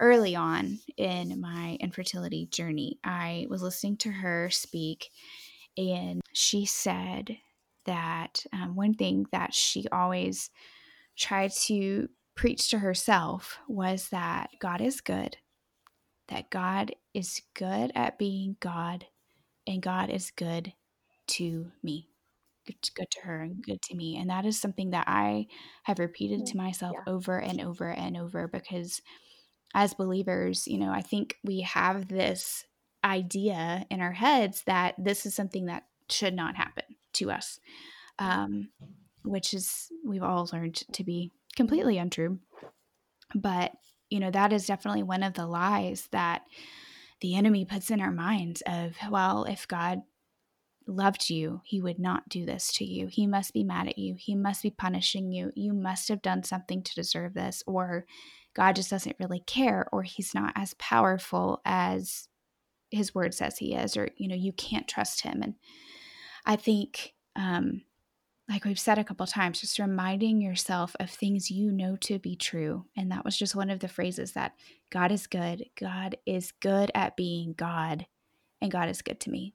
early 0.00 0.34
on 0.34 0.78
in 0.96 1.40
my 1.40 1.76
infertility 1.80 2.46
journey, 2.46 2.98
I 3.04 3.46
was 3.48 3.62
listening 3.62 3.96
to 3.98 4.10
her 4.10 4.50
speak, 4.50 5.10
and 5.76 6.20
she 6.32 6.66
said 6.66 7.36
that 7.86 8.44
um, 8.52 8.76
one 8.76 8.94
thing 8.94 9.26
that 9.32 9.54
she 9.54 9.86
always 9.92 10.50
tried 11.16 11.52
to 11.52 12.08
preach 12.34 12.70
to 12.70 12.78
herself 12.78 13.58
was 13.68 14.08
that 14.08 14.50
God 14.58 14.80
is 14.80 15.00
good, 15.00 15.36
that 16.28 16.50
God 16.50 16.94
is 17.14 17.40
good 17.54 17.92
at 17.94 18.18
being 18.18 18.56
God, 18.60 19.06
and 19.66 19.80
God 19.80 20.10
is 20.10 20.32
good 20.32 20.72
to 21.28 21.70
me 21.82 22.09
good 22.66 23.10
to 23.10 23.20
her 23.22 23.40
and 23.40 23.62
good 23.62 23.82
to 23.82 23.96
me. 23.96 24.16
And 24.16 24.30
that 24.30 24.46
is 24.46 24.60
something 24.60 24.90
that 24.90 25.08
I 25.08 25.46
have 25.84 25.98
repeated 25.98 26.46
to 26.46 26.56
myself 26.56 26.94
yeah. 26.94 27.12
over 27.12 27.38
and 27.38 27.60
over 27.60 27.88
and 27.90 28.16
over 28.16 28.48
because 28.48 29.00
as 29.74 29.94
believers, 29.94 30.66
you 30.66 30.78
know, 30.78 30.90
I 30.90 31.02
think 31.02 31.36
we 31.44 31.60
have 31.60 32.08
this 32.08 32.64
idea 33.04 33.86
in 33.90 34.00
our 34.00 34.12
heads 34.12 34.62
that 34.66 34.94
this 34.98 35.26
is 35.26 35.34
something 35.34 35.66
that 35.66 35.84
should 36.10 36.34
not 36.34 36.56
happen 36.56 36.84
to 37.14 37.30
us, 37.30 37.60
um, 38.18 38.68
which 39.24 39.54
is, 39.54 39.88
we've 40.04 40.22
all 40.22 40.48
learned 40.52 40.82
to 40.92 41.04
be 41.04 41.30
completely 41.56 41.98
untrue. 41.98 42.38
But, 43.34 43.72
you 44.08 44.20
know, 44.20 44.30
that 44.30 44.52
is 44.52 44.66
definitely 44.66 45.04
one 45.04 45.22
of 45.22 45.34
the 45.34 45.46
lies 45.46 46.08
that 46.10 46.42
the 47.20 47.36
enemy 47.36 47.64
puts 47.64 47.90
in 47.90 48.00
our 48.00 48.10
minds 48.10 48.62
of, 48.66 48.96
well, 49.08 49.44
if 49.44 49.68
God 49.68 50.02
loved 50.90 51.30
you, 51.30 51.60
he 51.64 51.80
would 51.80 51.98
not 51.98 52.28
do 52.28 52.44
this 52.44 52.72
to 52.74 52.84
you. 52.84 53.06
He 53.06 53.26
must 53.26 53.52
be 53.52 53.64
mad 53.64 53.88
at 53.88 53.98
you. 53.98 54.16
He 54.18 54.34
must 54.34 54.62
be 54.62 54.70
punishing 54.70 55.32
you. 55.32 55.52
You 55.54 55.72
must 55.72 56.08
have 56.08 56.22
done 56.22 56.42
something 56.42 56.82
to 56.82 56.94
deserve 56.94 57.34
this, 57.34 57.62
or 57.66 58.06
God 58.54 58.76
just 58.76 58.90
doesn't 58.90 59.16
really 59.18 59.40
care, 59.46 59.86
or 59.92 60.02
he's 60.02 60.34
not 60.34 60.52
as 60.56 60.74
powerful 60.74 61.60
as 61.64 62.28
his 62.90 63.14
word 63.14 63.34
says 63.34 63.58
he 63.58 63.74
is, 63.74 63.96
or, 63.96 64.10
you 64.16 64.28
know, 64.28 64.34
you 64.34 64.52
can't 64.52 64.88
trust 64.88 65.22
him. 65.22 65.42
And 65.42 65.54
I 66.44 66.56
think, 66.56 67.14
um, 67.36 67.82
like 68.48 68.64
we've 68.64 68.78
said 68.78 68.98
a 68.98 69.04
couple 69.04 69.26
times, 69.26 69.60
just 69.60 69.78
reminding 69.78 70.40
yourself 70.40 70.96
of 70.98 71.08
things 71.08 71.52
you 71.52 71.70
know 71.70 71.94
to 71.96 72.18
be 72.18 72.34
true. 72.34 72.84
And 72.96 73.12
that 73.12 73.24
was 73.24 73.36
just 73.36 73.54
one 73.54 73.70
of 73.70 73.78
the 73.78 73.86
phrases 73.86 74.32
that 74.32 74.54
God 74.90 75.12
is 75.12 75.28
good. 75.28 75.66
God 75.78 76.16
is 76.26 76.52
good 76.60 76.90
at 76.94 77.16
being 77.16 77.54
God, 77.56 78.06
and 78.60 78.72
God 78.72 78.88
is 78.88 79.02
good 79.02 79.20
to 79.20 79.30
me 79.30 79.54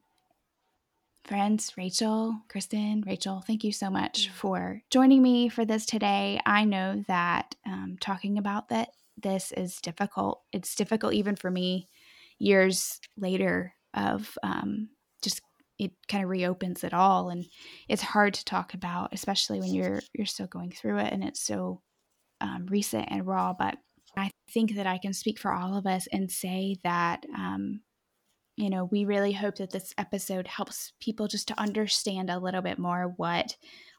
friends, 1.26 1.74
Rachel, 1.76 2.40
Kristen, 2.50 3.04
Rachel, 3.06 3.44
thank 3.46 3.64
you 3.64 3.72
so 3.72 3.90
much 3.90 4.30
for 4.30 4.82
joining 4.92 5.22
me 5.22 5.50
for 5.50 5.66
this 5.66 5.86
today. 5.86 6.40
I 6.46 6.66
know 6.66 7.04
that 7.08 7.56
um, 7.66 7.98
talking 8.00 8.38
about 8.38 8.70
that 8.70 8.90
this 9.18 9.52
is 9.52 9.78
difficult. 9.78 10.42
It's 10.52 10.76
difficult 10.76 11.14
even 11.14 11.36
for 11.36 11.50
me 11.50 11.88
years 12.38 13.00
later 13.18 13.74
of 13.94 14.38
um, 14.44 14.90
just 15.24 15.42
it 15.80 15.92
kind 16.08 16.24
of 16.24 16.30
reopens 16.30 16.84
it 16.84 16.94
all 16.94 17.30
and 17.30 17.46
it's 17.90 18.02
hard 18.02 18.34
to 18.34 18.46
talk 18.46 18.74
about 18.74 19.10
especially 19.12 19.60
when 19.60 19.74
you're 19.74 20.02
you're 20.14 20.26
still 20.26 20.48
going 20.48 20.72
through 20.72 20.98
it 21.00 21.12
and 21.12 21.24
it's 21.24 21.42
so 21.42 21.82
um, 22.42 22.66
recent 22.70 23.06
and 23.10 23.28
raw 23.28 23.54
but 23.58 23.78
i 24.18 24.30
think 24.54 24.76
that 24.76 24.88
i 24.88 24.98
can 24.98 25.14
speak 25.14 25.38
for 25.38 25.54
all 25.54 25.78
of 25.78 25.86
us 25.86 26.08
and 26.14 26.32
say 26.32 26.78
that 26.84 27.26
um, 27.36 27.82
you 28.58 28.70
know, 28.70 28.86
we 28.86 29.06
really 29.06 29.34
hope 29.34 29.58
that 29.58 29.72
this 29.72 29.94
episode 29.98 30.48
helps 30.48 30.94
people 31.02 31.28
just 31.28 31.48
to 31.50 31.60
understand 31.60 32.30
a 32.30 32.40
little 32.40 32.62
bit 32.62 32.80
more 32.80 33.14
what 33.18 33.58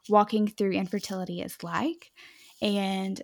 walking 0.08 0.48
through 0.48 0.72
infertility 0.72 1.42
is 1.42 1.62
like. 1.62 2.10
And 2.62 3.20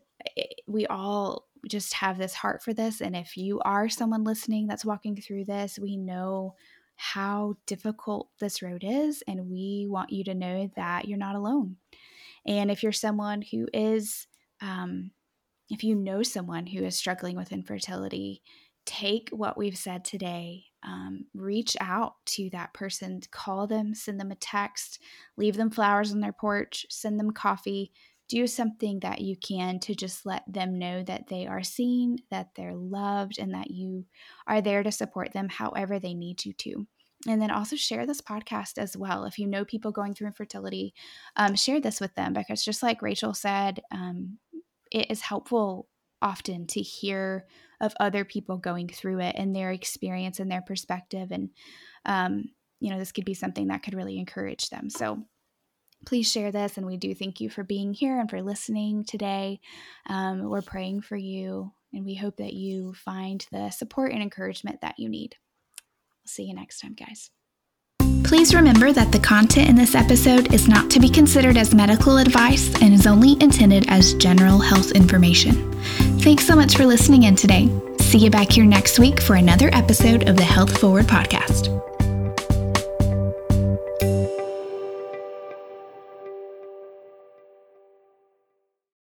we 0.66 0.86
all 0.86 1.48
just 1.68 1.94
have 1.94 2.18
this 2.18 2.34
heart 2.34 2.62
for 2.62 2.74
this. 2.74 3.00
And 3.00 3.16
if 3.16 3.36
you 3.36 3.60
are 3.60 3.88
someone 3.88 4.24
listening 4.24 4.66
that's 4.66 4.84
walking 4.84 5.16
through 5.16 5.46
this, 5.46 5.78
we 5.78 5.96
know 5.96 6.54
how 6.96 7.54
difficult 7.66 8.28
this 8.38 8.60
road 8.60 8.84
is. 8.86 9.22
And 9.26 9.48
we 9.48 9.86
want 9.88 10.12
you 10.12 10.24
to 10.24 10.34
know 10.34 10.70
that 10.76 11.08
you're 11.08 11.18
not 11.18 11.36
alone. 11.36 11.76
And 12.46 12.70
if 12.70 12.82
you're 12.82 12.92
someone 12.92 13.42
who 13.42 13.68
is, 13.72 14.26
um, 14.60 15.12
if 15.70 15.82
you 15.82 15.94
know 15.94 16.22
someone 16.22 16.66
who 16.66 16.84
is 16.84 16.96
struggling 16.96 17.36
with 17.36 17.52
infertility, 17.52 18.42
take 18.84 19.30
what 19.30 19.56
we've 19.56 19.78
said 19.78 20.04
today 20.04 20.64
um, 20.84 21.26
reach 21.34 21.76
out 21.80 22.14
to 22.26 22.50
that 22.50 22.74
person, 22.74 23.20
call 23.30 23.66
them, 23.66 23.94
send 23.94 24.18
them 24.18 24.30
a 24.30 24.36
text, 24.36 25.00
leave 25.36 25.56
them 25.56 25.70
flowers 25.70 26.12
on 26.12 26.20
their 26.20 26.32
porch, 26.32 26.86
send 26.90 27.18
them 27.18 27.30
coffee, 27.30 27.92
do 28.28 28.46
something 28.46 29.00
that 29.00 29.20
you 29.20 29.36
can 29.36 29.78
to 29.80 29.94
just 29.94 30.24
let 30.24 30.42
them 30.50 30.78
know 30.78 31.02
that 31.02 31.28
they 31.28 31.46
are 31.46 31.62
seen, 31.62 32.16
that 32.30 32.48
they're 32.56 32.74
loved, 32.74 33.38
and 33.38 33.54
that 33.54 33.70
you 33.70 34.06
are 34.46 34.62
there 34.62 34.82
to 34.82 34.90
support 34.90 35.32
them 35.32 35.48
however 35.48 35.98
they 35.98 36.14
need 36.14 36.44
you 36.44 36.52
to. 36.54 36.86
And 37.28 37.40
then 37.40 37.50
also 37.50 37.76
share 37.76 38.06
this 38.06 38.20
podcast 38.20 38.78
as 38.78 38.96
well. 38.96 39.24
If 39.24 39.38
you 39.38 39.46
know 39.46 39.64
people 39.64 39.92
going 39.92 40.14
through 40.14 40.28
infertility, 40.28 40.94
um, 41.36 41.54
share 41.54 41.80
this 41.80 42.00
with 42.00 42.14
them 42.14 42.32
because 42.32 42.64
just 42.64 42.82
like 42.82 43.02
Rachel 43.02 43.34
said, 43.34 43.80
um, 43.92 44.38
it 44.90 45.10
is 45.10 45.20
helpful 45.20 45.88
often 46.20 46.66
to 46.68 46.80
hear 46.80 47.46
of 47.82 47.92
other 48.00 48.24
people 48.24 48.56
going 48.56 48.88
through 48.88 49.20
it 49.20 49.34
and 49.36 49.54
their 49.54 49.72
experience 49.72 50.38
and 50.40 50.50
their 50.50 50.62
perspective 50.62 51.30
and 51.32 51.50
um, 52.06 52.44
you 52.80 52.90
know 52.90 52.98
this 52.98 53.12
could 53.12 53.24
be 53.24 53.34
something 53.34 53.68
that 53.68 53.82
could 53.82 53.94
really 53.94 54.18
encourage 54.18 54.70
them. 54.70 54.88
So 54.88 55.22
please 56.06 56.30
share 56.30 56.50
this 56.50 56.78
and 56.78 56.86
we 56.86 56.96
do 56.96 57.14
thank 57.14 57.40
you 57.40 57.48
for 57.48 57.62
being 57.62 57.94
here 57.94 58.18
and 58.18 58.28
for 58.28 58.42
listening 58.42 59.04
today. 59.04 59.60
Um, 60.08 60.48
we're 60.48 60.62
praying 60.62 61.02
for 61.02 61.16
you 61.16 61.72
and 61.92 62.04
we 62.04 62.14
hope 62.14 62.38
that 62.38 62.54
you 62.54 62.94
find 62.94 63.46
the 63.52 63.70
support 63.70 64.12
and 64.12 64.22
encouragement 64.22 64.80
that 64.80 64.98
you 64.98 65.08
need. 65.08 65.36
We'll 66.24 66.28
see 66.28 66.44
you 66.44 66.54
next 66.54 66.80
time 66.80 66.94
guys. 66.94 67.30
Please 68.24 68.54
remember 68.54 68.92
that 68.92 69.12
the 69.12 69.18
content 69.18 69.68
in 69.68 69.76
this 69.76 69.94
episode 69.94 70.54
is 70.54 70.68
not 70.68 70.90
to 70.90 71.00
be 71.00 71.08
considered 71.08 71.56
as 71.56 71.74
medical 71.74 72.18
advice 72.18 72.72
and 72.80 72.94
is 72.94 73.06
only 73.06 73.32
intended 73.42 73.84
as 73.88 74.14
general 74.14 74.58
health 74.58 74.92
information. 74.92 75.70
Thanks 76.22 76.46
so 76.46 76.54
much 76.54 76.76
for 76.76 76.86
listening 76.86 77.24
in 77.24 77.34
today. 77.34 77.68
See 77.98 78.18
you 78.18 78.30
back 78.30 78.52
here 78.52 78.64
next 78.64 79.00
week 79.00 79.20
for 79.20 79.34
another 79.34 79.70
episode 79.72 80.28
of 80.28 80.36
the 80.36 80.44
Health 80.44 80.78
Forward 80.78 81.06
Podcast. 81.06 81.91